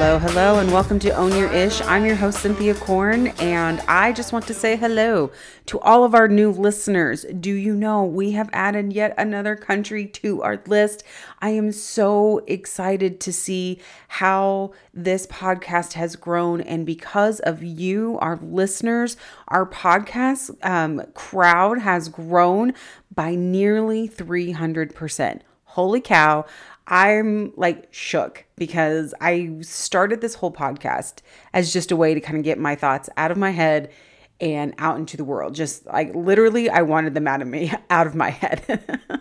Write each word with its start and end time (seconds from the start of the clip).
Hello, 0.00 0.16
hello, 0.20 0.60
and 0.60 0.70
welcome 0.70 1.00
to 1.00 1.10
Own 1.10 1.36
Your 1.36 1.52
Ish. 1.52 1.80
I'm 1.80 2.06
your 2.06 2.14
host, 2.14 2.38
Cynthia 2.38 2.72
Korn, 2.76 3.26
and 3.40 3.80
I 3.88 4.12
just 4.12 4.32
want 4.32 4.46
to 4.46 4.54
say 4.54 4.76
hello 4.76 5.32
to 5.66 5.80
all 5.80 6.04
of 6.04 6.14
our 6.14 6.28
new 6.28 6.52
listeners. 6.52 7.26
Do 7.40 7.52
you 7.52 7.74
know 7.74 8.04
we 8.04 8.30
have 8.30 8.48
added 8.52 8.92
yet 8.92 9.12
another 9.18 9.56
country 9.56 10.06
to 10.06 10.40
our 10.42 10.62
list? 10.68 11.02
I 11.40 11.50
am 11.50 11.72
so 11.72 12.44
excited 12.46 13.18
to 13.22 13.32
see 13.32 13.80
how 14.06 14.70
this 14.94 15.26
podcast 15.26 15.94
has 15.94 16.14
grown, 16.14 16.60
and 16.60 16.86
because 16.86 17.40
of 17.40 17.64
you, 17.64 18.18
our 18.20 18.38
listeners, 18.40 19.16
our 19.48 19.66
podcast 19.66 20.64
um, 20.64 21.02
crowd 21.14 21.80
has 21.80 22.08
grown 22.08 22.72
by 23.12 23.34
nearly 23.34 24.08
300%. 24.08 25.40
Holy 25.64 26.00
cow. 26.00 26.44
I'm 26.88 27.52
like 27.56 27.88
shook 27.90 28.46
because 28.56 29.14
I 29.20 29.58
started 29.60 30.20
this 30.20 30.34
whole 30.34 30.50
podcast 30.50 31.20
as 31.52 31.72
just 31.72 31.92
a 31.92 31.96
way 31.96 32.14
to 32.14 32.20
kind 32.20 32.38
of 32.38 32.44
get 32.44 32.58
my 32.58 32.74
thoughts 32.74 33.10
out 33.16 33.30
of 33.30 33.36
my 33.36 33.50
head 33.50 33.90
and 34.40 34.74
out 34.78 34.98
into 34.98 35.16
the 35.16 35.24
world. 35.24 35.54
Just 35.54 35.86
like 35.86 36.14
literally, 36.14 36.70
I 36.70 36.82
wanted 36.82 37.14
them 37.14 37.28
out 37.28 37.42
of 37.42 37.48
me, 37.48 37.72
out 37.90 38.06
of 38.06 38.14
my 38.14 38.30
head. 38.30 39.00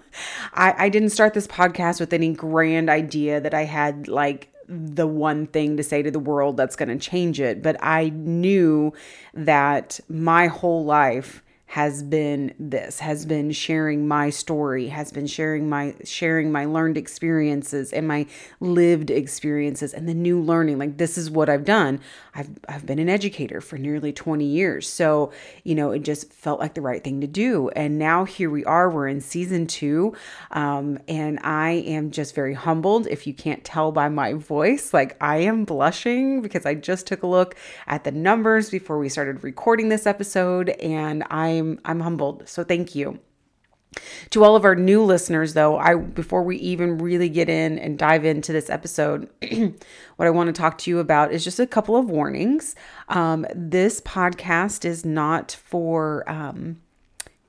I, 0.54 0.74
I 0.78 0.90
didn't 0.90 1.10
start 1.10 1.34
this 1.34 1.48
podcast 1.48 2.00
with 2.00 2.14
any 2.14 2.34
grand 2.34 2.90
idea 2.90 3.42
that 3.42 3.54
I 3.54 3.64
had 3.64 4.08
like 4.08 4.50
the 4.70 5.08
one 5.08 5.48
thing 5.48 5.78
to 5.78 5.84
say 5.84 6.02
to 6.02 6.12
the 6.12 6.20
world 6.20 6.58
that's 6.58 6.76
going 6.76 6.90
to 6.90 6.98
change 6.98 7.40
it, 7.40 7.62
but 7.62 7.78
I 7.82 8.10
knew 8.10 8.94
that 9.34 10.00
my 10.10 10.48
whole 10.48 10.84
life 10.86 11.44
has 11.68 12.02
been 12.02 12.54
this 12.58 13.00
has 13.00 13.26
been 13.26 13.52
sharing 13.52 14.08
my 14.08 14.30
story 14.30 14.88
has 14.88 15.12
been 15.12 15.28
sharing 15.28 15.68
my 15.68 15.94
sharing 16.06 16.50
my 16.50 16.64
learned 16.64 16.98
experiences 16.98 17.92
and 17.92 18.08
my 18.08 18.26
lived 18.62 19.12
experiences 19.12 19.94
and 19.94 20.08
the 20.08 20.14
new 20.14 20.42
learning. 20.42 20.80
Like 20.80 20.98
this 20.98 21.18
is 21.18 21.30
what 21.30 21.50
I've 21.50 21.66
done. 21.66 22.00
I've 22.34 22.50
I've 22.70 22.86
been 22.86 23.00
an 23.00 23.10
educator 23.10 23.60
for 23.60 23.78
nearly 23.78 24.14
20 24.14 24.46
years. 24.46 24.88
So 24.88 25.32
you 25.66 25.76
know 25.76 25.92
it 25.92 26.04
just 26.04 26.32
felt 26.32 26.62
like 26.62 26.74
the 26.74 26.82
right 26.82 27.04
thing 27.04 27.20
to 27.22 27.28
do. 27.28 27.70
And 27.70 28.00
now 28.00 28.24
here 28.24 28.50
we 28.50 28.64
are 28.64 28.90
we're 28.90 29.10
in 29.10 29.20
season 29.20 29.68
2 29.68 30.14
um, 30.52 31.00
and 31.08 31.38
I 31.44 31.72
am 31.72 32.12
just 32.12 32.34
very 32.34 32.54
humbled 32.54 33.08
if 33.08 33.28
you 33.28 33.34
can't 33.34 33.64
tell 33.66 33.92
by 33.92 34.08
my 34.08 34.34
voice. 34.34 34.94
Like 34.94 35.18
I 35.20 35.38
am 35.38 35.66
blushing 35.66 36.42
because 36.42 36.66
I 36.66 36.76
just 36.76 37.08
took 37.08 37.24
a 37.24 37.28
look 37.28 37.56
at 37.88 38.06
the 38.06 38.12
numbers 38.12 38.70
before 38.70 38.98
we 38.98 39.10
started 39.10 39.44
recording 39.44 39.90
this 39.90 40.08
episode 40.08 40.70
and 40.70 41.26
I 41.30 41.57
I'm 41.58 41.80
I'm 41.86 42.00
humbled. 42.02 42.48
So 42.48 42.64
thank 42.64 42.96
you. 42.96 43.20
To 44.32 44.44
all 44.44 44.56
of 44.56 44.66
our 44.66 44.76
new 44.76 45.04
listeners 45.04 45.54
though, 45.54 45.78
I 45.78 45.96
before 45.96 46.44
we 46.44 46.58
even 46.58 46.98
really 46.98 47.30
get 47.30 47.50
in 47.50 47.80
and 47.80 47.98
dive 47.98 48.26
into 48.26 48.52
this 48.52 48.70
episode, 48.70 49.30
what 50.18 50.28
I 50.28 50.30
want 50.30 50.48
to 50.48 50.54
talk 50.54 50.78
to 50.80 50.92
you 50.92 51.00
about 51.00 51.32
is 51.32 51.44
just 51.44 51.60
a 51.60 51.68
couple 51.68 51.96
of 51.96 52.10
warnings. 52.10 52.76
Um, 53.10 53.46
this 53.56 54.02
podcast 54.02 54.86
is 54.86 55.06
not 55.06 55.52
for 55.52 56.30
um, 56.30 56.78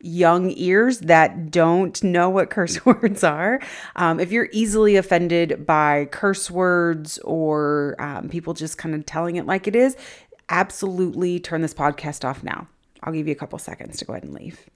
young 0.01 0.53
ears 0.57 1.01
that 1.01 1.51
don't 1.51 2.03
know 2.03 2.31
what 2.31 2.51
curse 2.51 2.85
words 2.87 3.25
are. 3.25 3.61
Um, 3.97 4.21
if 4.21 4.31
you're 4.33 4.49
easily 4.53 4.97
offended 4.97 5.67
by 5.67 6.07
curse 6.07 6.51
words 6.51 7.19
or 7.19 7.97
um, 7.99 8.29
people 8.29 8.55
just 8.55 8.79
kind 8.79 8.95
of 8.95 9.05
telling 9.07 9.37
it 9.37 9.47
like 9.47 9.67
it 9.67 9.77
is, 9.77 9.97
absolutely 10.49 11.39
turn 11.41 11.61
this 11.63 11.75
podcast 11.75 12.25
off 12.25 12.43
now. 12.43 12.69
I'll 13.03 13.13
give 13.13 13.27
you 13.27 13.33
a 13.33 13.37
couple 13.37 13.59
seconds 13.59 13.99
to 13.99 14.05
go 14.05 14.13
ahead 14.13 14.25
and 14.25 14.35
leave. 14.35 14.69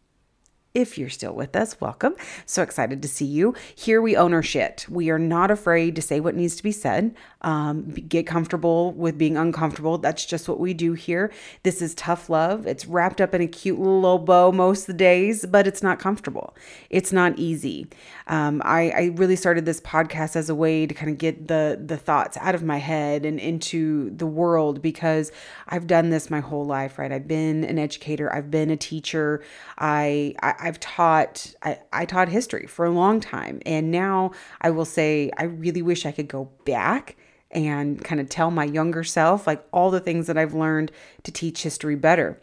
If 0.75 0.97
you're 0.97 1.11
still 1.11 1.35
with 1.35 1.55
us, 1.55 1.79
welcome. 1.83 2.15
So 2.47 2.63
excited 2.63 3.03
to 3.03 3.09
see 3.09 3.27
you. 3.27 3.55
Here 3.75 4.01
we 4.01 4.17
own 4.17 4.33
our 4.33 4.43
shit. 4.43 4.87
We 4.89 5.11
are 5.11 5.19
not 5.19 5.51
afraid 5.51 5.95
to 5.97 6.03
say 6.03 6.19
what 6.19 6.35
needs 6.35 6.57
to 6.57 6.63
be 6.63 6.73
said. 6.73 7.15
Um, 7.43 7.91
get 7.91 8.27
comfortable 8.27 8.93
with 8.93 9.19
being 9.19 9.37
uncomfortable. 9.37 9.99
That's 9.99 10.25
just 10.25 10.49
what 10.49 10.59
we 10.59 10.73
do 10.73 10.95
here. 10.95 11.31
This 11.63 11.83
is 11.83 11.95
tough 11.95 12.31
love. 12.31 12.67
It's 12.67 12.87
wrapped 12.87 13.21
up 13.21 13.35
in 13.35 13.43
a 13.43 13.47
cute 13.47 13.79
little 13.79 14.19
bow 14.19 14.51
most 14.51 14.83
of 14.83 14.87
the 14.87 14.93
days, 14.95 15.45
but 15.45 15.67
it's 15.67 15.83
not 15.83 15.99
comfortable. 15.99 16.57
It's 16.89 17.13
not 17.13 17.39
easy. 17.39 17.89
Um, 18.27 18.63
I, 18.65 18.91
I 18.91 19.05
really 19.17 19.37
started 19.37 19.67
this 19.67 19.81
podcast 19.81 20.37
as 20.37 20.49
a 20.49 20.55
way 20.55 20.87
to 20.87 20.95
kind 20.95 21.11
of 21.11 21.19
get 21.19 21.49
the 21.49 21.83
the 21.85 21.97
thoughts 21.99 22.39
out 22.41 22.55
of 22.55 22.63
my 22.63 22.79
head 22.79 23.27
and 23.27 23.39
into 23.39 24.09
the 24.17 24.27
world 24.27 24.81
because 24.81 25.33
I've 25.69 25.87
done 25.87 26.09
this 26.09 26.31
my 26.31 26.41
whole 26.41 26.65
life. 26.65 26.99
Right? 26.99 27.13
I've 27.13 27.29
been 27.29 27.65
an 27.65 27.79
educator. 27.79 28.33
I've 28.35 28.51
been 28.51 28.71
a 28.71 28.77
teacher. 28.77 29.43
I, 29.77 30.35
I 30.41 30.62
I've 30.63 30.81
taught 30.81 31.55
I, 31.63 31.79
I 31.93 32.05
taught 32.05 32.29
history 32.29 32.67
for 32.67 32.85
a 32.85 32.91
long 32.91 33.21
time. 33.21 33.61
And 33.67 33.91
now 33.91 34.31
I 34.61 34.71
will 34.71 34.85
say 34.85 35.31
I 35.37 35.45
really 35.45 35.83
wish 35.83 36.07
I 36.07 36.13
could 36.13 36.29
go 36.29 36.51
back 36.65 37.17
and 37.51 38.03
kind 38.03 38.21
of 38.21 38.29
tell 38.29 38.51
my 38.51 38.65
younger 38.65 39.05
self 39.05 39.47
like 39.47 39.63
all 39.73 39.91
the 39.91 40.01
things 40.01 40.27
that 40.29 40.39
I've 40.39 40.55
learned 40.55 40.93
to 41.25 41.33
teach 41.33 41.63
history 41.63 41.97
better. 41.97 42.41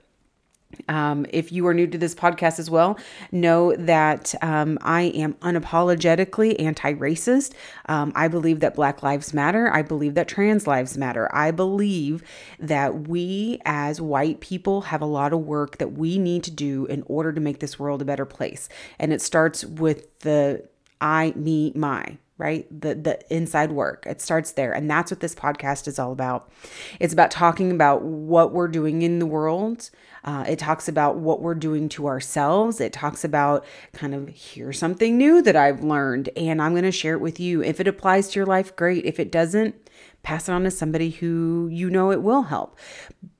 Um, 0.87 1.25
if 1.29 1.51
you 1.51 1.65
are 1.67 1.73
new 1.73 1.87
to 1.87 1.97
this 1.97 2.13
podcast 2.13 2.59
as 2.59 2.69
well, 2.69 2.97
know 3.31 3.75
that 3.75 4.35
um, 4.41 4.77
I 4.81 5.03
am 5.03 5.33
unapologetically 5.35 6.61
anti 6.61 6.93
racist. 6.93 7.53
Um, 7.87 8.11
I 8.15 8.27
believe 8.27 8.59
that 8.59 8.75
Black 8.75 9.01
Lives 9.01 9.33
Matter. 9.33 9.71
I 9.73 9.81
believe 9.81 10.13
that 10.13 10.27
trans 10.27 10.67
lives 10.67 10.97
matter. 10.97 11.27
I 11.33 11.51
believe 11.51 12.23
that 12.59 13.07
we 13.07 13.59
as 13.65 13.99
white 13.99 14.41
people 14.41 14.81
have 14.81 15.01
a 15.01 15.05
lot 15.05 15.33
of 15.33 15.39
work 15.39 15.77
that 15.79 15.93
we 15.93 16.17
need 16.19 16.43
to 16.43 16.51
do 16.51 16.85
in 16.85 17.03
order 17.07 17.33
to 17.33 17.41
make 17.41 17.59
this 17.59 17.79
world 17.79 18.01
a 18.01 18.05
better 18.05 18.25
place. 18.25 18.69
And 18.99 19.11
it 19.11 19.21
starts 19.21 19.65
with 19.65 20.19
the 20.19 20.67
I, 21.01 21.33
me, 21.35 21.71
my 21.75 22.17
right 22.39 22.67
the 22.81 22.95
the 22.95 23.19
inside 23.31 23.71
work 23.71 24.03
it 24.07 24.19
starts 24.19 24.53
there 24.53 24.73
and 24.73 24.89
that's 24.89 25.11
what 25.11 25.19
this 25.19 25.35
podcast 25.35 25.87
is 25.87 25.99
all 25.99 26.11
about 26.11 26.51
it's 26.99 27.13
about 27.13 27.29
talking 27.29 27.69
about 27.69 28.01
what 28.01 28.51
we're 28.51 28.67
doing 28.67 29.03
in 29.03 29.19
the 29.19 29.27
world 29.27 29.91
uh, 30.23 30.45
it 30.47 30.59
talks 30.59 30.87
about 30.87 31.17
what 31.17 31.41
we're 31.41 31.55
doing 31.55 31.89
to 31.89 32.07
ourselves. 32.07 32.81
It 32.81 32.93
talks 32.93 33.23
about 33.23 33.65
kind 33.93 34.13
of 34.13 34.29
here's 34.29 34.77
something 34.77 35.17
new 35.17 35.41
that 35.41 35.55
I've 35.55 35.83
learned, 35.83 36.29
and 36.35 36.61
I'm 36.61 36.73
going 36.73 36.83
to 36.83 36.91
share 36.91 37.13
it 37.13 37.21
with 37.21 37.39
you. 37.39 37.63
If 37.63 37.79
it 37.79 37.87
applies 37.87 38.29
to 38.29 38.39
your 38.39 38.45
life, 38.45 38.75
great. 38.75 39.05
If 39.05 39.19
it 39.19 39.31
doesn't, 39.31 39.75
pass 40.23 40.49
it 40.49 40.51
on 40.51 40.63
to 40.63 40.71
somebody 40.71 41.11
who 41.11 41.69
you 41.71 41.89
know 41.89 42.11
it 42.11 42.21
will 42.21 42.43
help. 42.43 42.77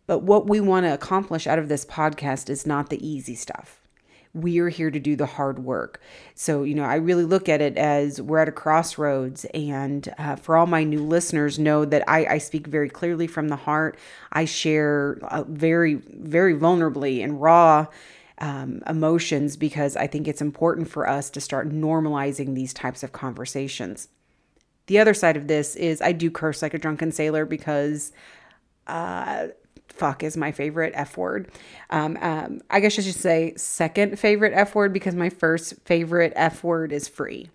But 0.08 0.20
what 0.24 0.48
we 0.48 0.60
want 0.60 0.86
to 0.86 0.94
accomplish 0.94 1.46
out 1.46 1.60
of 1.60 1.70
this 1.70 1.86
podcast 1.86 2.50
is 2.50 2.66
not 2.66 2.90
the 2.90 3.06
easy 3.06 3.36
stuff 3.36 3.79
we 4.34 4.60
are 4.60 4.70
here 4.70 4.92
to 4.92 5.00
do 5.00 5.16
the 5.16 5.26
hard 5.26 5.60
work. 5.60 6.00
So, 6.36 6.64
you 6.64 6.76
know, 6.76 6.84
I 6.84 6.96
really 6.96 7.26
look 7.26 7.50
at 7.50 7.62
it 7.62 7.78
as 7.78 8.22
we're 8.22 8.40
at 8.40 8.48
a 8.48 8.52
crossroads. 8.52 9.46
And 9.54 10.14
uh, 10.18 10.36
for 10.36 10.56
all 10.56 10.68
my 10.68 10.84
new 10.84 11.04
listeners, 11.04 11.58
know 11.58 11.84
that 11.86 12.04
I, 12.08 12.26
I 12.26 12.38
speak 12.38 12.68
very 12.68 12.90
clearly 12.90 13.28
from 13.28 13.50
the 13.50 13.56
heart. 13.56 13.98
I 14.32 14.46
share 14.46 15.18
uh, 15.24 15.44
very, 15.48 15.96
very 15.96 16.54
vulnerably 16.54 17.24
and 17.24 17.42
raw 17.42 17.88
um, 18.38 18.82
emotions 18.88 19.58
because 19.58 19.96
I 19.96 20.08
think 20.08 20.28
it's 20.28 20.42
important 20.42 20.90
for 20.90 21.08
us 21.08 21.30
to 21.32 21.42
start 21.42 21.70
normalizing 21.70 22.56
these 22.56 22.74
types 22.74 23.04
of 23.04 23.12
conversations. 23.12 24.10
The 24.88 25.00
other 25.00 25.14
side 25.14 25.38
of 25.38 25.48
this 25.48 25.76
is 25.76 26.02
I 26.02 26.14
do 26.14 26.32
curse 26.32 26.62
like 26.62 26.74
a 26.74 26.80
drunken 26.80 27.12
sailor 27.12 27.46
because 27.46 28.12
uh, 28.88 29.50
fuck 30.00 30.24
is 30.24 30.38
my 30.38 30.52
favorite 30.52 30.94
F 30.96 31.18
word. 31.18 31.50
Um, 31.90 32.18
um, 32.22 32.62
I 32.70 32.80
guess 32.80 32.98
I 32.98 33.02
should 33.02 33.16
say 33.16 33.54
second 33.58 34.18
favorite 34.18 34.54
F 34.56 34.74
word 34.74 34.94
because 34.94 35.14
my 35.14 35.30
first 35.30 35.76
favorite 35.84 36.34
F 36.36 36.64
word 36.64 36.92
is 36.92 37.08
free. 37.08 37.50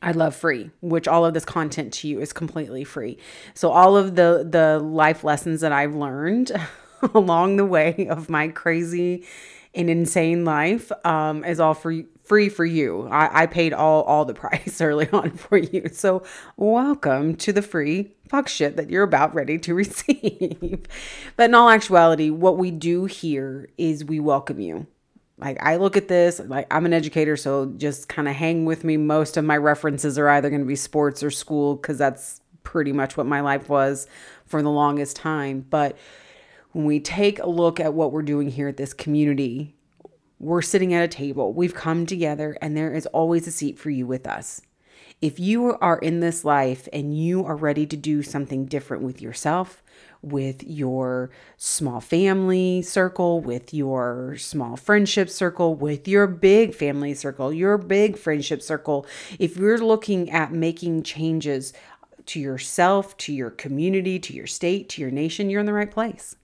I 0.00 0.12
love 0.12 0.34
free, 0.34 0.70
which 0.80 1.08
all 1.08 1.24
of 1.24 1.34
this 1.34 1.44
content 1.44 1.92
to 1.94 2.08
you 2.08 2.20
is 2.20 2.32
completely 2.32 2.84
free. 2.84 3.18
So 3.54 3.70
all 3.70 3.96
of 3.96 4.14
the 4.14 4.46
the 4.48 4.78
life 4.78 5.24
lessons 5.24 5.60
that 5.60 5.72
I've 5.72 5.94
learned 5.94 6.52
along 7.14 7.56
the 7.56 7.64
way 7.64 8.06
of 8.08 8.28
my 8.28 8.48
crazy 8.48 9.26
and 9.74 9.90
insane 9.90 10.44
life 10.44 10.90
um, 11.04 11.44
is 11.44 11.60
all 11.60 11.74
for 11.74 11.94
free 12.24 12.48
for 12.48 12.64
you. 12.64 13.08
I, 13.08 13.42
I 13.42 13.46
paid 13.46 13.72
all 13.72 14.02
all 14.02 14.24
the 14.24 14.34
price 14.42 14.80
early 14.80 15.08
on 15.10 15.32
for 15.32 15.58
you. 15.58 15.88
So 15.92 16.22
welcome 16.56 17.34
to 17.36 17.52
the 17.52 17.62
free 17.62 18.15
fuck 18.28 18.48
shit 18.48 18.76
that 18.76 18.90
you're 18.90 19.02
about 19.02 19.34
ready 19.34 19.58
to 19.58 19.74
receive. 19.82 20.86
but 21.36 21.44
in 21.44 21.54
all 21.54 21.68
actuality, 21.68 22.30
what 22.30 22.58
we 22.58 22.70
do 22.70 23.04
here 23.06 23.68
is 23.78 24.04
we 24.04 24.20
welcome 24.20 24.60
you. 24.60 24.86
Like 25.38 25.58
I 25.60 25.76
look 25.76 25.96
at 25.96 26.08
this, 26.08 26.40
like 26.40 26.66
I'm 26.70 26.86
an 26.86 26.94
educator, 26.94 27.36
so 27.36 27.66
just 27.76 28.08
kind 28.08 28.26
of 28.26 28.34
hang 28.34 28.64
with 28.64 28.84
me. 28.84 28.96
Most 28.96 29.36
of 29.36 29.44
my 29.44 29.56
references 29.56 30.18
are 30.18 30.28
either 30.30 30.48
going 30.48 30.62
to 30.62 30.66
be 30.66 30.76
sports 30.76 31.22
or 31.22 31.30
school 31.30 31.76
because 31.76 31.98
that's 31.98 32.40
pretty 32.62 32.92
much 32.92 33.16
what 33.16 33.26
my 33.26 33.40
life 33.40 33.68
was 33.68 34.06
for 34.46 34.62
the 34.62 34.70
longest 34.70 35.16
time. 35.16 35.66
But 35.68 35.96
when 36.72 36.84
we 36.84 37.00
take 37.00 37.38
a 37.38 37.48
look 37.48 37.80
at 37.80 37.94
what 37.94 38.12
we're 38.12 38.22
doing 38.22 38.48
here 38.48 38.68
at 38.68 38.76
this 38.76 38.94
community, 38.94 39.76
we're 40.38 40.62
sitting 40.62 40.92
at 40.92 41.04
a 41.04 41.08
table, 41.08 41.52
we've 41.52 41.74
come 41.74 42.06
together, 42.06 42.56
and 42.60 42.76
there 42.76 42.92
is 42.92 43.06
always 43.06 43.46
a 43.46 43.50
seat 43.50 43.78
for 43.78 43.90
you 43.90 44.06
with 44.06 44.26
us. 44.26 44.60
If 45.22 45.40
you 45.40 45.78
are 45.80 45.96
in 45.98 46.20
this 46.20 46.44
life 46.44 46.88
and 46.92 47.16
you 47.16 47.42
are 47.46 47.56
ready 47.56 47.86
to 47.86 47.96
do 47.96 48.22
something 48.22 48.66
different 48.66 49.02
with 49.02 49.22
yourself, 49.22 49.82
with 50.20 50.62
your 50.62 51.30
small 51.56 52.02
family 52.02 52.82
circle, 52.82 53.40
with 53.40 53.72
your 53.72 54.36
small 54.36 54.76
friendship 54.76 55.30
circle, 55.30 55.74
with 55.74 56.06
your 56.06 56.26
big 56.26 56.74
family 56.74 57.14
circle, 57.14 57.50
your 57.50 57.78
big 57.78 58.18
friendship 58.18 58.60
circle, 58.60 59.06
if 59.38 59.56
you're 59.56 59.78
looking 59.78 60.30
at 60.30 60.52
making 60.52 61.02
changes 61.02 61.72
to 62.26 62.38
yourself, 62.38 63.16
to 63.16 63.32
your 63.32 63.50
community, 63.50 64.18
to 64.18 64.34
your 64.34 64.46
state, 64.46 64.90
to 64.90 65.00
your 65.00 65.10
nation, 65.10 65.48
you're 65.48 65.60
in 65.60 65.66
the 65.66 65.72
right 65.72 65.90
place. 65.90 66.36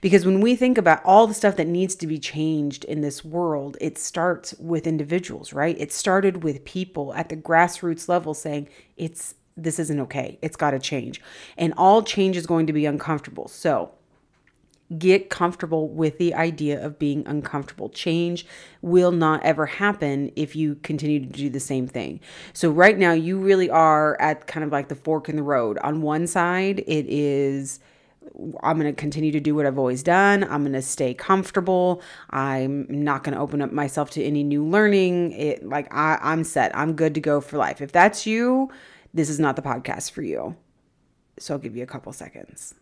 Because 0.00 0.26
when 0.26 0.40
we 0.40 0.56
think 0.56 0.78
about 0.78 1.02
all 1.04 1.26
the 1.26 1.34
stuff 1.34 1.56
that 1.56 1.66
needs 1.66 1.94
to 1.96 2.06
be 2.06 2.18
changed 2.18 2.84
in 2.84 3.00
this 3.00 3.24
world, 3.24 3.76
it 3.80 3.98
starts 3.98 4.54
with 4.58 4.86
individuals, 4.86 5.52
right? 5.52 5.76
It 5.78 5.92
started 5.92 6.42
with 6.42 6.64
people 6.64 7.14
at 7.14 7.28
the 7.28 7.36
grassroots 7.36 8.08
level 8.08 8.34
saying 8.34 8.68
it's 8.96 9.34
this 9.56 9.78
isn't 9.78 10.00
okay. 10.00 10.38
It's 10.42 10.56
got 10.56 10.72
to 10.72 10.78
change. 10.78 11.20
And 11.56 11.72
all 11.76 12.02
change 12.02 12.36
is 12.36 12.46
going 12.46 12.66
to 12.66 12.72
be 12.72 12.84
uncomfortable. 12.86 13.48
So, 13.48 13.92
get 14.98 15.30
comfortable 15.30 15.88
with 15.88 16.18
the 16.18 16.32
idea 16.34 16.84
of 16.84 16.98
being 16.98 17.26
uncomfortable. 17.26 17.88
Change 17.88 18.46
will 18.82 19.10
not 19.10 19.42
ever 19.42 19.66
happen 19.66 20.30
if 20.36 20.54
you 20.54 20.76
continue 20.76 21.18
to 21.20 21.26
do 21.26 21.50
the 21.50 21.58
same 21.58 21.88
thing. 21.88 22.20
So, 22.52 22.70
right 22.70 22.98
now, 22.98 23.12
you 23.12 23.38
really 23.38 23.70
are 23.70 24.20
at 24.20 24.46
kind 24.46 24.62
of 24.62 24.70
like 24.70 24.88
the 24.88 24.94
fork 24.94 25.28
in 25.28 25.36
the 25.36 25.42
road. 25.42 25.78
On 25.78 26.02
one 26.02 26.26
side, 26.26 26.80
it 26.80 27.06
is. 27.08 27.80
I'm 28.62 28.78
going 28.78 28.92
to 28.92 28.98
continue 28.98 29.32
to 29.32 29.40
do 29.40 29.54
what 29.54 29.66
I've 29.66 29.78
always 29.78 30.02
done. 30.02 30.44
I'm 30.44 30.62
going 30.62 30.72
to 30.72 30.82
stay 30.82 31.14
comfortable. 31.14 32.02
I'm 32.30 32.86
not 32.88 33.24
going 33.24 33.34
to 33.34 33.40
open 33.40 33.62
up 33.62 33.72
myself 33.72 34.10
to 34.10 34.22
any 34.22 34.42
new 34.42 34.64
learning. 34.64 35.32
It 35.32 35.66
like 35.66 35.92
I, 35.94 36.18
I'm 36.20 36.44
set. 36.44 36.76
I'm 36.76 36.94
good 36.94 37.14
to 37.14 37.20
go 37.20 37.40
for 37.40 37.56
life. 37.56 37.80
If 37.80 37.92
that's 37.92 38.26
you, 38.26 38.70
this 39.14 39.30
is 39.30 39.40
not 39.40 39.56
the 39.56 39.62
podcast 39.62 40.10
for 40.10 40.22
you. 40.22 40.56
So 41.38 41.54
I'll 41.54 41.60
give 41.60 41.76
you 41.76 41.82
a 41.82 41.86
couple 41.86 42.12
seconds 42.12 42.74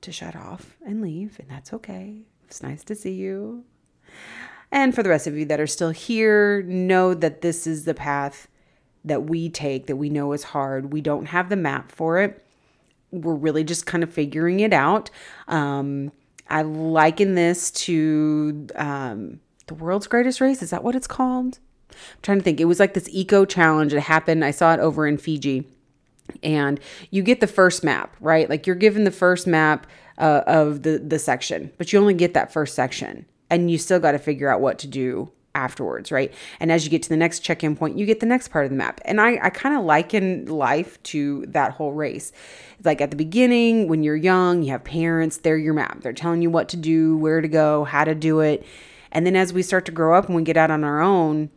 to 0.00 0.12
shut 0.12 0.34
off 0.34 0.76
and 0.84 1.02
leave, 1.02 1.38
and 1.38 1.48
that's 1.48 1.72
okay. 1.72 2.22
It's 2.44 2.62
nice 2.62 2.84
to 2.84 2.94
see 2.94 3.12
you. 3.12 3.64
And 4.72 4.94
for 4.94 5.02
the 5.02 5.08
rest 5.08 5.26
of 5.26 5.36
you 5.36 5.44
that 5.46 5.60
are 5.60 5.66
still 5.66 5.90
here, 5.90 6.62
know 6.62 7.14
that 7.14 7.42
this 7.42 7.66
is 7.66 7.84
the 7.84 7.94
path 7.94 8.48
that 9.04 9.24
we 9.24 9.48
take 9.48 9.86
that 9.86 9.96
we 9.96 10.10
know 10.10 10.32
is 10.32 10.44
hard. 10.44 10.92
We 10.92 11.00
don't 11.00 11.26
have 11.26 11.48
the 11.48 11.56
map 11.56 11.90
for 11.90 12.18
it. 12.18 12.44
We're 13.10 13.34
really 13.34 13.64
just 13.64 13.86
kind 13.86 14.02
of 14.02 14.12
figuring 14.12 14.60
it 14.60 14.72
out. 14.72 15.10
Um, 15.48 16.12
I 16.48 16.62
liken 16.62 17.34
this 17.34 17.70
to 17.72 18.66
um, 18.74 19.40
the 19.66 19.74
world's 19.74 20.06
greatest 20.06 20.40
race. 20.40 20.62
Is 20.62 20.70
that 20.70 20.82
what 20.82 20.94
it's 20.94 21.06
called? 21.06 21.58
I'm 21.90 21.96
trying 22.22 22.38
to 22.38 22.44
think. 22.44 22.60
It 22.60 22.66
was 22.66 22.80
like 22.80 22.94
this 22.94 23.08
eco 23.10 23.44
challenge 23.44 23.92
that 23.92 24.02
happened. 24.02 24.44
I 24.44 24.50
saw 24.50 24.74
it 24.74 24.80
over 24.80 25.06
in 25.06 25.18
Fiji 25.18 25.66
and 26.42 26.80
you 27.10 27.22
get 27.22 27.40
the 27.40 27.46
first 27.46 27.84
map, 27.84 28.16
right? 28.20 28.48
Like 28.48 28.66
you're 28.66 28.76
given 28.76 29.04
the 29.04 29.10
first 29.10 29.46
map 29.46 29.86
uh, 30.18 30.42
of 30.46 30.82
the 30.82 30.98
the 30.98 31.18
section, 31.18 31.72
but 31.78 31.92
you 31.92 31.98
only 31.98 32.14
get 32.14 32.34
that 32.34 32.52
first 32.52 32.74
section, 32.74 33.26
and 33.48 33.70
you 33.70 33.78
still 33.78 34.00
got 34.00 34.12
to 34.12 34.18
figure 34.18 34.48
out 34.48 34.60
what 34.60 34.78
to 34.80 34.86
do 34.86 35.30
afterwards, 35.54 36.12
right? 36.12 36.32
And 36.60 36.70
as 36.70 36.84
you 36.84 36.90
get 36.90 37.02
to 37.04 37.08
the 37.08 37.16
next 37.16 37.40
check-in 37.40 37.76
point, 37.76 37.98
you 37.98 38.06
get 38.06 38.20
the 38.20 38.26
next 38.26 38.48
part 38.48 38.64
of 38.64 38.70
the 38.70 38.76
map. 38.76 39.00
And 39.04 39.20
I, 39.20 39.38
I 39.42 39.50
kind 39.50 39.76
of 39.76 39.84
liken 39.84 40.46
life 40.46 41.02
to 41.04 41.44
that 41.48 41.72
whole 41.72 41.92
race. 41.92 42.32
It's 42.78 42.86
like 42.86 43.00
at 43.00 43.10
the 43.10 43.16
beginning, 43.16 43.88
when 43.88 44.02
you're 44.02 44.16
young, 44.16 44.62
you 44.62 44.70
have 44.70 44.84
parents, 44.84 45.38
they're 45.38 45.56
your 45.56 45.74
map. 45.74 46.02
They're 46.02 46.12
telling 46.12 46.42
you 46.42 46.50
what 46.50 46.68
to 46.70 46.76
do, 46.76 47.16
where 47.16 47.40
to 47.40 47.48
go, 47.48 47.84
how 47.84 48.04
to 48.04 48.14
do 48.14 48.40
it. 48.40 48.64
And 49.12 49.26
then 49.26 49.36
as 49.36 49.52
we 49.52 49.62
start 49.62 49.86
to 49.86 49.92
grow 49.92 50.16
up 50.16 50.26
and 50.26 50.36
we 50.36 50.42
get 50.42 50.56
out 50.56 50.70
on 50.70 50.84
our 50.84 51.00
own, 51.00 51.50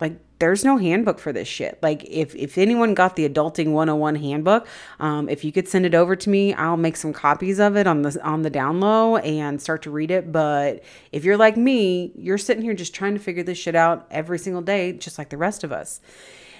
like 0.00 0.18
there's 0.44 0.62
no 0.62 0.76
handbook 0.76 1.18
for 1.18 1.32
this 1.32 1.48
shit. 1.48 1.78
Like 1.80 2.04
if 2.04 2.34
if 2.34 2.58
anyone 2.58 2.92
got 2.92 3.16
the 3.16 3.26
adulting 3.26 3.72
101 3.72 4.16
handbook, 4.16 4.66
um, 5.00 5.26
if 5.30 5.42
you 5.42 5.52
could 5.52 5.66
send 5.66 5.86
it 5.86 5.94
over 5.94 6.14
to 6.14 6.28
me, 6.28 6.52
I'll 6.52 6.76
make 6.76 6.98
some 6.98 7.14
copies 7.14 7.58
of 7.58 7.78
it 7.78 7.86
on 7.86 8.02
the 8.02 8.22
on 8.22 8.42
the 8.42 8.50
down 8.50 8.78
low 8.78 9.16
and 9.16 9.58
start 9.62 9.80
to 9.84 9.90
read 9.90 10.10
it. 10.10 10.32
But 10.32 10.82
if 11.12 11.24
you're 11.24 11.38
like 11.38 11.56
me, 11.56 12.12
you're 12.14 12.36
sitting 12.36 12.62
here 12.62 12.74
just 12.74 12.94
trying 12.94 13.14
to 13.14 13.20
figure 13.20 13.42
this 13.42 13.56
shit 13.56 13.74
out 13.74 14.06
every 14.10 14.38
single 14.38 14.60
day, 14.60 14.92
just 14.92 15.16
like 15.16 15.30
the 15.30 15.38
rest 15.38 15.64
of 15.64 15.72
us. 15.72 16.02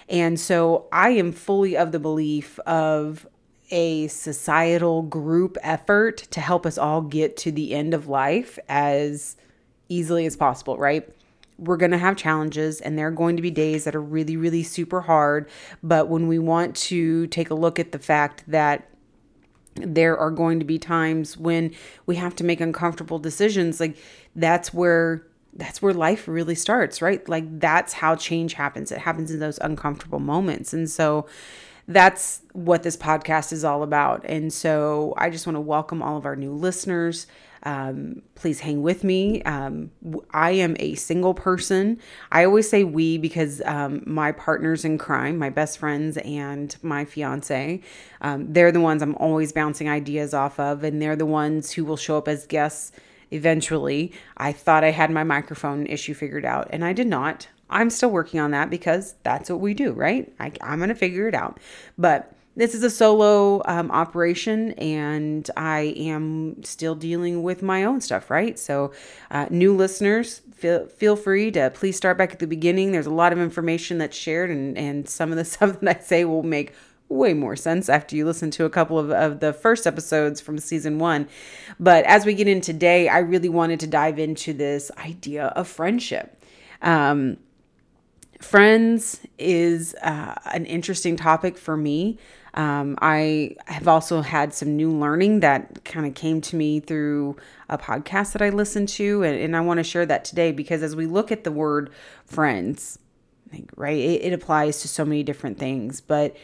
And 0.08 0.40
so 0.40 0.86
I 0.90 1.10
am 1.10 1.30
fully 1.30 1.76
of 1.76 1.92
the 1.92 2.00
belief 2.00 2.58
of 2.60 3.26
a 3.70 4.06
societal 4.06 5.02
group 5.02 5.58
effort 5.62 6.16
to 6.30 6.40
help 6.40 6.64
us 6.64 6.78
all 6.78 7.02
get 7.02 7.36
to 7.36 7.52
the 7.52 7.74
end 7.74 7.92
of 7.92 8.08
life 8.08 8.58
as 8.66 9.36
easily 9.90 10.24
as 10.24 10.36
possible, 10.36 10.78
right? 10.78 11.06
We're 11.58 11.76
going 11.76 11.92
to 11.92 11.98
have 11.98 12.16
challenges 12.16 12.80
and 12.80 12.98
there 12.98 13.06
are 13.06 13.12
going 13.12 13.36
to 13.36 13.42
be 13.42 13.50
days 13.50 13.84
that 13.84 13.94
are 13.94 14.02
really, 14.02 14.36
really 14.36 14.62
super 14.62 15.02
hard. 15.02 15.48
But 15.82 16.08
when 16.08 16.26
we 16.26 16.38
want 16.38 16.74
to 16.76 17.26
take 17.28 17.50
a 17.50 17.54
look 17.54 17.78
at 17.78 17.92
the 17.92 17.98
fact 17.98 18.44
that 18.48 18.88
there 19.76 20.16
are 20.16 20.30
going 20.30 20.58
to 20.60 20.64
be 20.64 20.78
times 20.78 21.36
when 21.36 21.72
we 22.06 22.16
have 22.16 22.34
to 22.36 22.44
make 22.44 22.60
uncomfortable 22.60 23.18
decisions, 23.18 23.80
like 23.80 23.96
that's 24.34 24.72
where 24.72 25.26
that's 25.56 25.80
where 25.80 25.94
life 25.94 26.26
really 26.26 26.54
starts, 26.54 27.00
right? 27.00 27.28
Like 27.28 27.60
that's 27.60 27.92
how 27.92 28.16
change 28.16 28.54
happens. 28.54 28.90
It 28.90 28.98
happens 28.98 29.30
in 29.30 29.38
those 29.38 29.58
uncomfortable 29.58 30.18
moments. 30.18 30.72
And 30.72 30.90
so 30.90 31.26
that's 31.86 32.42
what 32.52 32.82
this 32.82 32.96
podcast 32.96 33.52
is 33.52 33.64
all 33.64 33.82
about. 33.82 34.24
And 34.24 34.52
so 34.52 35.14
I 35.16 35.30
just 35.30 35.46
want 35.46 35.56
to 35.56 35.60
welcome 35.60 36.02
all 36.02 36.16
of 36.16 36.26
our 36.26 36.34
new 36.34 36.52
listeners. 36.52 37.26
Um, 37.64 38.22
please 38.34 38.60
hang 38.60 38.82
with 38.82 39.04
me. 39.04 39.42
Um, 39.42 39.90
I 40.30 40.50
am 40.50 40.76
a 40.78 40.94
single 40.96 41.34
person. 41.34 41.98
I 42.30 42.44
always 42.44 42.68
say 42.68 42.84
we 42.84 43.16
because 43.18 43.62
um, 43.64 44.02
my 44.06 44.32
partners 44.32 44.84
in 44.84 44.98
crime, 44.98 45.38
my 45.38 45.50
best 45.50 45.78
friends, 45.78 46.18
and 46.18 46.76
my 46.82 47.04
fiance, 47.04 47.80
um, 48.20 48.52
they're 48.52 48.72
the 48.72 48.80
ones 48.80 49.02
I'm 49.02 49.16
always 49.16 49.52
bouncing 49.52 49.88
ideas 49.88 50.34
off 50.34 50.60
of, 50.60 50.84
and 50.84 51.00
they're 51.00 51.16
the 51.16 51.26
ones 51.26 51.72
who 51.72 51.84
will 51.84 51.96
show 51.96 52.18
up 52.18 52.28
as 52.28 52.46
guests 52.46 52.92
eventually. 53.30 54.12
I 54.36 54.52
thought 54.52 54.84
I 54.84 54.90
had 54.90 55.10
my 55.10 55.24
microphone 55.24 55.86
issue 55.86 56.14
figured 56.14 56.44
out, 56.44 56.68
and 56.70 56.84
I 56.84 56.92
did 56.92 57.06
not. 57.06 57.48
I'm 57.70 57.88
still 57.90 58.10
working 58.10 58.40
on 58.40 58.50
that 58.50 58.68
because 58.68 59.14
that's 59.22 59.48
what 59.48 59.60
we 59.60 59.74
do, 59.74 59.92
right? 59.92 60.30
I, 60.38 60.52
I'm 60.60 60.78
going 60.78 60.90
to 60.90 60.94
figure 60.94 61.26
it 61.28 61.34
out. 61.34 61.58
But 61.96 62.33
this 62.56 62.74
is 62.74 62.82
a 62.82 62.90
solo 62.90 63.62
um, 63.66 63.90
operation 63.90 64.72
and 64.72 65.50
I 65.56 65.94
am 65.96 66.62
still 66.62 66.94
dealing 66.94 67.42
with 67.42 67.62
my 67.62 67.84
own 67.84 68.00
stuff, 68.00 68.30
right? 68.30 68.58
So, 68.58 68.92
uh, 69.30 69.46
new 69.50 69.74
listeners, 69.74 70.40
feel, 70.54 70.86
feel 70.86 71.16
free 71.16 71.50
to 71.52 71.70
please 71.70 71.96
start 71.96 72.16
back 72.16 72.32
at 72.32 72.38
the 72.38 72.46
beginning. 72.46 72.92
There's 72.92 73.06
a 73.06 73.10
lot 73.10 73.32
of 73.32 73.38
information 73.38 73.98
that's 73.98 74.16
shared, 74.16 74.50
and, 74.50 74.78
and 74.78 75.08
some 75.08 75.30
of 75.30 75.36
the 75.36 75.44
stuff 75.44 75.80
that 75.80 75.96
I 75.96 76.00
say 76.00 76.24
will 76.24 76.42
make 76.42 76.72
way 77.08 77.34
more 77.34 77.56
sense 77.56 77.88
after 77.88 78.16
you 78.16 78.24
listen 78.24 78.50
to 78.50 78.64
a 78.64 78.70
couple 78.70 78.98
of, 78.98 79.10
of 79.10 79.40
the 79.40 79.52
first 79.52 79.86
episodes 79.86 80.40
from 80.40 80.58
season 80.58 80.98
one. 80.98 81.28
But 81.78 82.04
as 82.06 82.24
we 82.24 82.34
get 82.34 82.48
in 82.48 82.60
today, 82.60 83.08
I 83.08 83.18
really 83.18 83.48
wanted 83.48 83.80
to 83.80 83.86
dive 83.86 84.18
into 84.18 84.52
this 84.52 84.90
idea 84.98 85.46
of 85.48 85.68
friendship. 85.68 86.42
Um, 86.82 87.38
friends 88.40 89.20
is 89.38 89.94
uh, 90.02 90.34
an 90.52 90.66
interesting 90.66 91.16
topic 91.16 91.58
for 91.58 91.76
me. 91.76 92.18
Um, 92.54 92.96
I 93.02 93.56
have 93.66 93.88
also 93.88 94.20
had 94.22 94.54
some 94.54 94.76
new 94.76 94.90
learning 94.92 95.40
that 95.40 95.84
kind 95.84 96.06
of 96.06 96.14
came 96.14 96.40
to 96.42 96.56
me 96.56 96.78
through 96.78 97.36
a 97.68 97.76
podcast 97.76 98.32
that 98.32 98.42
I 98.42 98.50
listened 98.50 98.88
to, 98.90 99.24
and, 99.24 99.36
and 99.38 99.56
I 99.56 99.60
want 99.60 99.78
to 99.78 99.84
share 99.84 100.06
that 100.06 100.24
today 100.24 100.52
because 100.52 100.82
as 100.82 100.94
we 100.94 101.06
look 101.06 101.32
at 101.32 101.42
the 101.42 101.50
word 101.50 101.90
friends, 102.24 103.00
right, 103.76 103.98
it, 103.98 104.22
it 104.22 104.32
applies 104.32 104.82
to 104.82 104.88
so 104.88 105.04
many 105.04 105.24
different 105.24 105.58
things, 105.58 106.00
but 106.00 106.36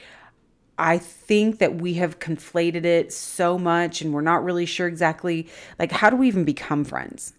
I 0.80 0.98
think 0.98 1.58
that 1.58 1.76
we 1.76 1.94
have 1.94 2.18
conflated 2.18 2.84
it 2.84 3.12
so 3.12 3.58
much 3.58 4.00
and 4.00 4.14
we're 4.14 4.22
not 4.22 4.42
really 4.42 4.64
sure 4.64 4.88
exactly 4.88 5.46
like 5.78 5.92
how 5.92 6.08
do 6.08 6.16
we 6.16 6.26
even 6.26 6.44
become 6.44 6.84
friends? 6.84 7.34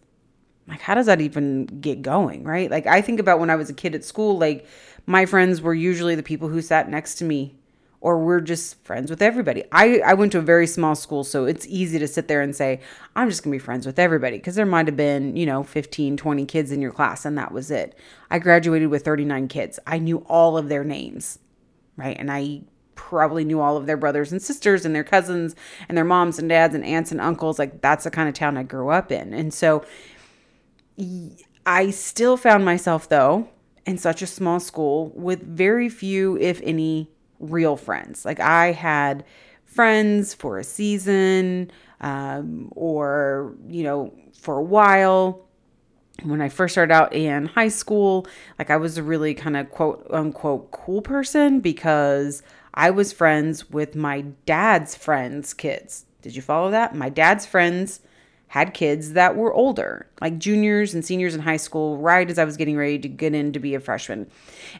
Like 0.67 0.79
how 0.79 0.93
does 0.93 1.07
that 1.07 1.21
even 1.21 1.65
get 1.65 2.03
going, 2.03 2.43
right? 2.43 2.69
Like 2.69 2.85
I 2.85 3.01
think 3.01 3.19
about 3.19 3.39
when 3.39 3.49
I 3.49 3.55
was 3.55 3.69
a 3.69 3.73
kid 3.73 3.95
at 3.95 4.05
school, 4.05 4.37
like 4.37 4.67
my 5.07 5.25
friends 5.25 5.59
were 5.59 5.73
usually 5.73 6.13
the 6.13 6.21
people 6.21 6.49
who 6.49 6.61
sat 6.61 6.87
next 6.87 7.15
to 7.15 7.25
me 7.25 7.55
or 8.01 8.17
we're 8.17 8.41
just 8.41 8.83
friends 8.83 9.09
with 9.09 9.21
everybody. 9.21 9.63
I, 9.71 9.99
I 9.99 10.15
went 10.15 10.31
to 10.33 10.39
a 10.39 10.41
very 10.41 10.67
small 10.67 10.95
school, 10.95 11.23
so 11.23 11.45
it's 11.45 11.67
easy 11.67 11.99
to 11.99 12.07
sit 12.07 12.27
there 12.27 12.41
and 12.41 12.55
say, 12.55 12.81
I'm 13.15 13.29
just 13.29 13.43
gonna 13.43 13.53
be 13.55 13.59
friends 13.59 13.85
with 13.85 13.99
everybody 13.99 14.37
because 14.37 14.55
there 14.55 14.65
might 14.65 14.87
have 14.87 14.97
been, 14.97 15.35
you 15.35 15.45
know, 15.45 15.63
15, 15.63 16.17
20 16.17 16.45
kids 16.47 16.71
in 16.71 16.81
your 16.81 16.91
class, 16.91 17.25
and 17.25 17.37
that 17.37 17.51
was 17.51 17.69
it. 17.69 17.95
I 18.31 18.39
graduated 18.39 18.89
with 18.89 19.05
39 19.05 19.47
kids. 19.47 19.79
I 19.85 19.99
knew 19.99 20.25
all 20.27 20.57
of 20.57 20.67
their 20.67 20.83
names, 20.83 21.37
right? 21.95 22.17
And 22.19 22.31
I 22.31 22.63
probably 22.95 23.45
knew 23.45 23.59
all 23.59 23.77
of 23.77 23.85
their 23.85 23.97
brothers 23.97 24.31
and 24.31 24.41
sisters 24.41 24.83
and 24.83 24.95
their 24.95 25.03
cousins 25.03 25.55
and 25.87 25.97
their 25.97 26.05
moms 26.05 26.39
and 26.39 26.49
dads 26.49 26.73
and 26.73 26.83
aunts 26.83 27.11
and 27.11 27.21
uncles. 27.21 27.59
Like 27.59 27.81
that's 27.81 28.03
the 28.03 28.11
kind 28.11 28.27
of 28.27 28.35
town 28.35 28.57
I 28.57 28.63
grew 28.63 28.89
up 28.89 29.11
in. 29.11 29.33
And 29.33 29.53
so 29.53 29.85
I 31.65 31.91
still 31.91 32.37
found 32.37 32.65
myself, 32.65 33.07
though, 33.09 33.47
in 33.85 33.97
such 33.97 34.21
a 34.21 34.27
small 34.27 34.59
school 34.59 35.11
with 35.15 35.43
very 35.43 35.89
few, 35.89 36.37
if 36.37 36.61
any, 36.63 37.10
real 37.41 37.75
friends. 37.75 38.23
Like 38.23 38.39
I 38.39 38.71
had 38.71 39.25
friends 39.65 40.33
for 40.33 40.57
a 40.57 40.63
season 40.63 41.71
um, 41.99 42.71
or, 42.75 43.55
you 43.67 43.83
know, 43.83 44.13
for 44.37 44.57
a 44.57 44.63
while. 44.63 45.47
When 46.23 46.41
I 46.41 46.49
first 46.49 46.73
started 46.73 46.93
out 46.93 47.13
in 47.13 47.47
high 47.47 47.69
school, 47.69 48.27
like 48.59 48.69
I 48.69 48.77
was 48.77 48.97
a 48.97 49.03
really 49.03 49.33
kind 49.33 49.57
of 49.57 49.71
quote 49.71 50.05
unquote 50.11 50.71
cool 50.71 51.01
person 51.01 51.61
because 51.61 52.43
I 52.73 52.91
was 52.91 53.11
friends 53.11 53.69
with 53.71 53.95
my 53.95 54.21
dad's 54.45 54.95
friends' 54.95 55.53
kids. 55.53 56.05
Did 56.21 56.35
you 56.35 56.41
follow 56.41 56.69
that? 56.71 56.95
My 56.95 57.09
dad's 57.09 57.45
friends 57.47 58.01
had 58.51 58.73
kids 58.73 59.13
that 59.13 59.37
were 59.37 59.53
older, 59.53 60.05
like 60.19 60.37
juniors 60.37 60.93
and 60.93 61.05
seniors 61.05 61.33
in 61.33 61.39
high 61.39 61.55
school, 61.55 61.97
right 61.97 62.29
as 62.29 62.37
I 62.37 62.43
was 62.43 62.57
getting 62.57 62.75
ready 62.75 62.99
to 62.99 63.07
get 63.07 63.33
in 63.33 63.53
to 63.53 63.59
be 63.59 63.75
a 63.75 63.79
freshman. 63.79 64.29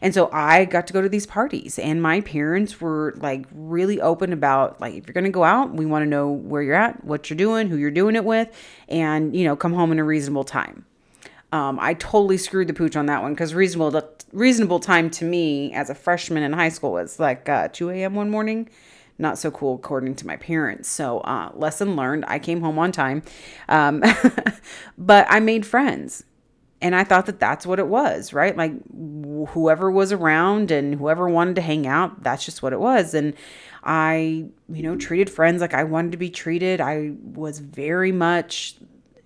And 0.02 0.12
so 0.12 0.28
I 0.30 0.66
got 0.66 0.86
to 0.88 0.92
go 0.92 1.00
to 1.00 1.08
these 1.08 1.24
parties, 1.24 1.78
and 1.78 2.02
my 2.02 2.20
parents 2.20 2.82
were 2.82 3.14
like 3.16 3.46
really 3.50 3.98
open 3.98 4.30
about 4.30 4.78
like, 4.78 4.92
if 4.92 5.06
you're 5.06 5.14
going 5.14 5.24
to 5.24 5.30
go 5.30 5.42
out, 5.42 5.72
we 5.72 5.86
want 5.86 6.02
to 6.02 6.06
know 6.06 6.30
where 6.30 6.60
you're 6.60 6.74
at, 6.74 7.02
what 7.02 7.30
you're 7.30 7.36
doing, 7.38 7.68
who 7.68 7.78
you're 7.78 7.90
doing 7.90 8.14
it 8.14 8.26
with, 8.26 8.54
and, 8.90 9.34
you 9.34 9.44
know, 9.44 9.56
come 9.56 9.72
home 9.72 9.90
in 9.90 9.98
a 9.98 10.04
reasonable 10.04 10.44
time. 10.44 10.84
Um, 11.50 11.78
I 11.80 11.94
totally 11.94 12.36
screwed 12.36 12.68
the 12.68 12.74
pooch 12.74 12.94
on 12.94 13.06
that 13.06 13.22
one 13.22 13.32
because 13.32 13.54
reasonable 13.54 14.02
reasonable 14.34 14.80
time 14.80 15.08
to 15.08 15.24
me 15.24 15.72
as 15.72 15.88
a 15.88 15.94
freshman 15.94 16.42
in 16.42 16.52
high 16.52 16.68
school 16.68 16.92
was 16.92 17.18
like 17.18 17.48
uh, 17.48 17.68
2 17.72 17.88
a.m. 17.88 18.14
one 18.14 18.28
morning 18.28 18.68
not 19.18 19.38
so 19.38 19.50
cool 19.50 19.74
according 19.76 20.14
to 20.16 20.26
my 20.26 20.36
parents. 20.36 20.88
So, 20.88 21.20
uh, 21.20 21.50
lesson 21.54 21.96
learned. 21.96 22.24
I 22.28 22.38
came 22.38 22.60
home 22.60 22.78
on 22.78 22.92
time, 22.92 23.22
um, 23.68 24.02
but 24.98 25.26
I 25.28 25.40
made 25.40 25.66
friends. 25.66 26.24
And 26.80 26.96
I 26.96 27.04
thought 27.04 27.26
that 27.26 27.38
that's 27.38 27.64
what 27.64 27.78
it 27.78 27.86
was, 27.86 28.32
right? 28.32 28.56
Like 28.56 28.72
whoever 29.50 29.88
was 29.88 30.10
around 30.10 30.72
and 30.72 30.96
whoever 30.96 31.28
wanted 31.28 31.54
to 31.54 31.62
hang 31.62 31.86
out, 31.86 32.24
that's 32.24 32.44
just 32.44 32.60
what 32.60 32.72
it 32.72 32.80
was. 32.80 33.14
And 33.14 33.34
I, 33.84 34.46
you 34.68 34.82
know, 34.82 34.96
treated 34.96 35.30
friends 35.30 35.60
like 35.60 35.74
I 35.74 35.84
wanted 35.84 36.10
to 36.10 36.18
be 36.18 36.28
treated. 36.28 36.80
I 36.80 37.12
was 37.22 37.60
very 37.60 38.10
much 38.10 38.74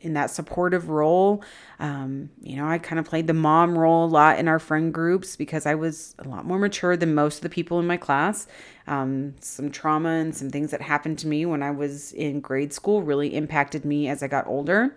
in 0.07 0.15
that 0.15 0.31
supportive 0.31 0.89
role. 0.89 1.43
Um, 1.81 2.31
you 2.41 2.57
know, 2.57 2.67
I 2.67 2.79
kind 2.79 2.99
of 2.99 3.07
played 3.07 3.27
the 3.27 3.35
mom 3.35 3.77
role 3.77 4.05
a 4.05 4.07
lot 4.07 4.39
in 4.39 4.49
our 4.49 4.59
friend 4.59 4.95
groups 4.95 5.35
because 5.35 5.67
I 5.67 5.75
was 5.75 6.15
a 6.19 6.29
lot 6.29 6.45
more 6.45 6.59
mature 6.59 6.97
than 6.97 7.15
most 7.15 7.37
of 7.37 7.43
the 7.43 7.49
people 7.49 7.81
in 7.81 7.87
my 7.87 7.97
class. 7.97 8.47
Um, 8.87 9.35
some 9.41 9.71
trauma 9.71 10.11
and 10.11 10.35
some 10.35 10.51
things 10.51 10.71
that 10.71 10.81
happened 10.81 11.19
to 11.21 11.27
me 11.27 11.45
when 11.45 11.63
I 11.63 11.73
was 11.73 12.13
in 12.13 12.41
grade 12.41 12.73
school 12.73 13.03
really 13.03 13.35
impacted 13.35 13.85
me 13.85 14.09
as 14.09 14.23
I 14.23 14.29
got 14.29 14.47
older. 14.47 14.97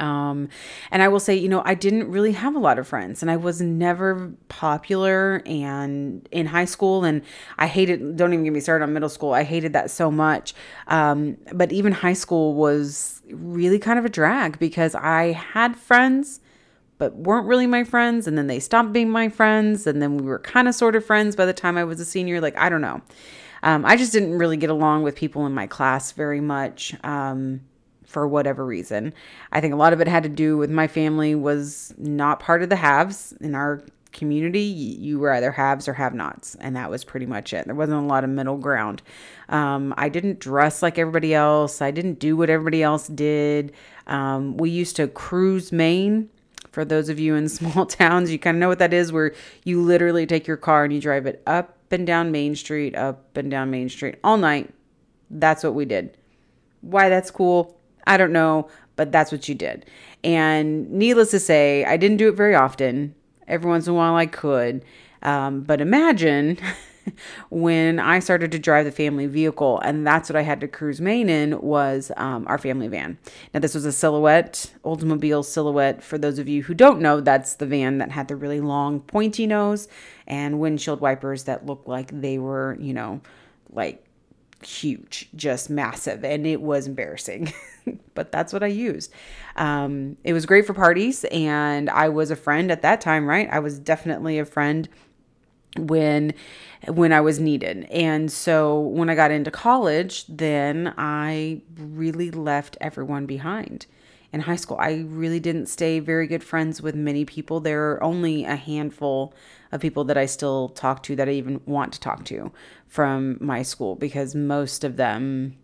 Um, 0.00 0.48
and 0.90 1.02
I 1.02 1.08
will 1.08 1.20
say, 1.20 1.36
you 1.36 1.48
know, 1.48 1.62
I 1.64 1.74
didn't 1.74 2.10
really 2.10 2.32
have 2.32 2.56
a 2.56 2.58
lot 2.58 2.78
of 2.78 2.88
friends 2.88 3.22
and 3.22 3.30
I 3.30 3.36
was 3.36 3.60
never 3.60 4.32
popular 4.48 5.42
and 5.44 6.26
in 6.32 6.46
high 6.46 6.64
school 6.64 7.04
and 7.04 7.22
I 7.58 7.66
hated, 7.66 8.16
don't 8.16 8.32
even 8.32 8.44
get 8.44 8.52
me 8.52 8.60
started 8.60 8.84
on 8.84 8.92
middle 8.92 9.08
school. 9.08 9.32
I 9.32 9.44
hated 9.44 9.74
that 9.74 9.90
so 9.90 10.10
much. 10.10 10.54
Um, 10.86 11.36
but 11.52 11.70
even 11.70 11.92
high 11.92 12.14
school 12.14 12.54
was 12.54 13.20
really 13.30 13.78
kind 13.78 13.98
of 13.98 14.04
a 14.04 14.08
drag 14.08 14.58
because 14.58 14.94
I 14.94 15.32
had 15.32 15.76
friends 15.76 16.40
but 17.00 17.16
weren't 17.16 17.46
really 17.46 17.66
my 17.66 17.82
friends. 17.82 18.26
And 18.26 18.36
then 18.36 18.46
they 18.46 18.60
stopped 18.60 18.92
being 18.92 19.08
my 19.08 19.30
friends. 19.30 19.86
And 19.86 20.02
then 20.02 20.18
we 20.18 20.22
were 20.26 20.38
kind 20.38 20.68
of 20.68 20.74
sort 20.74 20.94
of 20.94 21.04
friends 21.04 21.34
by 21.34 21.46
the 21.46 21.54
time 21.54 21.78
I 21.78 21.82
was 21.82 21.98
a 21.98 22.04
senior. 22.04 22.42
Like, 22.42 22.56
I 22.58 22.68
don't 22.68 22.82
know. 22.82 23.00
Um, 23.62 23.86
I 23.86 23.96
just 23.96 24.12
didn't 24.12 24.36
really 24.36 24.58
get 24.58 24.68
along 24.68 25.02
with 25.02 25.16
people 25.16 25.46
in 25.46 25.52
my 25.52 25.66
class 25.66 26.12
very 26.12 26.42
much 26.42 26.94
um, 27.02 27.62
for 28.04 28.28
whatever 28.28 28.66
reason. 28.66 29.14
I 29.50 29.62
think 29.62 29.72
a 29.72 29.78
lot 29.78 29.94
of 29.94 30.02
it 30.02 30.08
had 30.08 30.24
to 30.24 30.28
do 30.28 30.58
with 30.58 30.70
my 30.70 30.86
family 30.86 31.34
was 31.34 31.94
not 31.96 32.38
part 32.38 32.62
of 32.62 32.68
the 32.68 32.76
haves 32.76 33.32
in 33.40 33.54
our 33.54 33.82
community. 34.12 34.60
You 34.60 35.20
were 35.20 35.32
either 35.32 35.52
haves 35.52 35.88
or 35.88 35.94
have 35.94 36.12
nots, 36.12 36.54
and 36.56 36.76
that 36.76 36.90
was 36.90 37.02
pretty 37.02 37.26
much 37.26 37.54
it. 37.54 37.64
There 37.64 37.74
wasn't 37.74 38.02
a 38.02 38.06
lot 38.06 38.24
of 38.24 38.30
middle 38.30 38.58
ground. 38.58 39.00
Um, 39.48 39.94
I 39.96 40.10
didn't 40.10 40.38
dress 40.38 40.82
like 40.82 40.98
everybody 40.98 41.32
else. 41.32 41.80
I 41.80 41.92
didn't 41.92 42.18
do 42.18 42.36
what 42.36 42.50
everybody 42.50 42.82
else 42.82 43.08
did. 43.08 43.72
Um, 44.06 44.58
we 44.58 44.68
used 44.68 44.96
to 44.96 45.08
cruise 45.08 45.72
Main 45.72 46.28
for 46.70 46.84
those 46.84 47.08
of 47.08 47.18
you 47.18 47.34
in 47.34 47.48
small 47.50 47.86
towns, 47.86 48.30
you 48.30 48.38
kind 48.38 48.56
of 48.56 48.60
know 48.60 48.68
what 48.68 48.78
that 48.78 48.94
is, 48.94 49.12
where 49.12 49.34
you 49.64 49.82
literally 49.82 50.26
take 50.26 50.46
your 50.46 50.56
car 50.56 50.84
and 50.84 50.92
you 50.92 51.00
drive 51.00 51.26
it 51.26 51.42
up 51.46 51.76
and 51.90 52.06
down 52.06 52.30
Main 52.30 52.54
Street, 52.54 52.94
up 52.96 53.36
and 53.36 53.50
down 53.50 53.70
Main 53.70 53.88
Street 53.88 54.16
all 54.22 54.36
night. 54.36 54.72
That's 55.30 55.62
what 55.62 55.74
we 55.74 55.84
did. 55.84 56.16
Why 56.80 57.08
that's 57.08 57.30
cool, 57.30 57.78
I 58.06 58.16
don't 58.16 58.32
know, 58.32 58.68
but 58.96 59.12
that's 59.12 59.32
what 59.32 59.48
you 59.48 59.54
did. 59.54 59.86
And 60.24 60.90
needless 60.90 61.30
to 61.32 61.40
say, 61.40 61.84
I 61.84 61.96
didn't 61.96 62.16
do 62.18 62.28
it 62.28 62.36
very 62.36 62.54
often. 62.54 63.14
Every 63.46 63.68
once 63.68 63.86
in 63.86 63.92
a 63.92 63.96
while 63.96 64.14
I 64.14 64.26
could. 64.26 64.84
Um, 65.22 65.62
but 65.62 65.80
imagine 65.80 66.58
when 67.50 67.98
I 67.98 68.18
started 68.18 68.52
to 68.52 68.58
drive 68.58 68.84
the 68.84 68.92
family 68.92 69.26
vehicle, 69.26 69.78
and 69.80 70.06
that's 70.06 70.28
what 70.28 70.36
I 70.36 70.42
had 70.42 70.60
to 70.60 70.68
cruise 70.68 71.00
Main 71.00 71.28
in 71.28 71.60
was 71.60 72.12
um, 72.16 72.46
our 72.46 72.58
family 72.58 72.88
van. 72.88 73.18
Now 73.52 73.60
this 73.60 73.74
was 73.74 73.84
a 73.84 73.92
Silhouette 73.92 74.72
Oldsmobile 74.84 75.44
Silhouette. 75.44 76.02
For 76.02 76.18
those 76.18 76.38
of 76.38 76.48
you 76.48 76.62
who 76.62 76.74
don't 76.74 77.00
know, 77.00 77.20
that's 77.20 77.54
the 77.54 77.66
van 77.66 77.98
that 77.98 78.10
had 78.10 78.28
the 78.28 78.36
really 78.36 78.60
long 78.60 79.00
pointy 79.00 79.46
nose 79.46 79.88
and 80.26 80.60
windshield 80.60 81.00
wipers 81.00 81.44
that 81.44 81.66
looked 81.66 81.88
like 81.88 82.10
they 82.20 82.38
were, 82.38 82.76
you 82.80 82.94
know, 82.94 83.20
like 83.70 84.04
huge, 84.62 85.28
just 85.34 85.70
massive, 85.70 86.24
and 86.24 86.46
it 86.46 86.60
was 86.60 86.86
embarrassing. 86.86 87.52
but 88.14 88.32
that's 88.32 88.52
what 88.52 88.62
I 88.62 88.68
used. 88.68 89.12
Um, 89.56 90.16
it 90.24 90.32
was 90.32 90.46
great 90.46 90.66
for 90.66 90.74
parties, 90.74 91.24
and 91.30 91.88
I 91.90 92.08
was 92.08 92.30
a 92.30 92.36
friend 92.36 92.70
at 92.70 92.82
that 92.82 93.00
time, 93.00 93.26
right? 93.26 93.48
I 93.50 93.58
was 93.58 93.78
definitely 93.78 94.38
a 94.38 94.44
friend 94.44 94.88
when 95.76 96.34
when 96.88 97.12
I 97.12 97.20
was 97.20 97.38
needed. 97.38 97.84
And 97.90 98.30
so 98.32 98.80
when 98.80 99.10
I 99.10 99.14
got 99.14 99.30
into 99.30 99.50
college, 99.50 100.26
then 100.26 100.94
I 100.96 101.62
really 101.76 102.30
left 102.30 102.76
everyone 102.80 103.26
behind. 103.26 103.86
In 104.32 104.40
high 104.40 104.56
school, 104.56 104.76
I 104.80 105.04
really 105.08 105.40
didn't 105.40 105.66
stay 105.66 105.98
very 105.98 106.28
good 106.28 106.44
friends 106.44 106.80
with 106.80 106.94
many 106.94 107.24
people. 107.24 107.58
There 107.58 107.90
are 107.90 108.02
only 108.02 108.44
a 108.44 108.54
handful 108.54 109.34
of 109.72 109.80
people 109.80 110.04
that 110.04 110.16
I 110.16 110.26
still 110.26 110.68
talk 110.68 111.02
to 111.04 111.16
that 111.16 111.28
I 111.28 111.32
even 111.32 111.60
want 111.66 111.92
to 111.94 112.00
talk 112.00 112.24
to 112.26 112.52
from 112.86 113.38
my 113.40 113.62
school 113.62 113.96
because 113.96 114.34
most 114.34 114.84
of 114.84 114.96
them 114.96 115.56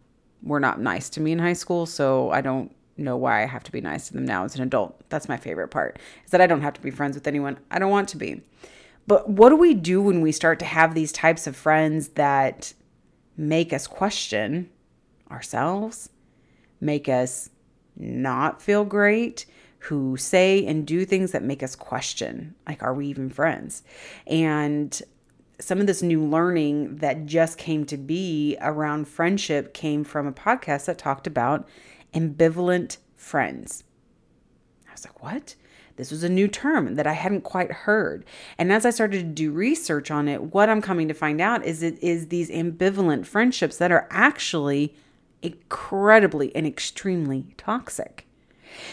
were 0.42 0.60
not 0.60 0.80
nice 0.80 1.08
to 1.10 1.20
me 1.20 1.32
in 1.32 1.38
high 1.38 1.52
school. 1.52 1.86
So 1.86 2.30
I 2.30 2.40
don't 2.40 2.74
know 2.96 3.16
why 3.16 3.42
I 3.42 3.46
have 3.46 3.62
to 3.64 3.72
be 3.72 3.80
nice 3.80 4.08
to 4.08 4.14
them 4.14 4.24
now 4.24 4.44
as 4.44 4.56
an 4.56 4.62
adult. 4.62 5.00
That's 5.10 5.28
my 5.28 5.36
favorite 5.36 5.68
part 5.68 5.98
is 6.24 6.32
that 6.32 6.40
I 6.40 6.46
don't 6.46 6.62
have 6.62 6.74
to 6.74 6.80
be 6.80 6.90
friends 6.90 7.14
with 7.14 7.26
anyone 7.26 7.58
I 7.70 7.78
don't 7.78 7.90
want 7.90 8.08
to 8.10 8.16
be. 8.16 8.42
But 9.06 9.28
what 9.28 9.50
do 9.50 9.56
we 9.56 9.74
do 9.74 10.02
when 10.02 10.20
we 10.20 10.32
start 10.32 10.58
to 10.60 10.64
have 10.64 10.94
these 10.94 11.12
types 11.12 11.46
of 11.46 11.56
friends 11.56 12.08
that 12.08 12.72
make 13.36 13.72
us 13.72 13.86
question 13.86 14.70
ourselves, 15.30 16.10
make 16.80 17.08
us 17.08 17.50
not 17.96 18.60
feel 18.60 18.84
great, 18.84 19.46
who 19.80 20.16
say 20.16 20.66
and 20.66 20.86
do 20.86 21.04
things 21.04 21.32
that 21.32 21.42
make 21.42 21.62
us 21.62 21.76
question, 21.76 22.54
like, 22.66 22.82
are 22.82 22.94
we 22.94 23.06
even 23.06 23.30
friends? 23.30 23.82
And 24.26 25.00
some 25.60 25.80
of 25.80 25.86
this 25.86 26.02
new 26.02 26.24
learning 26.24 26.96
that 26.96 27.26
just 27.26 27.56
came 27.56 27.86
to 27.86 27.96
be 27.96 28.56
around 28.60 29.06
friendship 29.08 29.72
came 29.72 30.04
from 30.04 30.26
a 30.26 30.32
podcast 30.32 30.86
that 30.86 30.98
talked 30.98 31.26
about 31.26 31.68
ambivalent 32.12 32.98
friends. 33.14 33.84
I 34.88 34.92
was 34.92 35.04
like, 35.04 35.22
what? 35.22 35.54
This 35.96 36.10
was 36.10 36.22
a 36.22 36.28
new 36.28 36.46
term 36.46 36.94
that 36.94 37.06
I 37.06 37.14
hadn't 37.14 37.42
quite 37.42 37.72
heard. 37.72 38.24
And 38.58 38.72
as 38.72 38.84
I 38.84 38.90
started 38.90 39.18
to 39.18 39.24
do 39.24 39.50
research 39.50 40.10
on 40.10 40.28
it, 40.28 40.54
what 40.54 40.68
I'm 40.68 40.82
coming 40.82 41.08
to 41.08 41.14
find 41.14 41.40
out 41.40 41.64
is 41.64 41.82
it 41.82 41.98
is 42.02 42.28
these 42.28 42.50
ambivalent 42.50 43.26
friendships 43.26 43.78
that 43.78 43.90
are 43.90 44.06
actually 44.10 44.94
incredibly 45.42 46.54
and 46.54 46.66
extremely 46.66 47.54
toxic. 47.56 48.26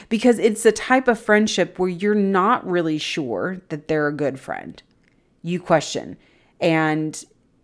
Because 0.08 0.40
it's 0.40 0.66
a 0.66 0.72
type 0.72 1.08
of 1.08 1.20
friendship 1.20 1.78
where 1.78 1.90
you're 1.90 2.16
not 2.16 2.66
really 2.66 2.98
sure 2.98 3.62
that 3.70 3.88
they're 3.88 4.08
a 4.08 4.14
good 4.14 4.40
friend. 4.40 4.82
You 5.42 5.60
question 5.60 6.18
and 6.62 7.22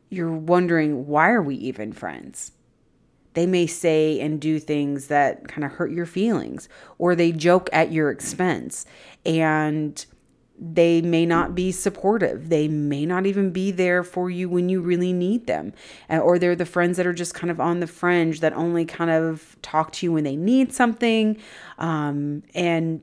you're 0.09 0.33
wondering, 0.33 1.07
why 1.07 1.29
are 1.29 1.41
we 1.41 1.55
even 1.55 1.93
friends? 1.93 2.51
They 3.39 3.45
may 3.45 3.67
say 3.67 4.19
and 4.19 4.41
do 4.41 4.59
things 4.59 5.07
that 5.07 5.47
kind 5.47 5.63
of 5.63 5.71
hurt 5.71 5.91
your 5.91 6.05
feelings, 6.05 6.67
or 6.97 7.15
they 7.15 7.31
joke 7.31 7.69
at 7.71 7.89
your 7.89 8.11
expense, 8.11 8.85
and 9.25 10.05
they 10.59 11.01
may 11.01 11.25
not 11.25 11.55
be 11.55 11.71
supportive. 11.71 12.49
They 12.49 12.67
may 12.67 13.05
not 13.05 13.25
even 13.25 13.51
be 13.51 13.71
there 13.71 14.03
for 14.03 14.29
you 14.29 14.49
when 14.49 14.67
you 14.67 14.81
really 14.81 15.13
need 15.13 15.47
them. 15.47 15.71
Or 16.09 16.37
they're 16.37 16.53
the 16.53 16.65
friends 16.65 16.97
that 16.97 17.07
are 17.07 17.13
just 17.13 17.33
kind 17.33 17.49
of 17.49 17.61
on 17.61 17.79
the 17.79 17.87
fringe 17.87 18.41
that 18.41 18.51
only 18.51 18.83
kind 18.83 19.09
of 19.09 19.55
talk 19.61 19.93
to 19.93 20.05
you 20.05 20.11
when 20.11 20.25
they 20.25 20.35
need 20.35 20.73
something 20.73 21.37
um, 21.77 22.43
and 22.53 22.99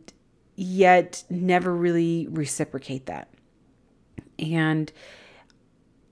yet 0.54 1.24
never 1.30 1.74
really 1.74 2.28
reciprocate 2.28 3.06
that. 3.06 3.30
And 4.38 4.92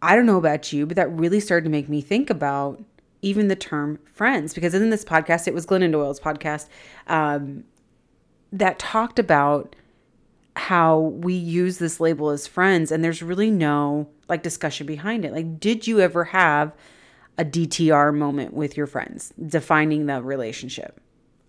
I 0.00 0.16
don't 0.16 0.24
know 0.24 0.38
about 0.38 0.72
you, 0.72 0.86
but 0.86 0.96
that 0.96 1.10
really 1.10 1.40
started 1.40 1.64
to 1.64 1.70
make 1.70 1.90
me 1.90 2.00
think 2.00 2.30
about 2.30 2.82
even 3.24 3.48
the 3.48 3.56
term 3.56 3.98
friends 4.12 4.52
because 4.52 4.74
in 4.74 4.90
this 4.90 5.04
podcast 5.04 5.48
it 5.48 5.54
was 5.54 5.66
glennon 5.66 5.90
doyle's 5.90 6.20
podcast 6.20 6.68
um, 7.06 7.64
that 8.52 8.78
talked 8.78 9.18
about 9.18 9.74
how 10.56 10.98
we 10.98 11.34
use 11.34 11.78
this 11.78 11.98
label 11.98 12.30
as 12.30 12.46
friends 12.46 12.92
and 12.92 13.02
there's 13.02 13.22
really 13.22 13.50
no 13.50 14.08
like 14.28 14.42
discussion 14.42 14.86
behind 14.86 15.24
it 15.24 15.32
like 15.32 15.58
did 15.58 15.86
you 15.86 16.00
ever 16.00 16.24
have 16.24 16.72
a 17.38 17.44
dtr 17.44 18.14
moment 18.14 18.52
with 18.52 18.76
your 18.76 18.86
friends 18.86 19.32
defining 19.46 20.06
the 20.06 20.22
relationship 20.22 21.00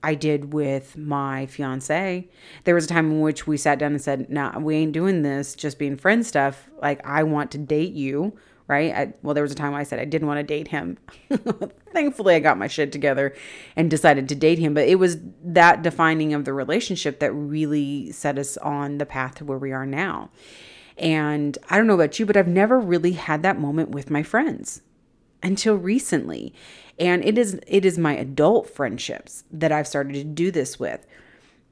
I 0.04 0.14
did 0.14 0.54
with 0.54 0.96
my 0.96 1.48
fiance. 1.48 2.30
There 2.64 2.76
was 2.76 2.86
a 2.86 2.88
time 2.88 3.10
in 3.10 3.22
which 3.22 3.48
we 3.48 3.58
sat 3.58 3.80
down 3.80 3.94
and 3.94 4.02
said, 4.02 4.30
"Nah, 4.30 4.60
we 4.60 4.76
ain't 4.76 4.92
doing 4.92 5.24
this 5.24 5.56
just 5.56 5.80
being 5.80 5.98
friend 5.98 6.24
stuff. 6.24 6.70
Like 6.80 7.04
I 7.04 7.24
want 7.24 7.50
to 7.52 7.58
date 7.58 7.94
you 7.94 8.38
right? 8.68 8.94
I, 8.94 9.14
well, 9.22 9.34
there 9.34 9.44
was 9.44 9.52
a 9.52 9.56
time 9.56 9.74
I 9.74 9.84
said 9.84 10.00
I 10.00 10.06
didn't 10.06 10.28
want 10.28 10.40
to 10.40 10.44
date 10.44 10.70
him. 10.70 10.98
Thankfully, 11.94 12.36
I 12.36 12.40
got 12.40 12.58
my 12.58 12.68
shit 12.68 12.92
together 12.92 13.36
and 13.76 13.90
decided 13.90 14.28
to 14.30 14.36
date 14.36 14.60
him. 14.60 14.74
But 14.74 14.88
it 14.88 14.96
was 14.96 15.18
that 15.44 15.84
defining 15.84 16.34
of 16.34 16.46
the 16.46 16.54
relationship 16.54 17.20
that 17.20 17.32
really 17.32 18.12
set 18.12 18.40
us 18.40 18.58
on 18.58 18.98
the 18.98 19.06
path 19.06 19.36
to 19.36 19.46
where 19.46 19.58
we 19.58 19.72
are 19.72 19.86
now. 19.86 20.30
And 20.98 21.58
I 21.70 21.78
don't 21.78 21.88
know 21.88 21.94
about 21.96 22.20
you, 22.20 22.26
but 22.26 22.38
I've 22.38 22.48
never 22.48 22.80
really 22.80 23.14
had 23.14 23.44
that 23.44 23.60
moment 23.60 23.90
with 23.90 24.10
my 24.10 24.24
friends 24.24 24.82
until 25.44 25.76
recently. 25.76 26.54
And 26.98 27.24
it 27.24 27.38
is 27.38 27.60
it 27.68 27.86
is 27.86 27.98
my 27.98 28.16
adult 28.16 28.70
friendships 28.70 29.44
that 29.52 29.72
I've 29.72 29.88
started 29.88 30.14
to 30.14 30.24
do 30.24 30.52
this 30.52 30.80
with. 30.80 31.06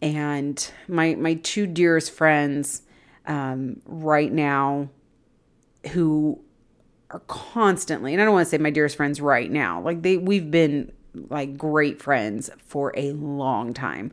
And 0.02 0.70
my 0.88 1.16
my 1.16 1.36
two 1.36 1.66
dearest 1.66 2.12
friends 2.12 2.84
um, 3.26 3.82
right 3.86 4.32
now 4.32 4.90
who 5.92 6.42
constantly, 7.20 8.14
and 8.14 8.22
I 8.22 8.26
don't 8.26 8.34
want 8.34 8.46
to 8.46 8.50
say 8.50 8.58
my 8.58 8.70
dearest 8.70 8.96
friends 8.96 9.22
right 9.22 9.52
now, 9.52 9.82
like 9.82 10.02
they, 10.02 10.18
we've 10.18 10.50
been 10.50 10.92
like 11.30 11.58
great 11.58 12.02
friends 12.02 12.50
for 12.66 12.92
a 12.98 13.12
long 13.12 13.72
time 13.72 14.12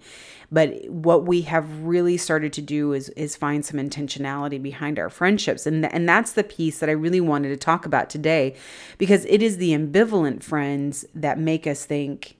but 0.52 0.86
what 0.90 1.24
we 1.24 1.40
have 1.42 1.82
really 1.82 2.18
started 2.18 2.52
to 2.52 2.60
do 2.60 2.92
is 2.92 3.08
is 3.10 3.34
find 3.34 3.64
some 3.64 3.80
intentionality 3.80 4.62
behind 4.62 4.98
our 4.98 5.08
friendships 5.08 5.66
and 5.66 5.90
and 5.94 6.06
that's 6.06 6.32
the 6.32 6.44
piece 6.44 6.78
that 6.78 6.90
I 6.90 6.92
really 6.92 7.20
wanted 7.20 7.48
to 7.48 7.56
talk 7.56 7.86
about 7.86 8.10
today 8.10 8.54
because 8.98 9.24
it 9.26 9.42
is 9.42 9.56
the 9.56 9.70
ambivalent 9.70 10.42
friends 10.42 11.06
that 11.14 11.38
make 11.38 11.66
us 11.66 11.86
think 11.86 12.36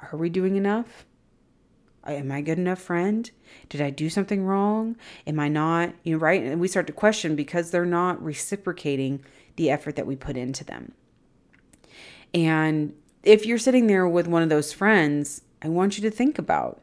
are 0.00 0.18
we 0.18 0.28
doing 0.28 0.56
enough 0.56 1.06
am 2.06 2.30
I 2.30 2.42
good 2.42 2.58
enough 2.58 2.80
friend? 2.80 3.30
Did 3.68 3.80
I 3.80 3.90
do 3.90 4.10
something 4.10 4.44
wrong? 4.44 4.96
Am 5.26 5.40
I 5.40 5.48
not? 5.48 5.94
You 6.02 6.12
know, 6.12 6.18
right? 6.18 6.42
And 6.42 6.60
we 6.60 6.68
start 6.68 6.86
to 6.88 6.92
question 6.92 7.34
because 7.34 7.70
they're 7.70 7.86
not 7.86 8.22
reciprocating 8.22 9.24
the 9.56 9.70
effort 9.70 9.96
that 9.96 10.06
we 10.06 10.16
put 10.16 10.36
into 10.36 10.64
them. 10.64 10.92
And 12.32 12.94
if 13.22 13.46
you're 13.46 13.58
sitting 13.58 13.86
there 13.86 14.06
with 14.06 14.26
one 14.26 14.42
of 14.42 14.48
those 14.48 14.72
friends, 14.72 15.42
I 15.62 15.68
want 15.68 15.96
you 15.96 16.02
to 16.02 16.10
think 16.10 16.38
about 16.38 16.80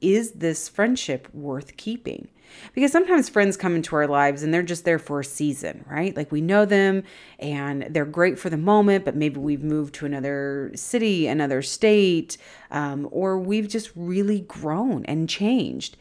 is 0.00 0.32
this 0.32 0.68
friendship 0.68 1.28
worth 1.32 1.76
keeping? 1.76 2.28
Because 2.74 2.92
sometimes 2.92 3.28
friends 3.28 3.56
come 3.56 3.74
into 3.74 3.96
our 3.96 4.06
lives 4.06 4.42
and 4.42 4.52
they're 4.52 4.62
just 4.62 4.84
there 4.84 4.98
for 4.98 5.20
a 5.20 5.24
season, 5.24 5.84
right? 5.88 6.16
Like 6.16 6.30
we 6.30 6.40
know 6.40 6.64
them 6.64 7.02
and 7.38 7.86
they're 7.90 8.04
great 8.04 8.38
for 8.38 8.50
the 8.50 8.56
moment, 8.56 9.04
but 9.04 9.16
maybe 9.16 9.40
we've 9.40 9.64
moved 9.64 9.94
to 9.96 10.06
another 10.06 10.70
city, 10.74 11.26
another 11.26 11.62
state, 11.62 12.36
um, 12.70 13.08
or 13.10 13.38
we've 13.38 13.68
just 13.68 13.90
really 13.96 14.40
grown 14.40 15.04
and 15.06 15.28
changed. 15.28 15.96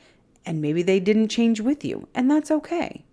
And 0.46 0.62
maybe 0.62 0.84
they 0.84 1.00
didn't 1.00 1.30
change 1.30 1.60
with 1.60 1.84
you, 1.84 2.08
and 2.14 2.30
that's 2.30 2.52
okay. 2.52 3.05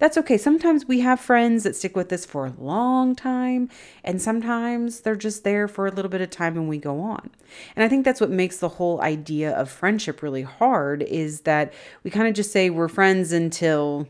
That's 0.00 0.16
okay. 0.16 0.38
Sometimes 0.38 0.86
we 0.86 1.00
have 1.00 1.20
friends 1.20 1.62
that 1.62 1.76
stick 1.76 1.94
with 1.94 2.10
us 2.10 2.24
for 2.24 2.46
a 2.46 2.54
long 2.58 3.14
time, 3.14 3.68
and 4.02 4.20
sometimes 4.20 5.00
they're 5.00 5.14
just 5.14 5.44
there 5.44 5.68
for 5.68 5.86
a 5.86 5.90
little 5.90 6.10
bit 6.10 6.22
of 6.22 6.30
time 6.30 6.56
and 6.56 6.70
we 6.70 6.78
go 6.78 7.00
on. 7.00 7.30
And 7.76 7.84
I 7.84 7.88
think 7.88 8.06
that's 8.06 8.20
what 8.20 8.30
makes 8.30 8.56
the 8.56 8.70
whole 8.70 9.02
idea 9.02 9.52
of 9.52 9.70
friendship 9.70 10.22
really 10.22 10.40
hard 10.40 11.02
is 11.02 11.42
that 11.42 11.74
we 12.02 12.10
kind 12.10 12.26
of 12.26 12.32
just 12.32 12.50
say 12.50 12.70
we're 12.70 12.88
friends 12.88 13.30
until 13.30 14.08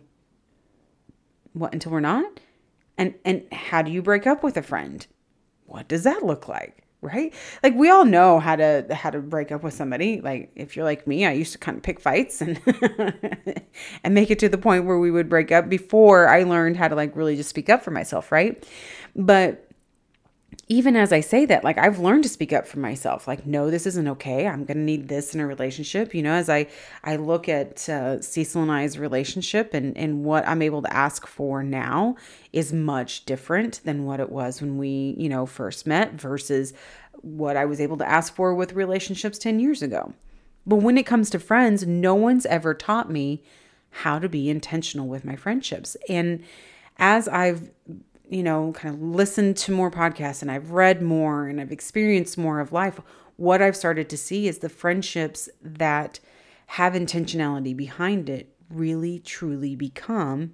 what 1.54 1.72
until 1.72 1.90
we're 1.90 1.98
not? 1.98 2.38
And 2.96 3.14
and 3.24 3.52
how 3.52 3.82
do 3.82 3.90
you 3.90 4.00
break 4.00 4.28
up 4.28 4.44
with 4.44 4.56
a 4.56 4.62
friend? 4.62 5.04
What 5.66 5.88
does 5.88 6.04
that 6.04 6.24
look 6.24 6.46
like? 6.46 6.84
Right? 7.02 7.32
Like 7.62 7.74
we 7.74 7.90
all 7.90 8.04
know 8.04 8.40
how 8.40 8.56
to 8.56 8.86
how 8.92 9.10
to 9.10 9.20
break 9.20 9.52
up 9.52 9.62
with 9.62 9.74
somebody. 9.74 10.20
Like 10.20 10.50
if 10.56 10.76
you're 10.76 10.84
like 10.84 11.06
me 11.06 11.24
i 11.26 11.32
used 11.32 11.52
to 11.52 11.58
kind 11.58 11.76
of 11.76 11.82
pick 11.82 12.00
fights 12.00 12.40
and 12.40 12.60
and 14.04 14.14
make 14.14 14.30
it 14.30 14.38
to 14.40 14.48
the 14.48 14.58
point 14.58 14.84
where 14.84 14.98
we 14.98 15.10
would 15.10 15.28
break 15.28 15.52
up 15.52 15.68
before 15.68 16.28
i 16.28 16.42
learned 16.42 16.76
how 16.76 16.88
to 16.88 16.94
like 16.94 17.14
really 17.16 17.36
just 17.36 17.48
speak 17.48 17.68
up 17.68 17.82
for 17.82 17.90
myself 17.90 18.32
right? 18.32 18.66
But 19.16 19.69
even 20.70 20.94
as 20.94 21.12
I 21.12 21.18
say 21.18 21.46
that, 21.46 21.64
like 21.64 21.78
I've 21.78 21.98
learned 21.98 22.22
to 22.22 22.28
speak 22.28 22.52
up 22.52 22.64
for 22.64 22.78
myself. 22.78 23.26
Like, 23.26 23.44
no, 23.44 23.72
this 23.72 23.86
isn't 23.86 24.06
okay. 24.06 24.46
I'm 24.46 24.64
gonna 24.64 24.78
need 24.78 25.08
this 25.08 25.34
in 25.34 25.40
a 25.40 25.46
relationship. 25.46 26.14
You 26.14 26.22
know, 26.22 26.32
as 26.32 26.48
I 26.48 26.68
I 27.02 27.16
look 27.16 27.48
at 27.48 27.88
uh, 27.88 28.22
Cecil 28.22 28.62
and 28.62 28.70
I's 28.70 28.96
relationship 28.96 29.74
and 29.74 29.98
and 29.98 30.24
what 30.24 30.46
I'm 30.46 30.62
able 30.62 30.80
to 30.82 30.96
ask 30.96 31.26
for 31.26 31.64
now 31.64 32.14
is 32.52 32.72
much 32.72 33.24
different 33.24 33.80
than 33.84 34.04
what 34.04 34.20
it 34.20 34.30
was 34.30 34.60
when 34.60 34.78
we 34.78 35.16
you 35.18 35.28
know 35.28 35.44
first 35.44 35.88
met 35.88 36.12
versus 36.12 36.72
what 37.14 37.56
I 37.56 37.64
was 37.64 37.80
able 37.80 37.96
to 37.96 38.08
ask 38.08 38.32
for 38.32 38.54
with 38.54 38.72
relationships 38.74 39.38
ten 39.38 39.58
years 39.58 39.82
ago. 39.82 40.14
But 40.64 40.76
when 40.76 40.96
it 40.96 41.04
comes 41.04 41.30
to 41.30 41.40
friends, 41.40 41.84
no 41.84 42.14
one's 42.14 42.46
ever 42.46 42.74
taught 42.74 43.10
me 43.10 43.42
how 43.90 44.20
to 44.20 44.28
be 44.28 44.48
intentional 44.48 45.08
with 45.08 45.24
my 45.24 45.34
friendships. 45.34 45.96
And 46.08 46.44
as 46.96 47.26
I've 47.26 47.70
you 48.30 48.44
know, 48.44 48.72
kind 48.72 48.94
of 48.94 49.02
listened 49.02 49.56
to 49.56 49.72
more 49.72 49.90
podcasts 49.90 50.40
and 50.40 50.50
I've 50.50 50.70
read 50.70 51.02
more 51.02 51.48
and 51.48 51.60
I've 51.60 51.72
experienced 51.72 52.38
more 52.38 52.60
of 52.60 52.72
life, 52.72 53.00
what 53.36 53.60
I've 53.60 53.76
started 53.76 54.08
to 54.10 54.16
see 54.16 54.46
is 54.46 54.58
the 54.58 54.68
friendships 54.68 55.48
that 55.60 56.20
have 56.66 56.92
intentionality 56.92 57.76
behind 57.76 58.30
it 58.30 58.54
really 58.70 59.18
truly 59.18 59.74
become 59.74 60.52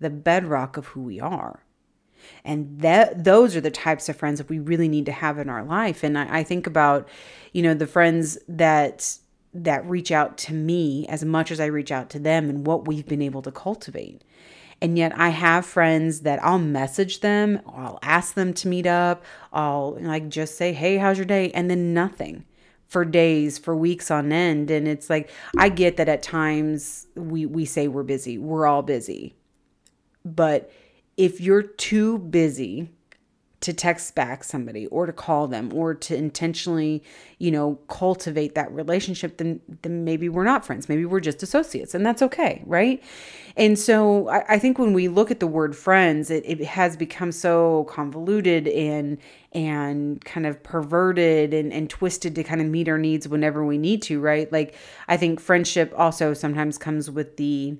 the 0.00 0.10
bedrock 0.10 0.76
of 0.76 0.86
who 0.86 1.02
we 1.02 1.20
are. 1.20 1.64
And 2.44 2.80
that 2.80 3.22
those 3.22 3.54
are 3.54 3.60
the 3.60 3.70
types 3.70 4.08
of 4.08 4.16
friends 4.16 4.38
that 4.38 4.48
we 4.48 4.58
really 4.58 4.88
need 4.88 5.06
to 5.06 5.12
have 5.12 5.38
in 5.38 5.48
our 5.48 5.62
life. 5.62 6.02
And 6.02 6.18
I, 6.18 6.38
I 6.38 6.42
think 6.42 6.66
about, 6.66 7.08
you 7.52 7.62
know, 7.62 7.74
the 7.74 7.86
friends 7.86 8.36
that 8.48 9.18
that 9.54 9.86
reach 9.86 10.10
out 10.10 10.38
to 10.38 10.54
me 10.54 11.06
as 11.08 11.24
much 11.24 11.50
as 11.50 11.60
I 11.60 11.66
reach 11.66 11.92
out 11.92 12.10
to 12.10 12.18
them 12.18 12.48
and 12.48 12.66
what 12.66 12.86
we've 12.86 13.06
been 13.06 13.22
able 13.22 13.42
to 13.42 13.52
cultivate. 13.52 14.22
And 14.80 14.98
yet 14.98 15.16
I 15.16 15.28
have 15.28 15.64
friends 15.64 16.20
that 16.20 16.42
I'll 16.42 16.58
message 16.58 17.20
them, 17.20 17.60
I'll 17.66 17.98
ask 18.02 18.34
them 18.34 18.52
to 18.54 18.68
meet 18.68 18.86
up, 18.86 19.24
I'll 19.52 19.96
like 20.00 20.28
just 20.28 20.56
say, 20.56 20.72
"Hey, 20.72 20.96
how's 20.96 21.18
your 21.18 21.26
day?" 21.26 21.50
and 21.52 21.70
then 21.70 21.94
nothing 21.94 22.44
for 22.88 23.04
days, 23.04 23.58
for 23.58 23.76
weeks 23.76 24.10
on 24.10 24.32
end. 24.32 24.70
And 24.70 24.88
it's 24.88 25.08
like 25.08 25.30
I 25.56 25.68
get 25.68 25.96
that 25.98 26.08
at 26.08 26.22
times 26.22 27.06
we 27.14 27.46
we 27.46 27.64
say 27.64 27.88
we're 27.88 28.02
busy. 28.02 28.38
We're 28.38 28.66
all 28.66 28.82
busy. 28.82 29.34
But 30.24 30.70
if 31.16 31.40
you're 31.40 31.62
too 31.62 32.18
busy 32.18 32.90
to 33.62 33.72
text 33.72 34.14
back 34.14 34.44
somebody 34.44 34.86
or 34.88 35.06
to 35.06 35.12
call 35.12 35.46
them 35.46 35.72
or 35.72 35.94
to 35.94 36.16
intentionally, 36.16 37.02
you 37.38 37.50
know, 37.50 37.76
cultivate 37.88 38.54
that 38.54 38.70
relationship, 38.72 39.38
then 39.38 39.60
then 39.82 40.04
maybe 40.04 40.28
we're 40.28 40.44
not 40.44 40.64
friends. 40.64 40.88
Maybe 40.88 41.04
we're 41.04 41.20
just 41.20 41.42
associates, 41.42 41.94
and 41.94 42.04
that's 42.04 42.22
okay, 42.22 42.62
right? 42.66 43.02
And 43.56 43.78
so 43.78 44.28
I, 44.28 44.54
I 44.54 44.58
think 44.58 44.78
when 44.78 44.92
we 44.92 45.08
look 45.08 45.30
at 45.30 45.40
the 45.40 45.46
word 45.46 45.76
friends, 45.76 46.30
it, 46.30 46.44
it 46.46 46.64
has 46.64 46.96
become 46.96 47.32
so 47.32 47.84
convoluted 47.84 48.68
and 48.68 49.18
and 49.52 50.24
kind 50.24 50.46
of 50.46 50.62
perverted 50.62 51.54
and, 51.54 51.72
and 51.72 51.88
twisted 51.88 52.34
to 52.34 52.42
kind 52.42 52.60
of 52.60 52.66
meet 52.66 52.88
our 52.88 52.98
needs 52.98 53.28
whenever 53.28 53.64
we 53.64 53.78
need 53.78 54.02
to, 54.02 54.20
right? 54.20 54.50
Like 54.50 54.74
I 55.08 55.16
think 55.16 55.40
friendship 55.40 55.92
also 55.96 56.34
sometimes 56.34 56.78
comes 56.78 57.10
with 57.10 57.36
the 57.36 57.76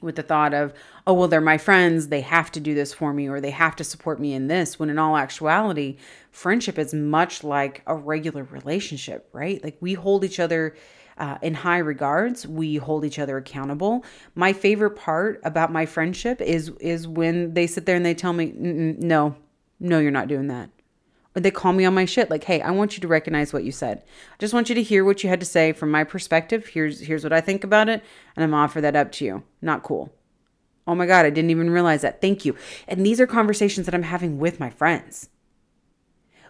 with 0.00 0.16
the 0.16 0.22
thought 0.22 0.54
of, 0.54 0.72
oh, 1.06 1.14
well, 1.14 1.28
they're 1.28 1.40
my 1.40 1.58
friends. 1.58 2.08
They 2.08 2.20
have 2.22 2.50
to 2.52 2.60
do 2.60 2.74
this 2.74 2.92
for 2.92 3.12
me 3.12 3.28
or 3.28 3.40
they 3.40 3.50
have 3.50 3.76
to 3.76 3.84
support 3.84 4.20
me 4.20 4.34
in 4.34 4.48
this. 4.48 4.78
When 4.78 4.90
in 4.90 4.98
all 4.98 5.16
actuality, 5.16 5.96
friendship 6.30 6.78
is 6.78 6.94
much 6.94 7.44
like 7.44 7.82
a 7.86 7.94
regular 7.94 8.44
relationship, 8.44 9.28
right? 9.32 9.62
Like 9.62 9.76
we 9.80 9.94
hold 9.94 10.24
each 10.24 10.40
other 10.40 10.76
uh, 11.16 11.38
in 11.42 11.54
high 11.54 11.78
regards. 11.78 12.46
We 12.46 12.76
hold 12.76 13.04
each 13.04 13.18
other 13.18 13.36
accountable. 13.36 14.04
My 14.34 14.52
favorite 14.52 14.96
part 14.96 15.40
about 15.44 15.72
my 15.72 15.84
friendship 15.84 16.40
is 16.40 16.70
is 16.80 17.08
when 17.08 17.54
they 17.54 17.66
sit 17.66 17.86
there 17.86 17.96
and 17.96 18.06
they 18.06 18.14
tell 18.14 18.32
me, 18.32 18.52
no, 18.56 19.34
no, 19.80 19.98
you're 19.98 20.10
not 20.10 20.28
doing 20.28 20.46
that 20.48 20.70
or 21.38 21.40
they 21.40 21.52
call 21.52 21.72
me 21.72 21.84
on 21.84 21.94
my 21.94 22.04
shit 22.04 22.30
like 22.30 22.44
hey 22.44 22.60
i 22.60 22.70
want 22.70 22.96
you 22.96 23.00
to 23.00 23.08
recognize 23.08 23.52
what 23.52 23.64
you 23.64 23.70
said. 23.70 24.02
I 24.32 24.36
just 24.40 24.52
want 24.52 24.68
you 24.68 24.74
to 24.74 24.82
hear 24.82 25.04
what 25.04 25.22
you 25.22 25.30
had 25.30 25.40
to 25.40 25.46
say 25.46 25.72
from 25.72 25.90
my 25.90 26.02
perspective. 26.02 26.66
Here's 26.66 27.00
here's 27.00 27.22
what 27.22 27.32
i 27.32 27.40
think 27.40 27.62
about 27.62 27.88
it 27.88 28.02
and 28.36 28.44
i'm 28.44 28.54
offer 28.54 28.80
that 28.80 28.96
up 28.96 29.12
to 29.12 29.24
you. 29.24 29.44
Not 29.62 29.84
cool. 29.84 30.12
Oh 30.86 30.94
my 30.96 31.06
god 31.06 31.24
i 31.24 31.30
didn't 31.30 31.50
even 31.50 31.70
realize 31.70 32.02
that. 32.02 32.20
Thank 32.20 32.44
you. 32.44 32.56
And 32.88 33.06
these 33.06 33.20
are 33.20 33.26
conversations 33.26 33.86
that 33.86 33.94
i'm 33.94 34.02
having 34.02 34.38
with 34.38 34.58
my 34.58 34.68
friends. 34.68 35.30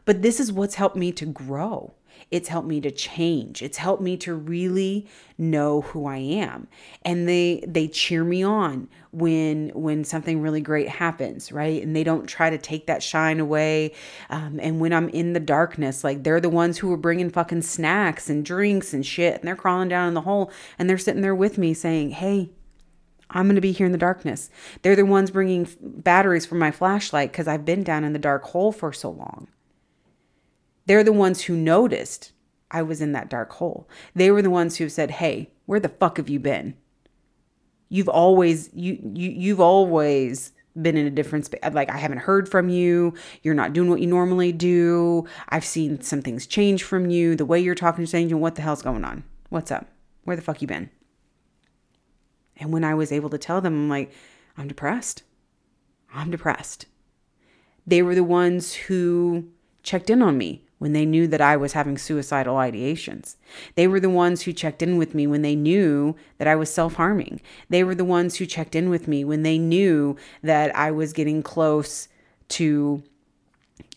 But 0.06 0.22
this 0.22 0.40
is 0.40 0.50
what's 0.50 0.76
helped 0.76 0.96
me 0.96 1.12
to 1.12 1.26
grow 1.26 1.92
it's 2.30 2.48
helped 2.48 2.68
me 2.68 2.80
to 2.80 2.90
change. 2.90 3.62
It's 3.62 3.78
helped 3.78 4.02
me 4.02 4.16
to 4.18 4.34
really 4.34 5.06
know 5.38 5.82
who 5.82 6.06
I 6.06 6.18
am. 6.18 6.68
And 7.02 7.28
they 7.28 7.64
they 7.66 7.88
cheer 7.88 8.24
me 8.24 8.42
on 8.42 8.88
when 9.12 9.70
when 9.70 10.04
something 10.04 10.40
really 10.40 10.60
great 10.60 10.88
happens, 10.88 11.50
right? 11.52 11.82
And 11.82 11.94
they 11.94 12.04
don't 12.04 12.26
try 12.26 12.50
to 12.50 12.58
take 12.58 12.86
that 12.86 13.02
shine 13.02 13.40
away. 13.40 13.92
Um, 14.30 14.58
and 14.62 14.80
when 14.80 14.92
I'm 14.92 15.08
in 15.08 15.32
the 15.32 15.40
darkness, 15.40 16.04
like 16.04 16.24
they're 16.24 16.40
the 16.40 16.48
ones 16.48 16.78
who 16.78 16.92
are 16.92 16.98
bringing 16.98 17.30
fucking 17.30 17.62
snacks 17.62 18.28
and 18.28 18.44
drinks 18.44 18.92
and 18.92 19.04
shit, 19.04 19.36
and 19.36 19.44
they're 19.44 19.56
crawling 19.56 19.88
down 19.88 20.08
in 20.08 20.14
the 20.14 20.22
hole, 20.22 20.50
and 20.78 20.88
they're 20.88 20.98
sitting 20.98 21.22
there 21.22 21.34
with 21.34 21.58
me 21.58 21.74
saying, 21.74 22.10
"Hey." 22.10 22.50
I'm 23.30 23.44
going 23.44 23.56
to 23.56 23.60
be 23.60 23.72
here 23.72 23.84
in 23.84 23.92
the 23.92 23.98
darkness. 23.98 24.48
They're 24.80 24.96
the 24.96 25.04
ones 25.04 25.30
bringing 25.30 25.68
batteries 25.82 26.46
for 26.46 26.54
my 26.54 26.70
flashlight 26.70 27.30
because 27.30 27.46
I've 27.46 27.64
been 27.66 27.82
down 27.82 28.04
in 28.04 28.14
the 28.14 28.18
dark 28.18 28.42
hole 28.42 28.72
for 28.72 28.90
so 28.90 29.10
long. 29.10 29.48
They're 30.88 31.04
the 31.04 31.12
ones 31.12 31.42
who 31.42 31.54
noticed 31.54 32.32
I 32.70 32.80
was 32.80 33.02
in 33.02 33.12
that 33.12 33.28
dark 33.28 33.52
hole. 33.52 33.86
They 34.14 34.30
were 34.30 34.40
the 34.40 34.48
ones 34.48 34.76
who 34.76 34.88
said, 34.88 35.12
"Hey, 35.12 35.50
where 35.66 35.78
the 35.78 35.90
fuck 35.90 36.16
have 36.16 36.30
you 36.30 36.40
been? 36.40 36.76
You've 37.90 38.08
always 38.08 38.70
you 38.72 38.98
you 39.14 39.30
you've 39.30 39.60
always 39.60 40.52
been 40.80 40.96
in 40.96 41.06
a 41.06 41.10
different 41.10 41.44
space. 41.44 41.60
Like, 41.72 41.90
I 41.90 41.98
haven't 41.98 42.20
heard 42.20 42.48
from 42.48 42.70
you. 42.70 43.12
You're 43.42 43.54
not 43.54 43.74
doing 43.74 43.90
what 43.90 44.00
you 44.00 44.06
normally 44.06 44.50
do. 44.50 45.26
I've 45.50 45.64
seen 45.64 46.00
some 46.00 46.22
things 46.22 46.46
change 46.46 46.84
from 46.84 47.10
you. 47.10 47.36
The 47.36 47.44
way 47.44 47.60
you're 47.60 47.74
talking 47.74 48.04
to 48.04 48.10
saying, 48.10 48.38
what 48.38 48.54
the 48.54 48.62
hell's 48.62 48.82
going 48.82 49.04
on? 49.04 49.24
What's 49.48 49.72
up? 49.72 49.88
Where 50.24 50.36
the 50.36 50.42
fuck 50.42 50.62
you 50.62 50.68
been? 50.68 50.88
And 52.56 52.72
when 52.72 52.84
I 52.84 52.94
was 52.94 53.10
able 53.10 53.28
to 53.30 53.38
tell 53.38 53.60
them, 53.60 53.74
I'm 53.74 53.88
like, 53.88 54.12
I'm 54.56 54.68
depressed. 54.68 55.24
I'm 56.14 56.30
depressed. 56.30 56.86
They 57.86 58.02
were 58.02 58.14
the 58.14 58.22
ones 58.22 58.74
who 58.74 59.48
checked 59.82 60.10
in 60.10 60.22
on 60.22 60.38
me 60.38 60.67
when 60.78 60.92
they 60.92 61.04
knew 61.04 61.26
that 61.26 61.40
I 61.40 61.56
was 61.56 61.72
having 61.72 61.98
suicidal 61.98 62.56
ideations. 62.56 63.36
They 63.74 63.88
were 63.88 64.00
the 64.00 64.10
ones 64.10 64.42
who 64.42 64.52
checked 64.52 64.82
in 64.82 64.96
with 64.96 65.14
me 65.14 65.26
when 65.26 65.42
they 65.42 65.56
knew 65.56 66.16
that 66.38 66.48
I 66.48 66.56
was 66.56 66.72
self 66.72 66.94
harming. 66.94 67.40
They 67.68 67.84
were 67.84 67.94
the 67.94 68.04
ones 68.04 68.36
who 68.36 68.46
checked 68.46 68.74
in 68.74 68.88
with 68.90 69.08
me 69.08 69.24
when 69.24 69.42
they 69.42 69.58
knew 69.58 70.16
that 70.42 70.74
I 70.76 70.90
was 70.90 71.12
getting 71.12 71.42
close 71.42 72.08
to 72.50 73.02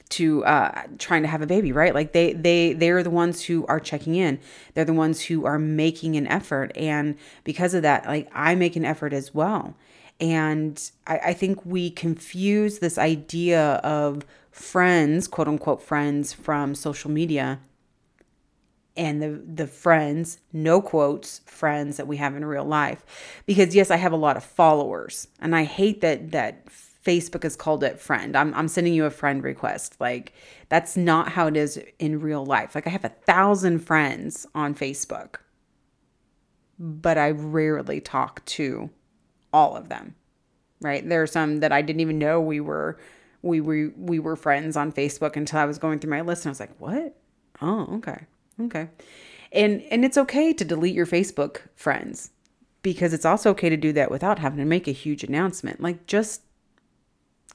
to 0.09 0.43
uh, 0.43 0.83
trying 0.97 1.21
to 1.21 1.27
have 1.29 1.41
a 1.41 1.47
baby 1.47 1.71
right 1.71 1.95
like 1.95 2.11
they 2.11 2.33
they 2.33 2.73
they're 2.73 3.01
the 3.01 3.09
ones 3.09 3.45
who 3.45 3.65
are 3.67 3.79
checking 3.79 4.15
in 4.15 4.37
they're 4.73 4.83
the 4.83 4.93
ones 4.93 5.21
who 5.21 5.45
are 5.45 5.57
making 5.57 6.17
an 6.17 6.27
effort 6.27 6.69
and 6.75 7.15
because 7.45 7.73
of 7.73 7.81
that 7.81 8.05
like 8.05 8.29
i 8.35 8.53
make 8.53 8.75
an 8.75 8.83
effort 8.83 9.13
as 9.13 9.33
well 9.33 9.73
and 10.21 10.91
I, 11.07 11.17
I 11.17 11.33
think 11.33 11.65
we 11.65 11.89
confuse 11.89 12.79
this 12.79 12.97
idea 12.97 13.75
of 13.77 14.23
friends, 14.51 15.27
quote 15.27 15.47
unquote 15.47 15.81
friends 15.81 16.33
from 16.33 16.75
social 16.75 17.09
media 17.09 17.59
and 18.97 19.21
the 19.21 19.29
the 19.29 19.67
friends, 19.67 20.39
no 20.51 20.81
quotes, 20.81 21.39
friends 21.45 21.97
that 21.97 22.07
we 22.07 22.17
have 22.17 22.35
in 22.35 22.43
real 22.45 22.65
life. 22.65 23.03
Because 23.45 23.73
yes, 23.73 23.89
I 23.89 23.95
have 23.95 24.11
a 24.11 24.17
lot 24.17 24.37
of 24.37 24.43
followers 24.43 25.27
and 25.39 25.55
I 25.55 25.63
hate 25.63 26.01
that 26.01 26.31
that 26.31 26.65
Facebook 27.03 27.43
has 27.43 27.55
called 27.55 27.83
it 27.83 27.99
friend. 27.99 28.35
I'm 28.35 28.53
I'm 28.53 28.67
sending 28.67 28.93
you 28.93 29.05
a 29.05 29.09
friend 29.09 29.43
request. 29.43 29.95
Like 29.99 30.33
that's 30.69 30.97
not 30.97 31.29
how 31.29 31.47
it 31.47 31.55
is 31.55 31.81
in 31.99 32.19
real 32.19 32.45
life. 32.45 32.75
Like 32.75 32.87
I 32.87 32.91
have 32.91 33.05
a 33.05 33.09
thousand 33.09 33.79
friends 33.79 34.45
on 34.53 34.75
Facebook, 34.75 35.35
but 36.77 37.17
I 37.17 37.31
rarely 37.31 38.01
talk 38.01 38.43
to 38.45 38.89
all 39.53 39.75
of 39.75 39.89
them. 39.89 40.15
Right? 40.81 41.07
There 41.07 41.21
are 41.21 41.27
some 41.27 41.59
that 41.59 41.71
I 41.71 41.81
didn't 41.81 42.01
even 42.01 42.17
know 42.19 42.41
we 42.41 42.59
were 42.59 42.97
we 43.41 43.61
were 43.61 43.91
we 43.97 44.19
were 44.19 44.35
friends 44.35 44.77
on 44.77 44.91
Facebook 44.91 45.35
until 45.35 45.59
I 45.59 45.65
was 45.65 45.77
going 45.77 45.99
through 45.99 46.11
my 46.11 46.21
list 46.21 46.45
and 46.45 46.49
I 46.49 46.51
was 46.51 46.59
like, 46.59 46.79
"What? 46.79 47.15
Oh, 47.61 47.95
okay. 47.97 48.25
Okay." 48.59 48.89
And 49.51 49.81
and 49.91 50.05
it's 50.05 50.17
okay 50.17 50.53
to 50.53 50.65
delete 50.65 50.95
your 50.95 51.05
Facebook 51.05 51.61
friends 51.75 52.31
because 52.83 53.13
it's 53.13 53.25
also 53.25 53.51
okay 53.51 53.69
to 53.69 53.77
do 53.77 53.93
that 53.93 54.11
without 54.11 54.39
having 54.39 54.59
to 54.59 54.65
make 54.65 54.87
a 54.87 54.91
huge 54.91 55.23
announcement. 55.23 55.81
Like 55.81 56.07
just 56.07 56.41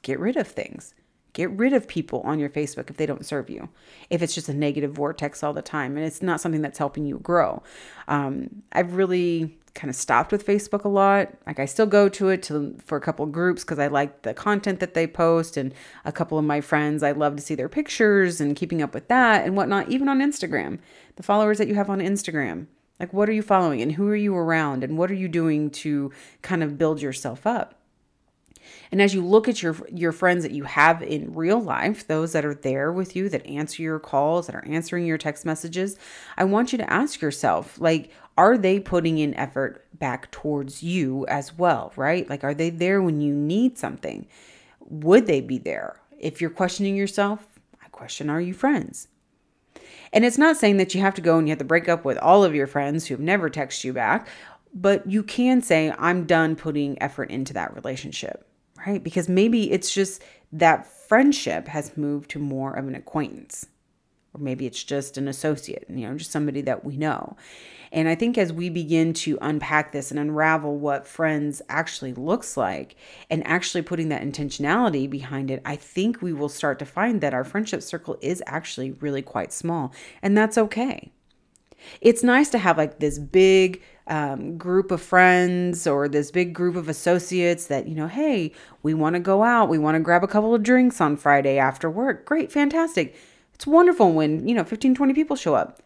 get 0.03 0.19
rid 0.19 0.37
of 0.37 0.47
things. 0.47 0.95
Get 1.33 1.51
rid 1.51 1.75
of 1.75 1.87
people 1.87 2.23
on 2.23 2.39
your 2.39 2.49
Facebook 2.49 2.89
if 2.89 2.97
they 2.97 3.05
don't 3.05 3.27
serve 3.27 3.51
you. 3.51 3.69
If 4.09 4.23
it's 4.23 4.35
just 4.35 4.49
a 4.49 4.55
negative 4.55 4.93
vortex 4.93 5.43
all 5.43 5.53
the 5.53 5.63
time 5.63 5.97
and 5.97 6.07
it's 6.07 6.23
not 6.23 6.41
something 6.41 6.63
that's 6.63 6.79
helping 6.79 7.05
you 7.05 7.19
grow. 7.19 7.63
Um, 8.09 8.63
I've 8.73 8.95
really 8.95 9.59
kind 9.77 9.89
of 9.89 9.95
stopped 9.95 10.33
with 10.33 10.45
Facebook 10.45 10.85
a 10.85 10.89
lot. 10.89 11.33
Like 11.47 11.61
I 11.61 11.67
still 11.67 11.87
go 11.87 12.09
to 12.09 12.31
it 12.31 12.43
to 12.45 12.75
for 12.85 12.99
a 12.99 13.01
couple 13.01 13.25
groups 13.27 13.63
because 13.63 13.79
I 13.79 13.87
like 13.87 14.23
the 14.23 14.35
content 14.35 14.81
that 14.81 14.95
they 14.95 15.07
post, 15.07 15.57
and 15.57 15.73
a 16.05 16.11
couple 16.11 16.39
of 16.39 16.45
my 16.45 16.61
friends 16.61 17.05
I 17.05 17.13
love 17.13 17.37
to 17.37 17.43
see 17.43 17.55
their 17.55 17.69
pictures 17.69 18.41
and 18.41 18.57
keeping 18.57 18.83
up 18.83 18.93
with 18.93 19.07
that 19.07 19.45
and 19.45 19.57
whatnot. 19.57 19.89
Even 19.89 20.09
on 20.09 20.19
Instagram, 20.19 20.81
the 21.15 21.23
followers 21.23 21.59
that 21.59 21.69
you 21.69 21.77
have 21.77 21.91
on 21.91 22.01
Instagram, 22.01 22.67
like 22.99 23.13
what 23.13 23.29
are 23.29 23.33
you 23.33 23.43
following 23.43 23.81
and 23.81 23.93
who 23.93 24.09
are 24.09 24.17
you 24.17 24.35
around 24.35 24.83
and 24.83 24.99
what 24.99 25.11
are 25.11 25.15
you 25.15 25.29
doing 25.29 25.71
to 25.71 26.11
kind 26.43 26.65
of 26.65 26.79
build 26.79 27.01
yourself 27.01 27.47
up. 27.47 27.75
And 28.91 29.03
as 29.03 29.15
you 29.15 29.25
look 29.25 29.49
at 29.49 29.63
your 29.63 29.77
your 29.93 30.13
friends 30.13 30.43
that 30.43 30.53
you 30.53 30.65
have 30.65 31.03
in 31.03 31.35
real 31.35 31.61
life, 31.61 32.07
those 32.07 32.33
that 32.33 32.45
are 32.45 32.55
there 32.55 32.93
with 32.93 33.15
you 33.15 33.29
that 33.29 33.47
answer 33.47 33.83
your 33.83 33.99
calls, 33.99 34.47
that 34.47 34.57
are 34.57 34.65
answering 34.67 35.07
your 35.07 35.19
text 35.19 35.45
messages, 35.45 35.97
I 36.37 36.45
want 36.45 36.73
you 36.73 36.79
to 36.79 36.93
ask 36.93 37.21
yourself 37.21 37.81
like 37.81 38.11
are 38.37 38.59
they 38.59 38.79
putting 38.79 39.19
in 39.19 39.35
effort 39.35 39.87
back 39.99 40.31
towards 40.31 40.83
you 40.83 41.27
as 41.27 41.57
well, 41.57 41.93
right? 41.97 42.29
Like, 42.29 42.45
are 42.45 42.55
they 42.55 42.71
there 42.71 43.01
when 43.01 43.21
you 43.21 43.35
need 43.35 43.79
something? 43.79 44.27
Would 44.81 45.27
they 45.27 45.41
be 45.41 45.59
there? 45.59 46.01
If 46.19 46.41
you're 46.41 46.51
questioning 46.51 46.97
yourself, 46.97 47.59
I 47.83 47.89
question, 47.89 48.31
are 48.31 48.41
you 48.41 48.55
friends? 48.55 49.09
And 50.13 50.25
it's 50.25 50.39
not 50.39 50.57
saying 50.57 50.77
that 50.79 50.95
you 50.95 51.01
have 51.01 51.15
to 51.15 51.21
go 51.21 51.39
and 51.39 51.47
you 51.47 51.53
have 51.53 51.59
to 51.59 51.65
break 51.65 51.89
up 51.89 52.05
with 52.05 52.19
all 52.19 52.45
of 52.45 52.55
your 52.55 52.67
friends 52.67 53.07
who 53.07 53.15
have 53.15 53.21
never 53.21 53.51
texted 53.51 53.85
you 53.85 53.93
back, 53.93 54.29
but 54.73 55.11
you 55.11 55.23
can 55.23 55.63
say, 55.63 55.93
I'm 55.99 56.27
done 56.27 56.57
putting 56.57 57.01
effort 57.03 57.31
into 57.31 57.53
that 57.55 57.75
relationship, 57.75 58.47
right? 58.87 59.03
Because 59.03 59.29
maybe 59.29 59.73
it's 59.73 59.93
just 59.93 60.23
that 60.53 60.87
friendship 60.87 61.69
has 61.69 61.97
moved 61.97 62.31
to 62.31 62.39
more 62.39 62.75
of 62.75 62.87
an 62.87 62.95
acquaintance, 62.95 63.67
or 64.35 64.41
maybe 64.41 64.67
it's 64.67 64.83
just 64.83 65.17
an 65.17 65.29
associate, 65.29 65.87
you 65.89 66.07
know, 66.07 66.17
just 66.17 66.31
somebody 66.31 66.61
that 66.63 66.85
we 66.85 66.97
know. 66.97 67.37
And 67.97 68.11
I 68.11 68.15
think 68.15 68.37
as 68.37 68.53
we 68.53 68.69
begin 68.69 69.15
to 69.15 69.39
unpack 69.41 69.91
this 69.91 70.11
and 70.11 70.21
unravel 70.21 70.77
what 70.77 71.07
friends 71.07 71.63
actually 71.71 72.13
looks 72.13 72.55
like 72.55 72.95
and 73.31 73.45
actually 73.47 73.81
putting 73.81 74.11
that 74.11 74.21
intentionality 74.21 75.09
behind 75.09 75.51
it, 75.51 75.63
I 75.65 75.77
think 75.77 76.21
we 76.21 76.35
will 76.35 76.51
start 76.51 76.79
to 76.81 76.85
find 76.85 77.23
that 77.23 77.33
our 77.33 77.43
friendship 77.43 77.83
circle 77.83 78.19
is 78.21 78.43
actually 78.47 78.91
really 78.91 79.23
quite 79.23 79.51
small. 79.51 79.95
And 80.21 80.37
that's 80.37 80.59
okay. 80.59 81.11
It's 82.03 82.23
nice 82.23 82.51
to 82.51 82.59
have 82.59 82.77
like 82.77 82.99
this 82.99 83.19
big 83.19 83.83
um, 84.09 84.59
group 84.59 84.91
of 84.91 85.01
friends 85.01 85.87
or 85.87 86.07
this 86.07 86.31
big 86.31 86.53
group 86.53 86.77
of 86.77 86.91
associates 86.91 87.69
that, 87.69 87.89
you 87.89 87.95
know, 87.95 88.09
hey, 88.09 88.53
we 88.83 88.93
want 88.93 89.15
to 89.15 89.21
go 89.21 89.43
out. 89.43 89.71
We 89.71 89.79
want 89.79 89.95
to 89.95 90.01
grab 90.01 90.23
a 90.23 90.29
couple 90.29 90.55
of 90.55 90.63
drinks 90.63 91.01
on 91.01 91.17
Friday 91.17 91.57
after 91.57 91.89
work. 91.89 92.27
Great, 92.27 92.53
fantastic. 92.53 93.17
It's 93.55 93.67
wonderful 93.67 94.13
when, 94.13 94.47
you 94.47 94.55
know, 94.55 94.65
15, 94.65 94.95
20 94.95 95.15
people 95.15 95.35
show 95.35 95.55
up. 95.55 95.83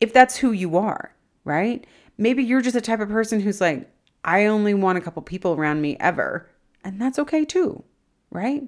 If 0.00 0.12
that's 0.12 0.38
who 0.38 0.50
you 0.50 0.76
are 0.76 1.12
right? 1.48 1.86
Maybe 2.18 2.44
you're 2.44 2.60
just 2.60 2.74
the 2.74 2.80
type 2.80 3.00
of 3.00 3.08
person 3.08 3.40
who's 3.40 3.60
like, 3.60 3.90
I 4.22 4.46
only 4.46 4.74
want 4.74 4.98
a 4.98 5.00
couple 5.00 5.22
people 5.22 5.54
around 5.54 5.80
me 5.80 5.96
ever. 5.98 6.48
And 6.84 7.00
that's 7.00 7.18
okay 7.18 7.44
too, 7.44 7.82
right? 8.30 8.64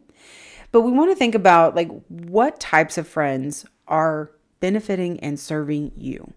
But 0.73 0.81
we 0.81 0.91
want 0.91 1.11
to 1.11 1.17
think 1.17 1.35
about 1.35 1.77
like 1.77 1.91
what 2.09 2.59
types 2.59 2.97
of 2.97 3.07
friends 3.07 3.67
are 3.87 4.31
benefiting 4.61 5.21
and 5.21 5.39
serving 5.39 5.93
you. 5.97 6.33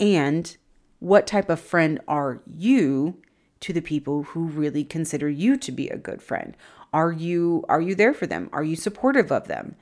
And 0.00 0.56
what 0.98 1.26
type 1.26 1.48
of 1.48 1.60
friend 1.60 2.00
are 2.08 2.42
you 2.46 3.22
to 3.60 3.72
the 3.72 3.82
people 3.82 4.24
who 4.24 4.44
really 4.46 4.84
consider 4.84 5.28
you 5.28 5.56
to 5.58 5.70
be 5.70 5.88
a 5.88 5.96
good 5.96 6.20
friend? 6.20 6.56
Are 6.92 7.12
you 7.12 7.64
are 7.68 7.80
you 7.80 7.94
there 7.94 8.14
for 8.14 8.26
them? 8.26 8.48
Are 8.52 8.64
you 8.64 8.74
supportive 8.74 9.30
of 9.30 9.46
them? 9.46 9.76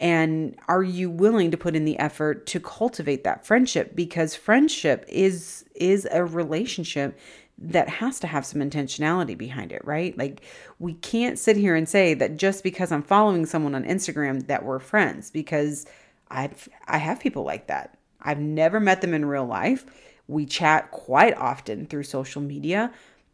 And 0.00 0.56
are 0.66 0.82
you 0.82 1.10
willing 1.10 1.50
to 1.50 1.58
put 1.58 1.76
in 1.76 1.84
the 1.84 1.98
effort 1.98 2.46
to 2.46 2.58
cultivate 2.58 3.22
that 3.24 3.46
friendship? 3.46 3.94
Because 3.94 4.34
friendship 4.34 5.04
is 5.08 5.64
is 5.74 6.08
a 6.10 6.24
relationship 6.24 7.18
that 7.58 7.90
has 7.90 8.18
to 8.20 8.26
have 8.26 8.46
some 8.46 8.62
intentionality 8.62 9.36
behind 9.36 9.70
it, 9.70 9.84
right? 9.84 10.16
Like 10.16 10.40
we 10.78 10.94
can't 10.94 11.38
sit 11.38 11.58
here 11.58 11.74
and 11.74 11.86
say 11.86 12.14
that 12.14 12.38
just 12.38 12.64
because 12.64 12.90
I'm 12.90 13.02
following 13.02 13.44
someone 13.44 13.74
on 13.74 13.84
Instagram 13.84 14.46
that 14.46 14.64
we're 14.64 14.78
friends 14.78 15.30
because 15.30 15.84
I've 16.30 16.66
I 16.88 16.96
have 16.96 17.20
people 17.20 17.42
like 17.44 17.66
that. 17.66 17.98
I've 18.22 18.40
never 18.40 18.80
met 18.80 19.02
them 19.02 19.12
in 19.12 19.26
real 19.26 19.44
life. 19.44 19.84
We 20.26 20.46
chat 20.46 20.90
quite 20.92 21.36
often 21.36 21.84
through 21.84 22.04
social 22.04 22.40
media, 22.40 22.90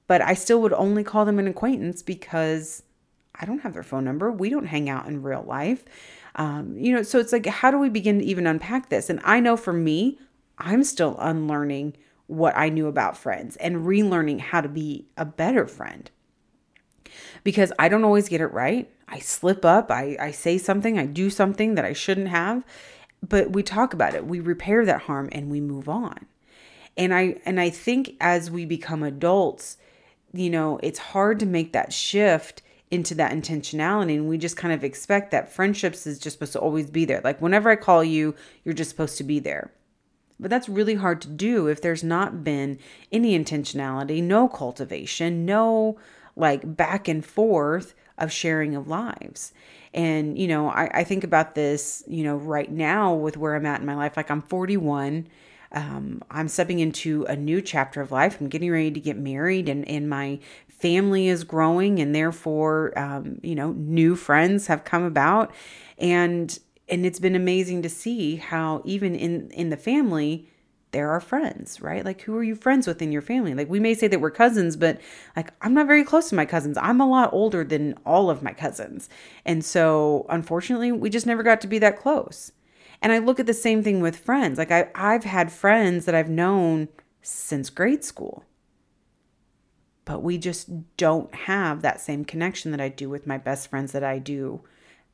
but 0.08 0.20
I 0.20 0.34
still 0.34 0.60
would 0.62 0.72
only 0.72 1.04
call 1.04 1.24
them 1.24 1.38
an 1.38 1.46
acquaintance 1.46 2.02
because 2.02 2.82
I 3.38 3.44
don't 3.44 3.60
have 3.60 3.74
their 3.74 3.82
phone 3.84 4.04
number. 4.04 4.32
We 4.32 4.50
don't 4.50 4.66
hang 4.66 4.88
out 4.88 5.06
in 5.06 5.22
real 5.22 5.42
life. 5.42 5.84
Um, 6.36 6.76
you 6.76 6.94
know, 6.94 7.02
so 7.02 7.18
it's 7.18 7.32
like, 7.32 7.46
how 7.46 7.70
do 7.70 7.78
we 7.78 7.88
begin 7.88 8.18
to 8.18 8.24
even 8.24 8.46
unpack 8.46 8.88
this? 8.90 9.08
And 9.10 9.20
I 9.24 9.40
know 9.40 9.56
for 9.56 9.72
me, 9.72 10.18
I'm 10.58 10.84
still 10.84 11.16
unlearning 11.18 11.96
what 12.26 12.56
I 12.56 12.68
knew 12.68 12.86
about 12.86 13.16
friends 13.16 13.56
and 13.56 13.86
relearning 13.86 14.40
how 14.40 14.60
to 14.60 14.68
be 14.68 15.06
a 15.16 15.24
better 15.24 15.66
friend 15.66 16.10
because 17.44 17.72
I 17.78 17.88
don't 17.88 18.04
always 18.04 18.28
get 18.28 18.40
it 18.40 18.52
right. 18.52 18.90
I 19.08 19.20
slip 19.20 19.64
up, 19.64 19.90
I, 19.90 20.16
I 20.20 20.30
say 20.32 20.58
something, 20.58 20.98
I 20.98 21.06
do 21.06 21.30
something 21.30 21.74
that 21.76 21.84
I 21.84 21.92
shouldn't 21.92 22.28
have, 22.28 22.64
but 23.26 23.52
we 23.52 23.62
talk 23.62 23.94
about 23.94 24.14
it, 24.14 24.26
we 24.26 24.40
repair 24.40 24.84
that 24.84 25.02
harm, 25.02 25.28
and 25.32 25.50
we 25.50 25.60
move 25.60 25.88
on. 25.88 26.26
And 26.96 27.14
I 27.14 27.36
and 27.44 27.60
I 27.60 27.70
think 27.70 28.16
as 28.20 28.50
we 28.50 28.64
become 28.64 29.02
adults, 29.02 29.76
you 30.32 30.50
know, 30.50 30.80
it's 30.82 30.98
hard 30.98 31.38
to 31.40 31.46
make 31.46 31.72
that 31.72 31.92
shift 31.92 32.62
into 32.90 33.14
that 33.16 33.32
intentionality 33.32 34.14
and 34.14 34.28
we 34.28 34.38
just 34.38 34.56
kind 34.56 34.72
of 34.72 34.84
expect 34.84 35.32
that 35.32 35.52
friendships 35.52 36.06
is 36.06 36.18
just 36.18 36.34
supposed 36.34 36.52
to 36.52 36.60
always 36.60 36.90
be 36.90 37.04
there. 37.04 37.20
Like 37.22 37.40
whenever 37.40 37.70
i 37.70 37.76
call 37.76 38.04
you 38.04 38.34
you're 38.64 38.74
just 38.74 38.90
supposed 38.90 39.18
to 39.18 39.24
be 39.24 39.38
there. 39.38 39.72
But 40.38 40.50
that's 40.50 40.68
really 40.68 40.96
hard 40.96 41.20
to 41.22 41.28
do 41.28 41.66
if 41.66 41.80
there's 41.80 42.04
not 42.04 42.44
been 42.44 42.78
any 43.10 43.36
intentionality 43.36 44.22
no 44.22 44.48
cultivation 44.48 45.44
no 45.44 45.98
like 46.36 46.76
back 46.76 47.08
and 47.08 47.24
forth 47.24 47.94
of 48.18 48.30
sharing 48.30 48.76
of 48.76 48.86
lives. 48.86 49.52
And 49.92 50.38
you 50.38 50.46
know 50.46 50.68
I, 50.68 50.88
I 50.94 51.04
think 51.04 51.24
about 51.24 51.56
this 51.56 52.04
you 52.06 52.22
know 52.22 52.36
right 52.36 52.70
now 52.70 53.14
with 53.14 53.36
where 53.36 53.56
i'm 53.56 53.66
at 53.66 53.80
in 53.80 53.86
my 53.86 53.96
life 53.96 54.16
like 54.16 54.30
i'm 54.30 54.42
41 54.42 55.26
um, 55.72 56.22
I'm 56.30 56.48
stepping 56.48 56.78
into 56.78 57.24
a 57.24 57.36
new 57.36 57.60
chapter 57.60 58.00
of 58.00 58.12
life. 58.12 58.40
I'm 58.40 58.48
getting 58.48 58.70
ready 58.70 58.90
to 58.90 59.00
get 59.00 59.16
married, 59.16 59.68
and, 59.68 59.86
and 59.88 60.08
my 60.08 60.38
family 60.78 61.28
is 61.28 61.44
growing, 61.44 61.98
and 61.98 62.14
therefore, 62.14 62.96
um, 62.98 63.38
you 63.42 63.54
know, 63.54 63.72
new 63.72 64.16
friends 64.16 64.66
have 64.66 64.84
come 64.84 65.04
about, 65.04 65.52
and 65.98 66.58
and 66.88 67.04
it's 67.04 67.18
been 67.18 67.34
amazing 67.34 67.82
to 67.82 67.88
see 67.88 68.36
how 68.36 68.82
even 68.84 69.14
in 69.14 69.50
in 69.50 69.70
the 69.70 69.76
family 69.76 70.48
there 70.92 71.10
are 71.10 71.20
friends, 71.20 71.82
right? 71.82 72.04
Like, 72.04 72.22
who 72.22 72.34
are 72.36 72.42
you 72.42 72.54
friends 72.54 72.86
with 72.86 73.02
in 73.02 73.12
your 73.12 73.20
family? 73.20 73.52
Like, 73.52 73.68
we 73.68 73.80
may 73.80 73.92
say 73.92 74.06
that 74.06 74.20
we're 74.20 74.30
cousins, 74.30 74.76
but 74.76 74.98
like, 75.36 75.52
I'm 75.60 75.74
not 75.74 75.86
very 75.86 76.04
close 76.04 76.30
to 76.30 76.34
my 76.34 76.46
cousins. 76.46 76.78
I'm 76.80 77.02
a 77.02 77.08
lot 77.08 77.34
older 77.34 77.64
than 77.64 77.98
all 78.06 78.30
of 78.30 78.42
my 78.42 78.52
cousins. 78.52 79.10
And 79.44 79.62
so, 79.62 80.24
unfortunately, 80.30 80.92
we 80.92 81.10
just 81.10 81.26
never 81.26 81.42
got 81.42 81.60
to 81.62 81.66
be 81.66 81.78
that 81.80 81.98
close. 81.98 82.52
And 83.02 83.12
I 83.12 83.18
look 83.18 83.38
at 83.38 83.46
the 83.46 83.52
same 83.52 83.82
thing 83.82 84.00
with 84.00 84.16
friends. 84.16 84.56
Like, 84.56 84.70
I, 84.70 84.88
I've 84.94 85.24
had 85.24 85.52
friends 85.52 86.06
that 86.06 86.14
I've 86.14 86.30
known 86.30 86.88
since 87.20 87.68
grade 87.68 88.04
school, 88.04 88.44
but 90.06 90.22
we 90.22 90.38
just 90.38 90.70
don't 90.96 91.34
have 91.34 91.82
that 91.82 92.00
same 92.00 92.24
connection 92.24 92.70
that 92.70 92.80
I 92.80 92.88
do 92.88 93.10
with 93.10 93.26
my 93.26 93.36
best 93.36 93.68
friends 93.68 93.92
that 93.92 94.02
I 94.02 94.18
do 94.18 94.62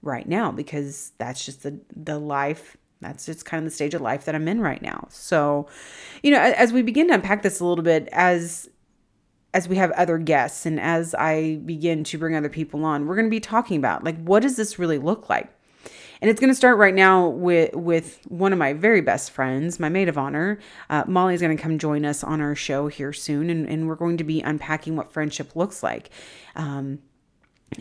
right 0.02 0.28
now 0.28 0.52
because 0.52 1.12
that's 1.18 1.44
just 1.44 1.64
the, 1.64 1.80
the 1.96 2.18
life 2.18 2.76
that's 3.00 3.26
just 3.26 3.44
kind 3.44 3.58
of 3.58 3.64
the 3.64 3.74
stage 3.74 3.94
of 3.94 4.00
life 4.00 4.24
that 4.26 4.34
I'm 4.36 4.46
in 4.46 4.60
right 4.60 4.80
now. 4.80 5.08
So, 5.10 5.66
you 6.22 6.30
know, 6.30 6.40
as 6.40 6.72
we 6.72 6.82
begin 6.82 7.08
to 7.08 7.14
unpack 7.14 7.42
this 7.42 7.58
a 7.58 7.64
little 7.64 7.82
bit, 7.82 8.08
as 8.12 8.68
as 9.54 9.68
we 9.68 9.76
have 9.76 9.90
other 9.92 10.16
guests 10.16 10.64
and 10.64 10.80
as 10.80 11.14
I 11.14 11.56
begin 11.66 12.04
to 12.04 12.16
bring 12.16 12.34
other 12.34 12.48
people 12.48 12.84
on, 12.86 13.06
we're 13.06 13.16
going 13.16 13.26
to 13.26 13.30
be 13.30 13.40
talking 13.40 13.76
about 13.76 14.04
like 14.04 14.22
what 14.22 14.42
does 14.42 14.56
this 14.56 14.78
really 14.78 14.98
look 14.98 15.28
like? 15.28 15.52
And 16.22 16.30
it's 16.30 16.38
going 16.38 16.52
to 16.52 16.54
start 16.54 16.78
right 16.78 16.94
now 16.94 17.26
with 17.26 17.74
with 17.74 18.20
one 18.28 18.52
of 18.52 18.58
my 18.58 18.74
very 18.74 19.00
best 19.00 19.32
friends, 19.32 19.80
my 19.80 19.88
maid 19.88 20.08
of 20.08 20.16
honor. 20.16 20.60
Uh, 20.88 21.02
Molly 21.08 21.34
is 21.34 21.40
going 21.40 21.54
to 21.54 21.60
come 21.60 21.78
join 21.78 22.04
us 22.04 22.22
on 22.22 22.40
our 22.40 22.54
show 22.54 22.86
here 22.86 23.12
soon, 23.12 23.50
and, 23.50 23.68
and 23.68 23.88
we're 23.88 23.96
going 23.96 24.16
to 24.18 24.24
be 24.24 24.40
unpacking 24.40 24.94
what 24.94 25.10
friendship 25.10 25.56
looks 25.56 25.82
like. 25.82 26.10
Um, 26.54 27.00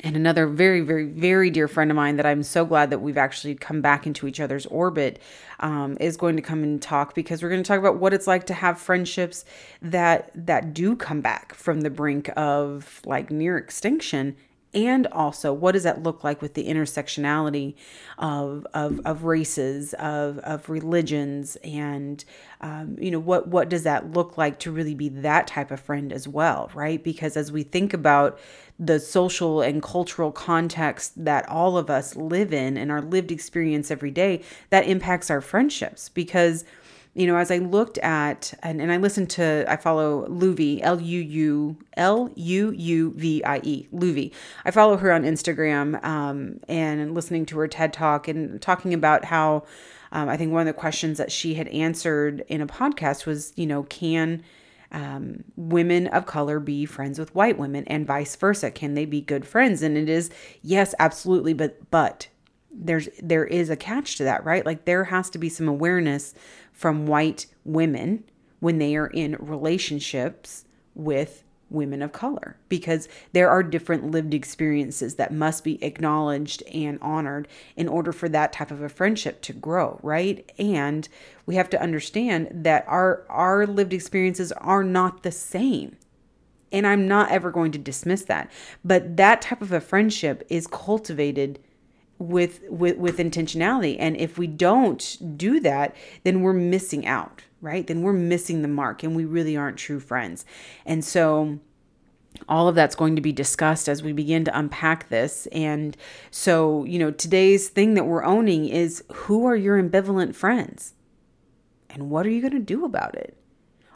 and 0.04 0.15
another 0.15 0.47
very 0.47 0.80
very 0.80 1.06
very 1.06 1.49
dear 1.49 1.67
friend 1.67 1.91
of 1.91 1.95
mine 1.95 2.15
that 2.15 2.25
i'm 2.25 2.43
so 2.43 2.63
glad 2.63 2.89
that 2.91 2.99
we've 2.99 3.17
actually 3.17 3.54
come 3.54 3.82
back 3.82 4.08
into 4.08 4.25
each 4.25 4.39
other's 4.39 4.65
orbit 4.67 5.21
um, 5.60 5.97
is 5.99 6.15
going 6.15 6.38
to 6.38 6.41
come 6.41 6.63
and 6.63 6.82
talk 6.82 7.13
because 7.13 7.43
we're 7.43 7.49
going 7.49 7.62
to 7.62 7.67
talk 7.67 7.77
about 7.77 7.97
what 7.97 8.13
it's 8.13 8.25
like 8.25 8.45
to 8.45 8.54
have 8.54 8.80
friendships 8.80 9.43
that 9.82 10.32
that 10.34 10.73
do 10.73 10.95
come 10.95 11.19
back 11.19 11.54
from 11.54 11.82
the 11.82 11.89
brink 11.89 12.30
of 12.38 13.01
like 13.06 13.30
near 13.30 13.58
extinction 13.58 14.34
and 14.73 15.07
also 15.07 15.51
what 15.51 15.73
does 15.73 15.84
that 15.84 16.03
look 16.03 16.23
like 16.23 16.41
with 16.41 16.53
the 16.53 16.67
intersectionality 16.67 17.75
of 18.17 18.65
of, 18.73 19.01
of 19.05 19.23
races 19.23 19.93
of 19.95 20.38
of 20.39 20.69
religions? 20.69 21.57
And 21.63 22.23
um, 22.62 22.95
you 22.99 23.12
know 23.12 23.19
what 23.19 23.47
what 23.47 23.69
does 23.69 23.84
that 23.84 24.12
look 24.12 24.38
like 24.38 24.60
to 24.60 24.71
really 24.71 24.95
be 24.95 25.10
that 25.10 25.47
type 25.47 25.71
of 25.71 25.79
friend 25.79 26.13
as 26.13 26.27
well 26.27 26.69
right? 26.73 27.03
Because 27.03 27.36
as 27.38 27.51
we 27.51 27.63
think 27.63 27.93
about 27.93 28.39
the 28.79 28.99
social 28.99 29.62
and 29.62 29.84
cultural 29.84 30.31
context 30.31 31.23
that 31.23 31.47
all 31.47 31.77
of 31.77 31.89
us 31.89 32.15
live 32.15 32.51
in 32.51 32.77
and 32.77 32.91
our 32.91 33.01
lived 33.01 33.31
experience 33.31 33.91
every 33.91 34.10
day 34.10 34.41
that 34.71 34.88
impacts 34.88 35.29
our 35.29 35.39
friendships 35.39 36.10
because 36.10 36.65
you 37.13 37.28
know, 37.28 37.36
as 37.36 37.52
I 37.52 37.58
looked 37.58 37.97
at 37.97 38.54
and, 38.63 38.82
and 38.82 38.91
I 38.91 38.97
listened 38.97 39.30
to, 39.32 39.65
I 39.67 39.76
follow 39.76 40.26
Luvvie, 40.28 40.80
L 40.82 41.02
U 41.02 41.19
U 41.19 41.78
L 41.97 42.30
U 42.36 42.71
U 42.71 43.13
V 43.17 43.43
I 43.43 43.60
E, 43.63 43.88
Luvvie. 43.93 44.32
I 44.63 44.71
follow 44.71 44.95
her 44.97 45.12
on 45.12 45.24
Instagram 45.24 46.04
um, 46.06 46.60
and 46.69 47.13
listening 47.13 47.45
to 47.47 47.60
her 47.60 47.67
TED 47.67 47.91
talk 47.91 48.28
and 48.30 48.62
talking 48.62 48.93
about 48.93 49.26
how 49.26 49.65
um, 50.13 50.30
I 50.30 50.38
think 50.38 50.54
one 50.54 50.62
of 50.62 50.74
the 50.74 50.80
questions 50.80 51.17
that 51.17 51.32
she 51.32 51.56
had 51.56 51.67
answered 51.69 52.45
in 52.47 52.62
a 52.62 52.67
podcast 52.67 53.26
was, 53.26 53.52
you 53.56 53.65
know, 53.65 53.84
can 53.84 54.43
um, 54.93 55.43
women 55.56 56.08
of 56.08 56.26
color 56.26 56.60
be 56.60 56.86
friends 56.86 57.17
with 57.17 57.34
white 57.36 57.58
women 57.58 57.84
and 57.88 58.06
vice 58.06 58.36
versa? 58.36 58.71
Can 58.71 58.93
they 58.93 59.06
be 59.06 59.21
good 59.21 59.45
friends? 59.45 59.82
And 59.82 59.97
it 59.97 60.10
is 60.10 60.30
yes, 60.62 60.93
absolutely, 61.00 61.54
but 61.54 61.91
but 61.91 62.28
there's 62.73 63.10
there 63.21 63.45
is 63.45 63.69
a 63.69 63.75
catch 63.75 64.17
to 64.17 64.23
that, 64.23 64.45
right? 64.45 64.65
Like 64.65 64.86
there 64.86 65.05
has 65.05 65.29
to 65.31 65.38
be 65.38 65.49
some 65.49 65.67
awareness 65.67 66.34
from 66.71 67.05
white 67.07 67.45
women 67.65 68.23
when 68.60 68.77
they 68.77 68.95
are 68.95 69.07
in 69.07 69.36
relationships 69.39 70.65
with 70.95 71.43
women 71.69 72.01
of 72.01 72.12
color 72.12 72.57
because 72.67 73.07
there 73.31 73.49
are 73.49 73.63
different 73.63 74.12
lived 74.12 74.34
experiences 74.34 75.15
that 75.15 75.34
must 75.34 75.63
be 75.63 75.81
acknowledged 75.84 76.62
and 76.63 76.99
honored 77.01 77.47
in 77.77 77.88
order 77.88 78.12
for 78.12 78.27
that 78.27 78.51
type 78.51 78.71
of 78.71 78.81
a 78.81 78.89
friendship 78.89 79.41
to 79.41 79.53
grow 79.53 79.99
right? 80.03 80.51
And 80.60 81.07
we 81.45 81.55
have 81.55 81.69
to 81.71 81.81
understand 81.81 82.49
that 82.51 82.86
our 82.88 83.25
our 83.29 83.65
lived 83.65 83.93
experiences 83.93 84.51
are 84.53 84.84
not 84.84 85.23
the 85.23 85.31
same. 85.31 85.97
And 86.73 86.88
I'm 86.88 87.07
not 87.07 87.31
ever 87.31 87.51
going 87.51 87.73
to 87.73 87.77
dismiss 87.77 88.23
that. 88.25 88.49
But 88.84 89.17
that 89.17 89.41
type 89.41 89.62
of 89.62 89.73
a 89.73 89.81
friendship 89.81 90.45
is 90.49 90.67
cultivated 90.67 91.60
with 92.21 92.62
with 92.69 92.97
with 92.97 93.17
intentionality. 93.17 93.97
And 93.99 94.15
if 94.17 94.38
we 94.38 94.47
don't 94.47 95.38
do 95.38 95.60
that 95.62 95.95
then 96.23 96.41
we're 96.41 96.53
missing 96.53 97.05
out 97.05 97.43
right? 97.62 97.86
Then 97.86 98.01
we're 98.01 98.13
missing 98.13 98.63
the 98.63 98.67
mark 98.67 99.03
and 99.03 99.15
we 99.15 99.23
really 99.23 99.55
aren't 99.55 99.77
true 99.77 99.99
friends. 99.99 100.45
And 100.86 101.05
so 101.05 101.60
all 102.49 102.67
of 102.67 102.75
that's 102.75 102.95
going 102.95 103.15
to 103.15 103.21
be 103.21 103.31
discussed 103.31 103.88
as 103.88 104.01
we 104.01 104.13
begin 104.13 104.43
to 104.45 104.57
unpack 104.57 105.10
this. 105.10 105.47
And 105.51 105.95
so 106.31 106.84
you 106.86 106.99
know 106.99 107.12
today's 107.12 107.69
thing 107.69 107.93
that 107.93 108.05
we're 108.05 108.23
owning 108.23 108.67
is 108.67 109.03
who 109.13 109.45
are 109.45 109.55
your 109.55 109.81
ambivalent 109.81 110.36
friends? 110.36 110.93
And 111.89 112.10
what 112.10 112.25
are 112.25 112.29
you 112.29 112.41
going 112.41 112.53
to 112.53 112.60
do 112.60 112.86
about 112.86 113.15
it? 113.15 113.38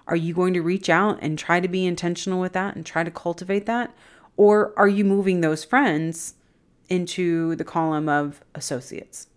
Are 0.07 0.15
you 0.15 0.33
going 0.33 0.53
to 0.53 0.61
reach 0.61 0.89
out 0.89 1.17
and 1.21 1.39
try 1.39 1.59
to 1.59 1.67
be 1.67 1.85
intentional 1.85 2.39
with 2.39 2.53
that 2.53 2.75
and 2.75 2.85
try 2.85 3.03
to 3.03 3.11
cultivate 3.11 3.65
that? 3.65 3.95
Or 4.37 4.73
are 4.77 4.87
you 4.87 5.05
moving 5.05 5.41
those 5.41 5.63
friends 5.63 6.35
into 6.89 7.55
the 7.55 7.63
column 7.63 8.09
of 8.09 8.41
associates. 8.53 9.27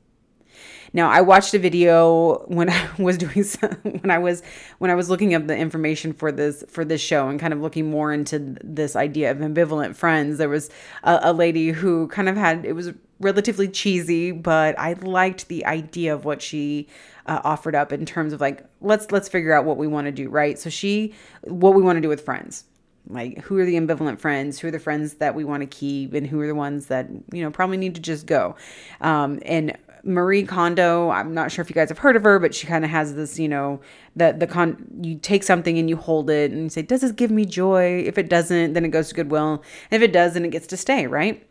Now, 0.93 1.11
I 1.11 1.21
watched 1.21 1.53
a 1.55 1.59
video 1.59 2.45
when 2.47 2.71
I 2.71 2.89
was 2.99 3.19
doing 3.19 3.43
some, 3.43 3.71
when 3.83 4.11
I 4.11 4.19
was 4.19 4.43
when 4.79 4.91
I 4.91 4.95
was 4.95 5.11
looking 5.11 5.35
up 5.35 5.47
the 5.47 5.57
information 5.57 6.13
for 6.13 6.33
this 6.33 6.65
for 6.69 6.85
this 6.85 7.01
show 7.01 7.29
and 7.29 7.39
kind 7.39 7.53
of 7.53 7.61
looking 7.61 7.91
more 7.91 8.13
into 8.13 8.57
this 8.63 8.97
idea 8.97 9.31
of 9.31 9.39
ambivalent 9.39 9.97
friends. 9.97 10.39
There 10.39 10.49
was 10.49 10.71
a, 11.05 11.21
a 11.25 11.33
lady 11.33 11.71
who 11.71 12.09
kind 12.09 12.29
of 12.29 12.37
had 12.37 12.65
it 12.65 12.73
was 12.73 12.93
relatively 13.21 13.69
cheesy, 13.69 14.33
but 14.33 14.79
I 14.79 14.95
liked 14.95 15.49
the 15.49 15.67
idea 15.67 16.15
of 16.15 16.25
what 16.25 16.41
she 16.41 16.89
uh, 17.27 17.41
offered 17.45 17.75
up 17.75 17.93
in 17.93 18.07
terms 18.07 18.33
of 18.33 18.41
like 18.41 18.65
let's 18.81 19.11
let's 19.13 19.29
figure 19.29 19.53
out 19.53 19.65
what 19.65 19.77
we 19.77 19.87
want 19.87 20.07
to 20.07 20.13
do, 20.13 20.29
right? 20.29 20.59
So 20.59 20.71
she 20.71 21.15
what 21.43 21.75
we 21.75 21.83
want 21.83 21.97
to 21.97 22.01
do 22.01 22.09
with 22.09 22.25
friends 22.25 22.65
like 23.09 23.39
who 23.43 23.59
are 23.59 23.65
the 23.65 23.75
ambivalent 23.75 24.19
friends? 24.19 24.59
Who 24.59 24.69
are 24.69 24.71
the 24.71 24.79
friends 24.79 25.15
that 25.15 25.35
we 25.35 25.45
want 25.45 25.63
to 25.63 25.67
keep? 25.67 26.15
And 26.15 26.27
who 26.27 26.41
are 26.41 26.47
the 26.47 26.55
ones 26.55 26.87
that 26.87 27.09
you 27.33 27.43
know 27.43 27.51
probably 27.51 27.77
need 27.77 27.95
to 27.95 28.01
just 28.01 28.27
go. 28.27 28.57
Um, 29.01 29.41
and 29.45 29.77
marie 30.05 30.45
kondo 30.45 31.11
i'm 31.11 31.35
not 31.35 31.51
sure 31.51 31.61
if 31.61 31.69
you 31.69 31.75
guys 31.75 31.89
have 31.89 31.99
heard 31.99 32.15
of 32.15 32.23
her 32.23 32.39
but 32.39 32.55
she 32.55 32.69
kind 32.69 32.85
of 32.85 32.91
has 32.91 33.17
this 33.17 33.37
you 33.37 33.49
know 33.49 33.81
that 34.15 34.39
the 34.39 34.47
con 34.47 34.87
you 35.03 35.17
take 35.19 35.43
something 35.43 35.77
and 35.77 35.91
you 35.91 35.97
hold 35.97 36.31
it 36.31 36.53
and 36.53 36.63
you 36.63 36.69
say 36.69 36.83
does 36.83 37.01
this 37.01 37.13
give 37.13 37.31
me 37.31 37.45
joy? 37.45 37.99
If 38.07 38.17
it 38.17 38.29
doesn't 38.29 38.75
then 38.75 38.85
it 38.85 38.89
goes 38.89 39.09
to 39.09 39.15
goodwill. 39.15 39.63
And 39.91 40.03
if 40.03 40.09
it 40.09 40.13
does 40.13 40.35
then 40.35 40.45
it 40.45 40.51
gets 40.51 40.67
to 40.69 40.77
stay 40.77 41.07
right? 41.07 41.45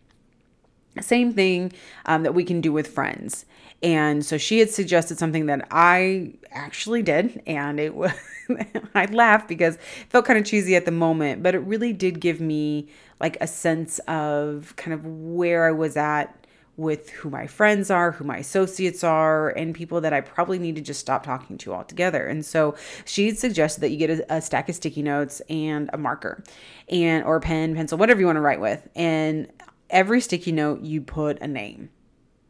Same 1.01 1.33
thing 1.33 1.73
um, 2.05 2.23
that 2.23 2.33
we 2.33 2.43
can 2.43 2.61
do 2.61 2.71
with 2.71 2.87
friends 2.87 3.45
and 3.83 4.25
so 4.25 4.37
she 4.37 4.59
had 4.59 4.69
suggested 4.69 5.17
something 5.17 5.45
that 5.45 5.67
i 5.71 6.33
actually 6.51 7.01
did 7.01 7.41
and 7.45 7.79
it 7.79 7.95
was 7.95 8.11
I 8.95 9.05
laughed 9.05 9.47
because 9.47 9.75
it 9.75 10.09
felt 10.09 10.25
kind 10.25 10.39
of 10.39 10.45
cheesy 10.45 10.75
at 10.75 10.85
the 10.85 10.91
moment, 10.91 11.43
but 11.43 11.55
it 11.55 11.59
really 11.59 11.93
did 11.93 12.19
give 12.19 12.39
me 12.39 12.87
like 13.19 13.37
a 13.41 13.47
sense 13.47 13.99
of 14.07 14.73
kind 14.75 14.93
of 14.93 15.05
where 15.05 15.65
I 15.65 15.71
was 15.71 15.97
at 15.97 16.33
with 16.75 17.09
who 17.09 17.29
my 17.29 17.47
friends 17.47 17.89
are, 17.89 18.11
who 18.11 18.23
my 18.23 18.37
associates 18.37 19.03
are, 19.03 19.49
and 19.49 19.73
people 19.73 19.99
that 20.01 20.13
I 20.13 20.21
probably 20.21 20.59
need 20.59 20.75
to 20.75 20.81
just 20.81 20.99
stop 20.99 21.23
talking 21.23 21.57
to 21.59 21.73
altogether. 21.73 22.27
And 22.27 22.45
so 22.45 22.75
she 23.03 23.31
suggested 23.31 23.81
that 23.81 23.89
you 23.89 23.97
get 23.97 24.11
a, 24.11 24.35
a, 24.35 24.41
stack 24.41 24.69
of 24.69 24.75
sticky 24.75 25.01
notes 25.01 25.41
and 25.49 25.89
a 25.91 25.97
marker 25.97 26.43
and 26.87 27.23
or 27.23 27.39
pen, 27.39 27.75
pencil, 27.75 27.97
whatever 27.97 28.19
you 28.19 28.27
want 28.27 28.35
to 28.35 28.41
write 28.41 28.61
with. 28.61 28.87
And 28.95 29.51
every 29.89 30.21
sticky 30.21 30.51
note 30.51 30.81
you 30.81 31.01
put 31.01 31.41
a 31.41 31.47
name. 31.47 31.89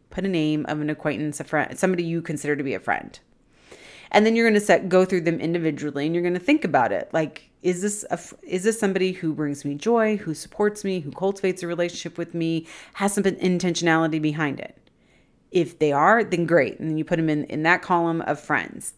Put 0.09 0.25
a 0.25 0.29
name 0.29 0.65
of 0.67 0.79
an 0.81 0.89
acquaintance, 0.89 1.39
a 1.39 1.43
friend, 1.43 1.77
somebody 1.77 2.03
you 2.03 2.21
consider 2.21 2.55
to 2.55 2.63
be 2.63 2.73
a 2.73 2.79
friend. 2.79 3.19
And 4.11 4.25
then 4.25 4.35
you're 4.35 4.47
going 4.47 4.59
to 4.59 4.65
set 4.65 4.89
go 4.89 5.05
through 5.05 5.21
them 5.21 5.39
individually 5.39 6.05
and 6.05 6.15
you're 6.15 6.23
going 6.23 6.33
to 6.33 6.39
think 6.39 6.63
about 6.63 6.91
it. 6.91 7.09
Like 7.11 7.49
is 7.61 7.81
this 7.81 8.05
a, 8.09 8.19
is 8.43 8.63
this 8.63 8.79
somebody 8.79 9.11
who 9.11 9.33
brings 9.33 9.65
me 9.65 9.75
joy 9.75 10.17
who 10.17 10.33
supports 10.33 10.83
me 10.83 11.01
who 11.01 11.11
cultivates 11.11 11.63
a 11.63 11.67
relationship 11.67 12.17
with 12.17 12.33
me 12.33 12.67
has 12.93 13.13
some 13.13 13.23
intentionality 13.23 14.21
behind 14.21 14.59
it? 14.59 14.77
If 15.51 15.79
they 15.79 15.91
are 15.91 16.23
then 16.23 16.45
great. 16.45 16.79
And 16.79 16.89
then 16.89 16.97
you 16.97 17.03
put 17.03 17.17
them 17.17 17.29
in 17.29 17.43
in 17.45 17.63
that 17.63 17.81
column 17.81 18.21
of 18.21 18.39
friends 18.39 18.93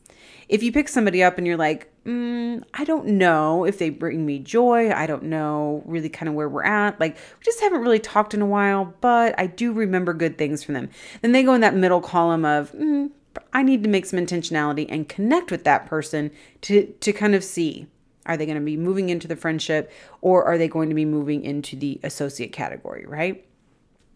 if 0.50 0.62
you 0.62 0.72
pick 0.72 0.90
somebody 0.90 1.24
up 1.24 1.38
and 1.38 1.48
you're 1.48 1.58
like 1.58 1.92
mm, 2.06 2.62
i 2.74 2.84
don't 2.84 3.06
know 3.06 3.64
if 3.66 3.78
they 3.78 3.90
bring 3.90 4.26
me 4.26 4.40
joy. 4.40 4.92
I 4.92 5.06
don't 5.06 5.24
know 5.24 5.84
really 5.86 6.10
kind 6.10 6.28
of 6.28 6.36
where 6.36 6.50
we're 6.50 6.64
at. 6.64 7.00
Like 7.00 7.16
we 7.16 7.44
just 7.44 7.62
haven't 7.62 7.82
really 7.82 8.00
talked 8.00 8.34
in 8.34 8.42
a 8.42 8.46
while 8.46 8.94
but 9.00 9.36
i 9.40 9.48
do 9.48 9.72
remember 9.72 10.14
good 10.14 10.38
things 10.38 10.64
from 10.64 10.74
them. 10.74 10.90
Then 11.22 11.32
they 11.32 11.44
go 11.44 11.54
in 11.54 11.62
that 11.62 11.76
middle 11.76 12.02
column 12.02 12.44
of 12.44 12.72
mm, 12.74 13.12
I 13.54 13.64
need 13.64 13.84
to 13.84 13.90
make 13.90 14.06
some 14.06 14.20
intentionality 14.20 14.86
and 14.90 15.08
connect 15.08 15.52
with 15.52 15.64
that 15.64 15.86
person 15.86 16.32
to, 16.62 16.86
to 16.86 17.14
kind 17.14 17.36
of 17.36 17.44
see 17.44 17.88
are 18.26 18.38
they 18.38 18.46
going 18.46 18.60
to 18.60 18.64
be 18.64 18.78
moving 18.78 19.10
into 19.10 19.28
the 19.28 19.36
friendship 19.36 19.92
or 20.22 20.44
are 20.44 20.58
they 20.58 20.68
going 20.68 20.90
to 20.90 20.96
be 20.96 21.06
moving 21.06 21.44
into 21.44 21.76
the 21.76 22.00
associate 22.04 22.52
category, 22.52 23.06
right? 23.08 23.44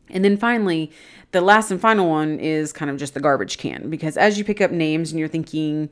And 0.09 0.23
then 0.23 0.37
finally, 0.37 0.91
the 1.31 1.41
last 1.41 1.71
and 1.71 1.81
final 1.81 2.09
one 2.09 2.39
is 2.39 2.71
kind 2.71 2.91
of 2.91 2.97
just 2.97 3.15
the 3.15 3.19
garbage 3.19 3.57
can 3.57 3.89
because 3.89 4.17
as 4.17 4.37
you 4.37 4.43
pick 4.43 4.61
up 4.61 4.69
names 4.69 5.11
and 5.11 5.19
you're 5.19 5.27
thinking, 5.29 5.89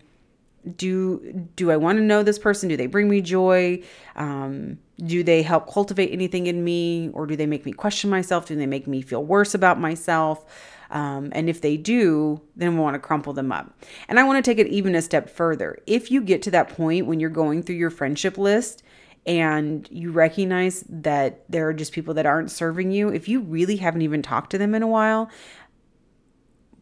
do 0.76 1.50
do 1.56 1.72
I 1.72 1.78
want 1.78 1.98
to 1.98 2.04
know 2.04 2.24
this 2.24 2.40
person? 2.40 2.70
Do 2.70 2.78
they 2.78 2.88
bring 2.88 3.10
me 3.10 3.22
joy? 3.22 3.82
Um, 4.16 4.80
do 5.04 5.24
they 5.24 5.42
help 5.42 5.72
cultivate 5.72 6.12
anything 6.12 6.48
in 6.48 6.64
me, 6.64 7.10
or 7.14 7.26
do 7.26 7.36
they 7.36 7.48
make 7.48 7.66
me 7.66 7.72
question 7.72 8.10
myself? 8.10 8.48
Do 8.48 8.56
they 8.56 8.68
make 8.68 8.88
me 8.88 9.02
feel 9.02 9.24
worse 9.24 9.56
about 9.56 9.80
myself? 9.80 10.46
Um, 10.92 11.30
and 11.32 11.50
if 11.50 11.62
they 11.62 11.78
do, 11.78 12.42
then 12.56 12.76
we 12.76 12.82
want 12.82 12.96
to 12.96 13.00
crumple 13.00 13.34
them 13.34 13.52
up. 13.52 13.74
And 14.10 14.20
I 14.20 14.24
want 14.24 14.44
to 14.44 14.50
take 14.52 14.60
it 14.60 14.68
even 14.68 14.94
a 14.94 15.02
step 15.02 15.30
further. 15.30 15.80
If 15.88 16.12
you 16.12 16.22
get 16.22 16.42
to 16.44 16.52
that 16.52 16.70
point 16.70 17.08
when 17.08 17.20
you're 17.20 17.30
going 17.30 17.64
through 17.64 17.78
your 17.78 17.90
friendship 17.90 18.38
list 18.38 18.84
and 19.26 19.88
you 19.90 20.12
recognize 20.12 20.84
that 20.90 21.46
there 21.50 21.68
are 21.68 21.74
just 21.74 21.94
people 21.94 22.14
that 22.16 22.26
aren't 22.26 22.52
serving 22.52 22.92
you, 22.92 23.10
if 23.10 23.30
you 23.30 23.40
really 23.42 23.78
haven't 23.78 24.02
even 24.02 24.22
talked 24.22 24.52
to 24.52 24.58
them 24.58 24.76
in 24.76 24.84
a 24.84 24.88
while, 24.88 25.30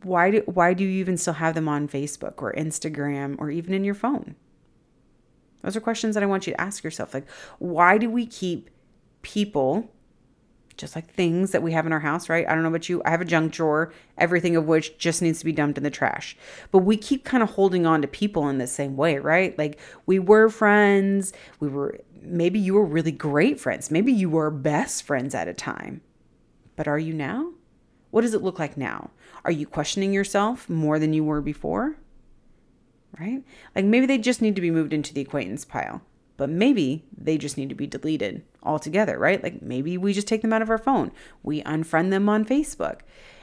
why 0.04 0.32
do 0.32 0.44
why 0.46 0.74
do 0.74 0.84
you 0.84 1.00
even 1.00 1.18
still 1.18 1.34
have 1.34 1.56
them 1.56 1.68
on 1.68 1.88
Facebook 1.88 2.42
or 2.42 2.54
Instagram 2.54 3.36
or 3.40 3.52
even 3.52 3.74
in 3.74 3.84
your 3.84 3.96
phone? 3.96 4.36
Those 5.62 5.76
are 5.76 5.82
questions 5.82 6.16
that 6.16 6.24
I 6.24 6.28
want 6.28 6.48
you 6.48 6.54
to 6.54 6.62
ask 6.62 6.84
yourself. 6.84 7.14
Like, 7.14 7.30
why 7.58 7.98
do 7.98 8.10
we 8.10 8.26
keep 8.26 8.70
people 9.22 9.92
just 10.80 10.96
like 10.96 11.14
things 11.14 11.52
that 11.52 11.62
we 11.62 11.74
have 11.74 11.86
in 11.86 11.92
our 11.92 12.00
house, 12.00 12.30
right? 12.30 12.48
I 12.48 12.54
don't 12.54 12.64
know 12.64 12.70
about 12.70 12.88
you. 12.88 13.02
I 13.04 13.10
have 13.12 13.20
a 13.20 13.26
junk 13.26 13.52
drawer, 13.52 13.92
everything 14.18 14.56
of 14.56 14.66
which 14.66 14.98
just 14.98 15.22
needs 15.22 15.40
to 15.40 15.46
be 15.46 15.52
dumped 15.52 15.78
in 15.78 15.84
the 15.84 15.90
trash. 15.90 16.38
But 16.72 16.80
we 16.80 16.96
keep 16.96 17.26
kind 17.26 17.44
of 17.44 17.50
holding 17.50 17.86
on 17.86 18.02
to 18.02 18.08
people 18.08 18.48
in 18.48 18.60
the 18.60 18.68
same 18.68 18.96
way, 18.96 19.18
right? 19.20 19.58
Like 19.58 19.78
we 20.06 20.20
were 20.20 20.48
friends, 20.48 21.34
we 21.60 21.68
were 21.68 22.00
maybe 22.22 22.60
you 22.60 22.74
were 22.76 22.86
really 22.86 23.12
great 23.12 23.60
friends, 23.60 23.92
maybe 23.92 24.14
you 24.14 24.30
were 24.30 24.50
best 24.50 25.04
friends 25.04 25.36
at 25.36 25.50
a 25.50 25.54
time. 25.54 26.02
But 26.78 26.88
are 26.88 27.00
you 27.00 27.14
now? 27.14 27.52
What 28.12 28.22
does 28.22 28.34
it 28.34 28.42
look 28.42 28.60
like 28.60 28.78
now? 28.78 29.12
Are 29.46 29.52
you 29.52 29.68
questioning 29.68 30.14
yourself 30.14 30.70
more 30.70 31.00
than 31.00 31.14
you 31.14 31.24
were 31.24 31.42
before? 31.42 31.96
Right? 33.20 33.44
Like 33.76 33.86
maybe 33.86 34.06
they 34.06 34.18
just 34.18 34.42
need 34.42 34.56
to 34.56 34.62
be 34.62 34.72
moved 34.72 34.94
into 34.94 35.14
the 35.14 35.22
acquaintance 35.22 35.66
pile, 35.66 36.02
but 36.38 36.50
maybe 36.50 37.06
they 37.18 37.38
just 37.38 37.58
need 37.58 37.70
to 37.70 37.76
be 37.76 37.88
deleted 37.88 38.44
altogether, 38.64 39.18
right? 39.18 39.42
Like 39.42 39.62
maybe 39.62 39.98
we 39.98 40.14
just 40.14 40.28
take 40.28 40.42
them 40.42 40.54
out 40.54 40.62
of 40.62 40.70
our 40.70 40.78
phone, 40.78 41.12
we 41.44 41.62
unfriend 41.64 42.12
them 42.12 42.30
on 42.30 42.46
Facebook. 42.46 43.02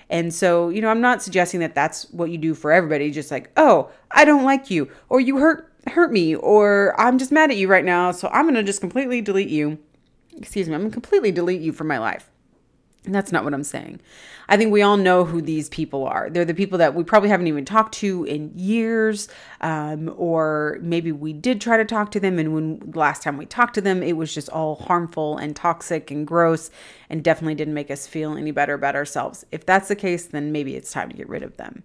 And 0.09 0.33
so, 0.33 0.69
you 0.69 0.81
know, 0.81 0.89
I'm 0.89 1.01
not 1.01 1.23
suggesting 1.23 1.61
that 1.61 1.75
that's 1.75 2.09
what 2.11 2.31
you 2.31 2.39
do 2.39 2.55
for 2.55 2.71
everybody, 2.71 3.11
just 3.11 3.31
like, 3.31 3.51
"Oh, 3.57 3.91
I 4.11 4.25
don't 4.25 4.45
like 4.45 4.71
you," 4.71 4.89
or 5.09 5.21
"You 5.21 5.39
hurt 5.39 5.73
hurt 5.89 6.13
me," 6.13 6.37
or 6.37 6.95
"I'm 6.97 7.19
just 7.19 7.33
mad 7.33 7.51
at 7.51 7.57
you 7.57 7.67
right 7.67 7.85
now, 7.85 8.13
so 8.13 8.29
I'm 8.33 8.45
going 8.45 8.55
to 8.55 8.63
just 8.63 8.81
completely 8.81 9.21
delete 9.21 9.49
you." 9.49 9.79
Excuse 10.37 10.69
me, 10.69 10.75
I'm 10.75 10.83
going 10.83 10.93
to 10.93 10.95
completely 10.95 11.33
delete 11.33 11.61
you 11.61 11.73
from 11.73 11.89
my 11.89 11.99
life. 11.99 12.31
That's 13.07 13.33
not 13.33 13.45
what 13.45 13.55
I'm 13.55 13.65
saying. 13.65 14.01
I 14.49 14.57
think 14.57 14.73
we 14.73 14.83
all 14.83 14.97
know 14.97 15.25
who 15.25 15.41
these 15.41 15.69
people 15.69 16.05
are. 16.05 16.29
They're 16.31 16.45
the 16.45 16.55
people 16.55 16.79
that 16.79 16.95
we 16.95 17.05
probably 17.05 17.29
haven't 17.29 17.47
even 17.47 17.65
talked 17.65 17.95
to 17.97 18.25
in 18.25 18.53
years, 18.55 19.29
um, 19.61 20.13
or 20.17 20.79
maybe 20.81 21.13
we 21.13 21.33
did 21.33 21.61
try 21.61 21.77
to 21.77 21.85
talk 21.85 22.11
to 22.13 22.21
them, 22.21 22.39
and 22.39 22.55
when 22.55 22.93
last 22.95 23.23
time 23.23 23.37
we 23.37 23.47
talked 23.47 23.75
to 23.75 23.81
them, 23.81 24.03
it 24.03 24.17
was 24.17 24.35
just 24.35 24.49
all 24.49 24.77
harmful 24.77 25.37
and 25.37 25.57
toxic 25.57 26.11
and 26.11 26.27
gross, 26.27 26.71
and 27.09 27.23
definitely 27.23 27.55
didn't 27.55 27.75
make 27.75 27.91
us 27.91 28.07
feel 28.07 28.37
any 28.37 28.51
better 28.51 28.75
about 28.75 28.97
ourselves. 28.97 29.45
If 29.53 29.65
that's 29.67 29.89
the 29.89 29.97
case, 29.97 30.27
then 30.27 30.53
maybe 30.53 30.77
it's 30.77 30.93
time 30.93 31.09
to 31.11 31.17
get 31.17 31.29
rid 31.29 31.43
of 31.43 31.57
them. 31.57 31.83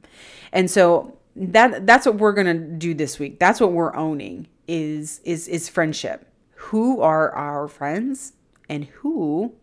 And 0.52 0.70
so 0.70 1.18
that 1.36 1.88
that's 1.88 2.06
what 2.06 2.16
we're 2.16 2.34
gonna 2.34 2.54
do 2.54 2.94
this 2.94 3.18
week. 3.20 3.40
That's 3.40 3.62
what 3.62 3.72
we're 3.72 3.96
owning 3.96 4.48
is 4.68 5.22
is 5.24 5.48
is 5.48 5.70
friendship. 5.70 6.28
Who 6.56 7.02
are 7.02 7.32
our 7.34 7.68
friends, 7.68 8.34
and 8.70 8.86
who 8.86 9.54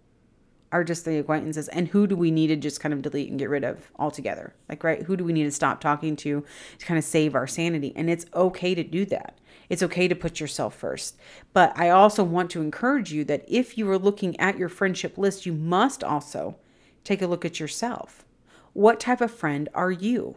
are 0.70 0.84
just 0.84 1.04
the 1.04 1.18
acquaintances 1.18 1.68
and 1.68 1.88
who 1.88 2.06
do 2.06 2.16
we 2.16 2.30
need 2.30 2.48
to 2.48 2.56
just 2.56 2.80
kind 2.80 2.92
of 2.92 3.02
delete 3.02 3.30
and 3.30 3.38
get 3.38 3.48
rid 3.48 3.64
of 3.64 3.90
altogether? 3.98 4.54
Like 4.68 4.84
right 4.84 5.02
who 5.02 5.16
do 5.16 5.24
we 5.24 5.32
need 5.32 5.44
to 5.44 5.50
stop 5.50 5.80
talking 5.80 6.16
to 6.16 6.44
to 6.78 6.86
kind 6.86 6.98
of 6.98 7.04
save 7.04 7.34
our 7.34 7.46
sanity? 7.46 7.92
And 7.96 8.10
it's 8.10 8.26
okay 8.34 8.74
to 8.74 8.84
do 8.84 9.04
that. 9.06 9.38
It's 9.68 9.82
okay 9.82 10.08
to 10.08 10.14
put 10.14 10.40
yourself 10.40 10.74
first. 10.74 11.16
But 11.52 11.78
i 11.78 11.90
also 11.90 12.24
want 12.24 12.50
to 12.50 12.60
encourage 12.60 13.12
you 13.12 13.24
that 13.24 13.44
if 13.48 13.78
you 13.78 13.90
are 13.90 13.98
looking 13.98 14.38
at 14.40 14.58
your 14.58 14.68
friendship 14.68 15.16
list 15.18 15.46
you 15.46 15.52
must 15.52 16.04
also 16.04 16.56
take 17.04 17.22
a 17.22 17.26
look 17.26 17.44
at 17.44 17.60
yourself. 17.60 18.24
What 18.72 19.00
type 19.00 19.20
of 19.20 19.30
friend 19.30 19.68
are 19.74 19.90
you? 19.90 20.36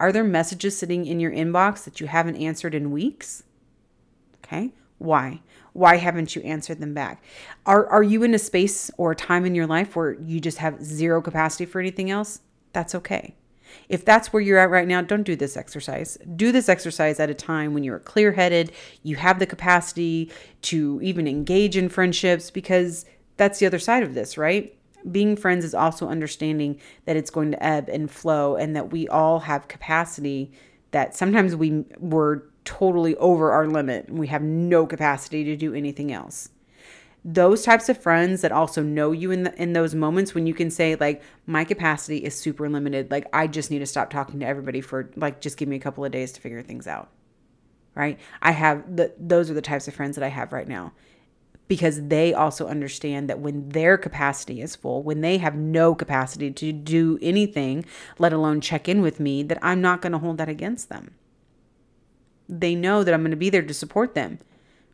Are 0.00 0.10
there 0.10 0.24
messages 0.24 0.76
sitting 0.76 1.06
in 1.06 1.20
your 1.20 1.30
inbox 1.30 1.84
that 1.84 2.00
you 2.00 2.08
haven't 2.08 2.36
answered 2.36 2.74
in 2.74 2.90
weeks? 2.90 3.44
Okay 4.44 4.72
why 4.98 5.40
why 5.74 5.96
haven't 5.96 6.34
you 6.34 6.42
answered 6.42 6.80
them 6.80 6.94
back? 6.94 7.22
Are 7.66 7.86
are 7.88 8.02
you 8.02 8.22
in 8.22 8.32
a 8.32 8.38
space 8.38 8.90
or 8.96 9.12
a 9.12 9.16
time 9.16 9.44
in 9.44 9.54
your 9.54 9.66
life 9.66 9.94
where 9.94 10.14
you 10.14 10.40
just 10.40 10.58
have 10.58 10.82
zero 10.82 11.20
capacity 11.20 11.66
for 11.66 11.80
anything 11.80 12.10
else? 12.10 12.40
That's 12.72 12.94
okay. 12.94 13.34
If 13.88 14.04
that's 14.04 14.32
where 14.32 14.40
you're 14.40 14.58
at 14.58 14.70
right 14.70 14.86
now, 14.86 15.02
don't 15.02 15.24
do 15.24 15.34
this 15.34 15.56
exercise. 15.56 16.16
Do 16.36 16.52
this 16.52 16.68
exercise 16.68 17.18
at 17.18 17.28
a 17.28 17.34
time 17.34 17.74
when 17.74 17.82
you're 17.82 17.98
clear 17.98 18.32
headed, 18.32 18.72
you 19.02 19.16
have 19.16 19.40
the 19.40 19.46
capacity 19.46 20.30
to 20.62 21.00
even 21.02 21.26
engage 21.26 21.76
in 21.76 21.88
friendships, 21.88 22.50
because 22.50 23.04
that's 23.36 23.58
the 23.58 23.66
other 23.66 23.80
side 23.80 24.04
of 24.04 24.14
this, 24.14 24.38
right? 24.38 24.76
Being 25.10 25.36
friends 25.36 25.64
is 25.64 25.74
also 25.74 26.08
understanding 26.08 26.80
that 27.04 27.16
it's 27.16 27.30
going 27.30 27.50
to 27.50 27.62
ebb 27.62 27.88
and 27.88 28.08
flow 28.10 28.54
and 28.54 28.76
that 28.76 28.92
we 28.92 29.08
all 29.08 29.40
have 29.40 29.66
capacity 29.66 30.52
that 30.92 31.16
sometimes 31.16 31.56
we 31.56 31.84
were 31.98 32.48
totally 32.64 33.14
over 33.16 33.52
our 33.52 33.66
limit 33.66 34.10
we 34.10 34.26
have 34.28 34.42
no 34.42 34.86
capacity 34.86 35.44
to 35.44 35.56
do 35.56 35.74
anything 35.74 36.12
else. 36.12 36.50
Those 37.26 37.62
types 37.62 37.88
of 37.88 37.96
friends 37.96 38.42
that 38.42 38.52
also 38.52 38.82
know 38.82 39.12
you 39.12 39.30
in 39.30 39.44
the, 39.44 39.62
in 39.62 39.72
those 39.72 39.94
moments 39.94 40.34
when 40.34 40.46
you 40.46 40.52
can 40.52 40.70
say 40.70 40.94
like 40.94 41.22
my 41.46 41.64
capacity 41.64 42.18
is 42.18 42.34
super 42.38 42.68
limited, 42.68 43.10
like 43.10 43.26
I 43.32 43.46
just 43.46 43.70
need 43.70 43.78
to 43.78 43.86
stop 43.86 44.10
talking 44.10 44.40
to 44.40 44.46
everybody 44.46 44.80
for 44.80 45.10
like 45.16 45.40
just 45.40 45.56
give 45.56 45.68
me 45.68 45.76
a 45.76 45.80
couple 45.80 46.04
of 46.04 46.12
days 46.12 46.32
to 46.32 46.40
figure 46.40 46.62
things 46.62 46.86
out. 46.86 47.10
Right? 47.94 48.18
I 48.42 48.50
have 48.50 48.96
the 48.96 49.14
those 49.18 49.50
are 49.50 49.54
the 49.54 49.62
types 49.62 49.88
of 49.88 49.94
friends 49.94 50.16
that 50.16 50.24
I 50.24 50.28
have 50.28 50.52
right 50.52 50.68
now 50.68 50.92
because 51.66 52.08
they 52.08 52.34
also 52.34 52.66
understand 52.66 53.30
that 53.30 53.40
when 53.40 53.70
their 53.70 53.96
capacity 53.96 54.60
is 54.60 54.76
full, 54.76 55.02
when 55.02 55.22
they 55.22 55.38
have 55.38 55.54
no 55.54 55.94
capacity 55.94 56.50
to 56.50 56.72
do 56.72 57.18
anything, 57.22 57.86
let 58.18 58.34
alone 58.34 58.60
check 58.60 58.86
in 58.86 59.00
with 59.00 59.18
me, 59.18 59.42
that 59.44 59.58
I'm 59.62 59.80
not 59.80 60.02
going 60.02 60.12
to 60.12 60.18
hold 60.18 60.36
that 60.38 60.48
against 60.50 60.90
them 60.90 61.14
they 62.48 62.74
know 62.74 63.04
that 63.04 63.14
I'm 63.14 63.22
going 63.22 63.30
to 63.30 63.36
be 63.36 63.50
there 63.50 63.62
to 63.62 63.74
support 63.74 64.14
them, 64.14 64.38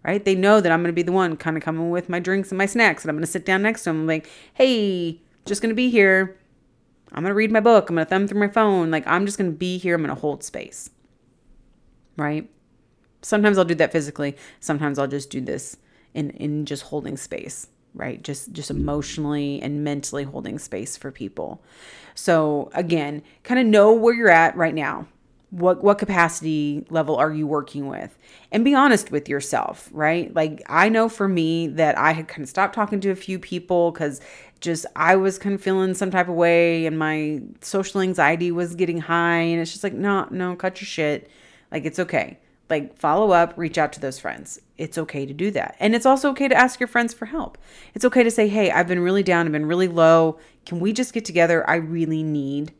right? 0.04 0.24
They 0.24 0.34
know 0.34 0.60
that 0.60 0.70
I'm 0.70 0.80
going 0.80 0.92
to 0.92 0.94
be 0.94 1.02
the 1.02 1.12
one 1.12 1.36
kind 1.36 1.56
of 1.56 1.62
coming 1.62 1.90
with 1.90 2.08
my 2.08 2.20
drinks 2.20 2.50
and 2.50 2.58
my 2.58 2.66
snacks, 2.66 3.02
and 3.02 3.10
I'm 3.10 3.16
going 3.16 3.24
to 3.24 3.30
sit 3.30 3.44
down 3.44 3.62
next 3.62 3.84
to 3.84 3.90
them, 3.90 4.06
like, 4.06 4.28
hey, 4.54 5.20
just 5.46 5.62
going 5.62 5.70
to 5.70 5.76
be 5.76 5.90
here. 5.90 6.36
I'm 7.12 7.22
going 7.22 7.30
to 7.30 7.34
read 7.34 7.50
my 7.50 7.60
book. 7.60 7.90
I'm 7.90 7.96
going 7.96 8.06
to 8.06 8.10
thumb 8.10 8.28
through 8.28 8.38
my 8.38 8.48
phone. 8.48 8.90
Like, 8.90 9.06
I'm 9.06 9.26
just 9.26 9.36
going 9.36 9.50
to 9.50 9.56
be 9.56 9.78
here. 9.78 9.96
I'm 9.96 10.02
going 10.02 10.14
to 10.14 10.20
hold 10.20 10.44
space, 10.44 10.90
right? 12.16 12.48
Sometimes 13.22 13.58
I'll 13.58 13.64
do 13.64 13.74
that 13.74 13.92
physically. 13.92 14.36
Sometimes 14.60 14.98
I'll 14.98 15.08
just 15.08 15.30
do 15.30 15.40
this 15.40 15.76
in 16.14 16.30
in 16.30 16.66
just 16.66 16.84
holding 16.84 17.16
space 17.16 17.68
right 17.94 18.22
just 18.22 18.52
just 18.52 18.70
emotionally 18.70 19.60
and 19.62 19.82
mentally 19.82 20.24
holding 20.24 20.58
space 20.58 20.96
for 20.96 21.10
people 21.10 21.62
so 22.14 22.70
again 22.74 23.22
kind 23.42 23.60
of 23.60 23.66
know 23.66 23.92
where 23.92 24.14
you're 24.14 24.30
at 24.30 24.56
right 24.56 24.74
now 24.74 25.06
what 25.50 25.82
what 25.82 25.98
capacity 25.98 26.86
level 26.90 27.16
are 27.16 27.32
you 27.32 27.46
working 27.46 27.88
with? 27.88 28.16
And 28.52 28.64
be 28.64 28.74
honest 28.74 29.10
with 29.10 29.28
yourself 29.28 29.88
right? 29.92 30.32
Like 30.34 30.62
i 30.68 30.88
know 30.88 31.08
for 31.08 31.28
me 31.28 31.66
that 31.68 31.98
i 31.98 32.12
had 32.12 32.28
kind 32.28 32.42
of 32.42 32.48
stopped 32.48 32.74
talking 32.74 33.00
to 33.00 33.10
a 33.10 33.16
few 33.16 33.38
people 33.38 33.90
because 33.90 34.20
just 34.60 34.86
i 34.94 35.16
was 35.16 35.38
kind 35.38 35.54
of 35.54 35.62
feeling 35.62 35.94
some 35.94 36.10
type 36.10 36.28
of 36.28 36.34
way 36.34 36.86
and 36.86 36.98
my 36.98 37.40
social 37.60 38.00
anxiety 38.00 38.52
was 38.52 38.74
getting 38.74 39.00
high 39.00 39.40
and 39.40 39.60
it's 39.60 39.72
just 39.72 39.84
like 39.84 39.92
no 39.92 40.26
no 40.30 40.54
cut 40.56 40.80
your 40.80 40.86
shit. 40.86 41.30
Like 41.72 41.84
it's 41.84 41.98
okay. 41.98 42.38
Like 42.68 42.96
follow 42.96 43.32
up 43.32 43.54
reach 43.56 43.78
out 43.78 43.92
to 43.94 44.00
those 44.00 44.18
friends. 44.18 44.60
It's 44.78 44.96
okay 44.96 45.26
to 45.26 45.34
do 45.34 45.50
that. 45.50 45.76
And 45.80 45.94
it's 45.94 46.06
also 46.06 46.30
okay 46.30 46.48
to 46.48 46.54
ask 46.54 46.78
your 46.78 46.86
friends 46.86 47.12
for 47.12 47.26
help. 47.26 47.58
It's 47.94 48.04
okay 48.04 48.22
to 48.22 48.30
say 48.30 48.48
hey 48.48 48.70
i've 48.70 48.88
been 48.88 49.00
really 49.00 49.24
down 49.24 49.46
i've 49.46 49.52
been 49.52 49.66
really 49.66 49.88
low. 49.88 50.38
Can 50.66 50.78
we 50.78 50.92
just 50.92 51.12
get 51.12 51.24
together? 51.24 51.68
I 51.68 51.76
really 51.76 52.22
need 52.22 52.72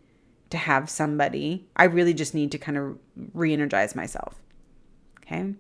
to 0.51 0.59
have 0.59 0.91
somebody. 0.91 1.67
I 1.77 1.85
really 1.85 2.15
just 2.15 2.35
need 2.35 2.53
to 2.53 2.59
kind 2.59 2.77
of 2.77 2.99
re 3.33 3.53
energize 3.53 3.95
myself. 3.95 4.41
Okay. 5.23 5.55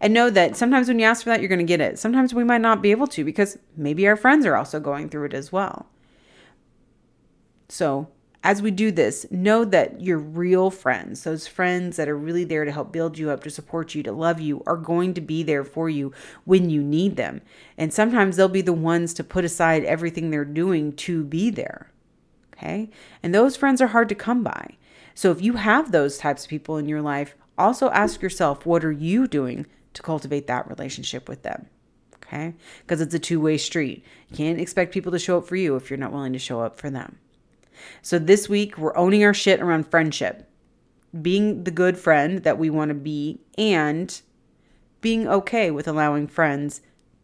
And 0.00 0.14
know 0.14 0.30
that 0.30 0.56
sometimes 0.56 0.88
when 0.88 0.98
you 0.98 1.04
ask 1.04 1.24
for 1.24 1.30
that, 1.30 1.40
you're 1.40 1.48
going 1.48 1.58
to 1.58 1.64
get 1.64 1.80
it. 1.80 1.98
Sometimes 1.98 2.32
we 2.32 2.44
might 2.44 2.60
not 2.60 2.82
be 2.82 2.90
able 2.90 3.08
to 3.08 3.24
because 3.24 3.58
maybe 3.76 4.06
our 4.06 4.16
friends 4.16 4.46
are 4.46 4.56
also 4.56 4.78
going 4.78 5.08
through 5.08 5.26
it 5.26 5.34
as 5.34 5.50
well. 5.50 5.86
So, 7.68 8.08
as 8.44 8.62
we 8.62 8.70
do 8.70 8.92
this, 8.92 9.26
know 9.32 9.64
that 9.64 10.00
your 10.00 10.18
real 10.18 10.70
friends, 10.70 11.24
those 11.24 11.48
friends 11.48 11.96
that 11.96 12.08
are 12.08 12.16
really 12.16 12.44
there 12.44 12.64
to 12.64 12.70
help 12.70 12.92
build 12.92 13.18
you 13.18 13.30
up, 13.30 13.42
to 13.42 13.50
support 13.50 13.96
you, 13.96 14.02
to 14.04 14.12
love 14.12 14.40
you, 14.40 14.62
are 14.64 14.76
going 14.76 15.12
to 15.14 15.20
be 15.20 15.42
there 15.42 15.64
for 15.64 15.90
you 15.90 16.12
when 16.44 16.70
you 16.70 16.80
need 16.80 17.16
them. 17.16 17.42
And 17.76 17.92
sometimes 17.92 18.36
they'll 18.36 18.48
be 18.48 18.62
the 18.62 18.72
ones 18.72 19.12
to 19.14 19.24
put 19.24 19.44
aside 19.44 19.84
everything 19.84 20.30
they're 20.30 20.44
doing 20.44 20.92
to 20.92 21.24
be 21.24 21.50
there. 21.50 21.90
Okay. 22.58 22.90
And 23.22 23.34
those 23.34 23.56
friends 23.56 23.80
are 23.80 23.88
hard 23.88 24.08
to 24.08 24.14
come 24.14 24.42
by. 24.42 24.76
So 25.14 25.30
if 25.30 25.40
you 25.40 25.54
have 25.54 25.90
those 25.90 26.18
types 26.18 26.44
of 26.44 26.50
people 26.50 26.76
in 26.76 26.88
your 26.88 27.02
life, 27.02 27.34
also 27.56 27.90
ask 27.90 28.20
yourself, 28.20 28.66
what 28.66 28.84
are 28.84 28.92
you 28.92 29.26
doing 29.26 29.66
to 29.94 30.02
cultivate 30.02 30.46
that 30.46 30.68
relationship 30.68 31.28
with 31.28 31.42
them? 31.42 31.66
Okay? 32.16 32.54
Because 32.80 33.00
it's 33.00 33.14
a 33.14 33.18
two 33.18 33.40
way 33.40 33.58
street. 33.58 34.04
You 34.28 34.36
can't 34.36 34.60
expect 34.60 34.92
people 34.92 35.12
to 35.12 35.18
show 35.18 35.38
up 35.38 35.46
for 35.46 35.56
you 35.56 35.76
if 35.76 35.90
you're 35.90 35.98
not 35.98 36.12
willing 36.12 36.32
to 36.32 36.38
show 36.38 36.60
up 36.60 36.78
for 36.78 36.90
them. 36.90 37.18
So 38.02 38.18
this 38.18 38.48
week, 38.48 38.76
we're 38.76 38.96
owning 38.96 39.24
our 39.24 39.34
shit 39.34 39.60
around 39.60 39.88
friendship, 39.88 40.48
being 41.22 41.64
the 41.64 41.70
good 41.70 41.96
friend 41.96 42.42
that 42.42 42.58
we 42.58 42.70
want 42.70 42.88
to 42.88 42.94
be, 42.94 43.40
and 43.56 44.20
being 45.00 45.28
okay 45.28 45.70
with 45.70 45.86
allowing 45.86 46.26
friends 46.26 46.80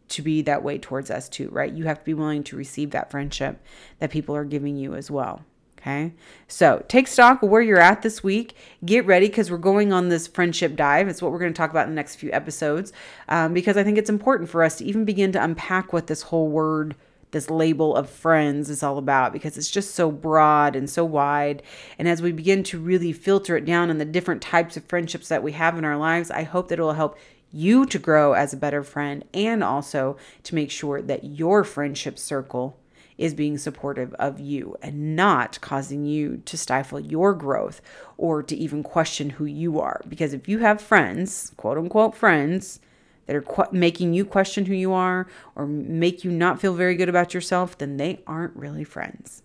to 0.09 0.21
be 0.21 0.41
that 0.43 0.63
way 0.63 0.77
towards 0.77 1.09
us 1.09 1.27
too, 1.29 1.49
right? 1.49 1.73
You 1.73 1.85
have 1.85 1.99
to 1.99 2.05
be 2.05 2.13
willing 2.13 2.43
to 2.45 2.55
receive 2.55 2.91
that 2.91 3.11
friendship 3.11 3.63
that 3.99 4.11
people 4.11 4.35
are 4.35 4.45
giving 4.45 4.77
you 4.77 4.95
as 4.95 5.09
well. 5.09 5.43
Okay. 5.85 6.13
So 6.47 6.83
take 6.87 7.07
stock 7.07 7.43
of 7.43 7.49
where 7.49 7.61
you're 7.61 7.79
at 7.79 8.01
this 8.01 8.23
week. 8.23 8.55
Get 8.83 9.05
ready 9.05 9.27
because 9.27 9.51
we're 9.51 9.57
going 9.57 9.93
on 9.93 10.09
this 10.09 10.25
friendship 10.25 10.75
dive. 10.75 11.07
It's 11.07 11.21
what 11.21 11.31
we're 11.31 11.37
going 11.37 11.53
to 11.53 11.57
talk 11.57 11.69
about 11.69 11.83
in 11.83 11.91
the 11.91 11.95
next 11.95 12.15
few 12.15 12.31
episodes 12.31 12.91
um, 13.29 13.53
because 13.53 13.77
I 13.77 13.83
think 13.83 13.99
it's 13.99 14.09
important 14.09 14.49
for 14.49 14.63
us 14.63 14.77
to 14.77 14.85
even 14.85 15.05
begin 15.05 15.31
to 15.33 15.43
unpack 15.43 15.93
what 15.93 16.07
this 16.07 16.23
whole 16.23 16.47
word, 16.47 16.95
this 17.29 17.51
label 17.51 17.95
of 17.95 18.09
friends 18.09 18.71
is 18.71 18.81
all 18.81 18.97
about 18.97 19.31
because 19.31 19.59
it's 19.59 19.69
just 19.69 19.93
so 19.93 20.09
broad 20.09 20.75
and 20.75 20.89
so 20.89 21.05
wide. 21.05 21.61
And 21.99 22.07
as 22.07 22.19
we 22.19 22.31
begin 22.31 22.63
to 22.63 22.79
really 22.79 23.11
filter 23.11 23.55
it 23.55 23.65
down 23.65 23.91
on 23.91 23.99
the 23.99 24.05
different 24.05 24.41
types 24.41 24.75
of 24.77 24.85
friendships 24.85 25.27
that 25.27 25.43
we 25.43 25.51
have 25.51 25.77
in 25.77 25.85
our 25.85 25.97
lives, 25.97 26.31
I 26.31 26.43
hope 26.43 26.69
that 26.69 26.79
it 26.79 26.81
will 26.81 26.93
help 26.93 27.15
you 27.55 27.85
to 27.85 27.97
grow 27.97 28.33
as 28.33 28.53
a 28.53 28.57
better 28.57 28.83
friend 28.83 29.23
and 29.33 29.63
also 29.63 30.17
to 30.43 30.55
make 30.55 30.69
sure 30.69 31.01
that 31.01 31.23
your 31.23 31.63
friendship 31.63 32.19
circle 32.19 32.77
is 33.17 33.33
being 33.33 33.57
supportive 33.57 34.13
of 34.15 34.39
you 34.39 34.75
and 34.81 35.15
not 35.15 35.59
causing 35.61 36.05
you 36.05 36.41
to 36.45 36.57
stifle 36.57 36.99
your 36.99 37.33
growth 37.33 37.81
or 38.17 38.43
to 38.43 38.55
even 38.55 38.83
question 38.83 39.31
who 39.31 39.45
you 39.45 39.79
are. 39.79 40.01
Because 40.07 40.33
if 40.33 40.49
you 40.49 40.59
have 40.59 40.81
friends, 40.81 41.53
quote 41.55 41.77
unquote 41.77 42.13
friends, 42.13 42.79
that 43.25 43.35
are 43.35 43.41
qu- 43.41 43.71
making 43.71 44.13
you 44.13 44.25
question 44.25 44.65
who 44.65 44.73
you 44.73 44.93
are 44.93 45.27
or 45.55 45.65
make 45.65 46.23
you 46.23 46.31
not 46.31 46.59
feel 46.59 46.73
very 46.73 46.95
good 46.95 47.09
about 47.09 47.33
yourself, 47.33 47.77
then 47.77 47.97
they 47.97 48.21
aren't 48.27 48.55
really 48.55 48.83
friends. 48.83 49.41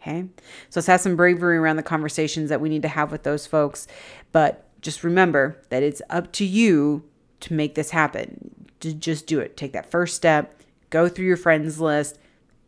Okay. 0.00 0.26
So 0.68 0.80
let's 0.80 0.86
have 0.86 1.00
some 1.00 1.16
bravery 1.16 1.56
around 1.56 1.76
the 1.76 1.82
conversations 1.82 2.48
that 2.48 2.60
we 2.60 2.68
need 2.68 2.82
to 2.82 2.88
have 2.88 3.12
with 3.12 3.22
those 3.22 3.46
folks. 3.46 3.86
But 4.32 4.66
just 4.82 5.04
remember 5.04 5.62
that 5.70 5.82
it's 5.82 6.02
up 6.10 6.32
to 6.32 6.44
you 6.44 7.04
to 7.40 7.54
make 7.54 7.74
this 7.74 7.90
happen. 7.90 8.66
To 8.80 8.92
just 8.92 9.26
do 9.26 9.38
it. 9.38 9.56
Take 9.56 9.72
that 9.72 9.90
first 9.90 10.16
step, 10.16 10.60
go 10.90 11.08
through 11.08 11.26
your 11.26 11.36
friends 11.36 11.80
list, 11.80 12.18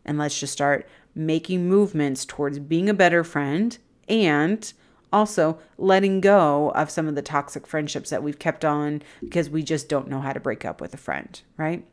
and 0.04 0.16
let's 0.16 0.38
just 0.38 0.52
start 0.52 0.88
making 1.14 1.68
movements 1.68 2.24
towards 2.24 2.58
being 2.58 2.88
a 2.88 2.94
better 2.94 3.24
friend 3.24 3.76
and 4.08 4.72
also 5.12 5.58
letting 5.78 6.20
go 6.20 6.70
of 6.70 6.90
some 6.90 7.06
of 7.06 7.14
the 7.14 7.22
toxic 7.22 7.66
friendships 7.66 8.10
that 8.10 8.22
we've 8.22 8.38
kept 8.38 8.64
on 8.64 9.02
because 9.20 9.48
we 9.48 9.62
just 9.62 9.88
don't 9.88 10.08
know 10.08 10.20
how 10.20 10.32
to 10.32 10.40
break 10.40 10.64
up 10.64 10.80
with 10.80 10.92
a 10.92 10.98
friend, 10.98 11.40
right? 11.56 11.84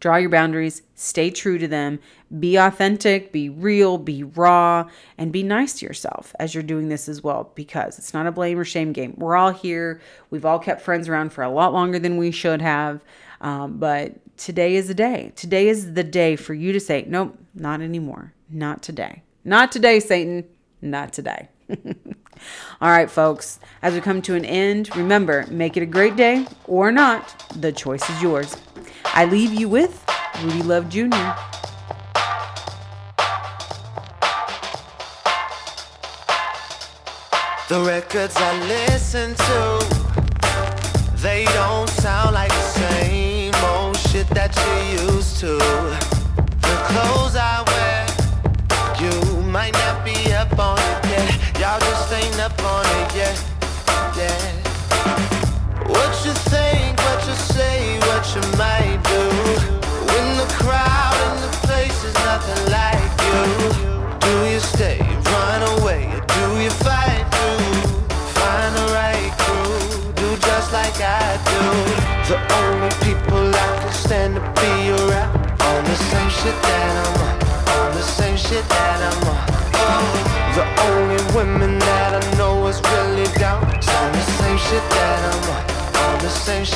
Draw 0.00 0.16
your 0.16 0.30
boundaries, 0.30 0.82
stay 0.94 1.30
true 1.30 1.58
to 1.58 1.66
them, 1.66 1.98
be 2.38 2.56
authentic, 2.56 3.32
be 3.32 3.48
real, 3.48 3.98
be 3.98 4.22
raw, 4.22 4.88
and 5.16 5.32
be 5.32 5.42
nice 5.42 5.74
to 5.74 5.86
yourself 5.86 6.34
as 6.38 6.54
you're 6.54 6.62
doing 6.62 6.88
this 6.88 7.08
as 7.08 7.22
well 7.22 7.50
because 7.54 7.98
it's 7.98 8.14
not 8.14 8.26
a 8.26 8.32
blame 8.32 8.58
or 8.58 8.64
shame 8.64 8.92
game. 8.92 9.14
We're 9.16 9.36
all 9.36 9.50
here. 9.52 10.00
We've 10.30 10.44
all 10.44 10.58
kept 10.58 10.82
friends 10.82 11.08
around 11.08 11.32
for 11.32 11.42
a 11.42 11.50
lot 11.50 11.72
longer 11.72 11.98
than 11.98 12.16
we 12.16 12.30
should 12.30 12.62
have. 12.62 13.02
Um, 13.40 13.78
but 13.78 14.14
today 14.36 14.76
is 14.76 14.88
the 14.88 14.94
day. 14.94 15.32
Today 15.34 15.68
is 15.68 15.94
the 15.94 16.04
day 16.04 16.36
for 16.36 16.54
you 16.54 16.72
to 16.72 16.80
say, 16.80 17.04
nope, 17.08 17.36
not 17.54 17.80
anymore. 17.80 18.34
Not 18.50 18.82
today. 18.82 19.22
Not 19.44 19.72
today, 19.72 20.00
Satan. 20.00 20.44
Not 20.80 21.12
today. 21.12 21.48
All 22.80 22.90
right, 22.90 23.10
folks, 23.10 23.58
as 23.82 23.94
we 23.94 24.00
come 24.00 24.22
to 24.22 24.34
an 24.34 24.44
end, 24.44 24.94
remember 24.96 25.46
make 25.50 25.76
it 25.76 25.82
a 25.82 25.86
great 25.86 26.16
day 26.16 26.46
or 26.66 26.92
not. 26.92 27.44
The 27.56 27.72
choice 27.72 28.08
is 28.08 28.22
yours. 28.22 28.56
I 29.04 29.24
leave 29.24 29.52
you 29.52 29.68
with 29.68 30.04
Rudy 30.42 30.62
Love 30.62 30.88
Jr. 30.88 31.34
The 37.68 37.82
records 37.84 38.34
I 38.36 38.66
listen 38.66 39.34
to, 39.34 41.16
they 41.16 41.44
don't 41.46 41.88
sound 41.90 42.34
like 42.34 42.48
the 42.48 42.62
same 42.62 43.54
old 43.56 43.96
shit 43.98 44.26
that 44.30 44.56
you 44.56 45.12
used 45.12 45.38
to. 45.40 45.58
The 46.62 46.76
clothes 46.88 47.36
I 47.36 47.62
wear, 47.66 48.06
you 49.02 49.42
might 49.42 49.74
not 49.74 50.02
be 50.02 50.32
up 50.32 50.58
on 50.58 50.78
it. 50.78 50.97
Y'all 51.68 51.78
just 51.80 52.12
ain't 52.14 52.40
up 52.40 52.64
on 52.64 52.86
it 52.86 53.14
yet. 53.14 53.44
Yeah. 54.16 54.57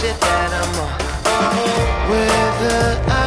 On. 0.04 0.98
Oh, 1.24 2.10
whether 2.10 3.21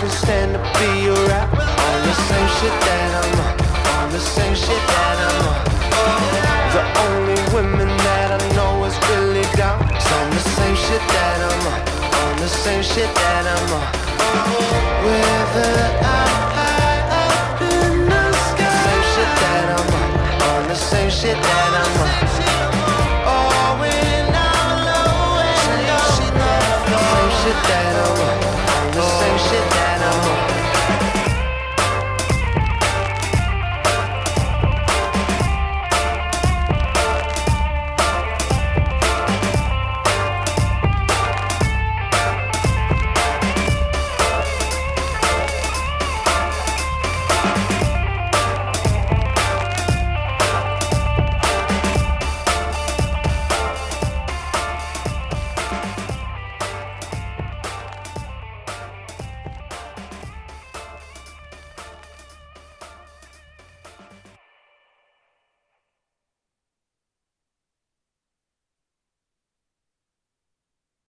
can 0.00 0.08
stand 0.08 0.49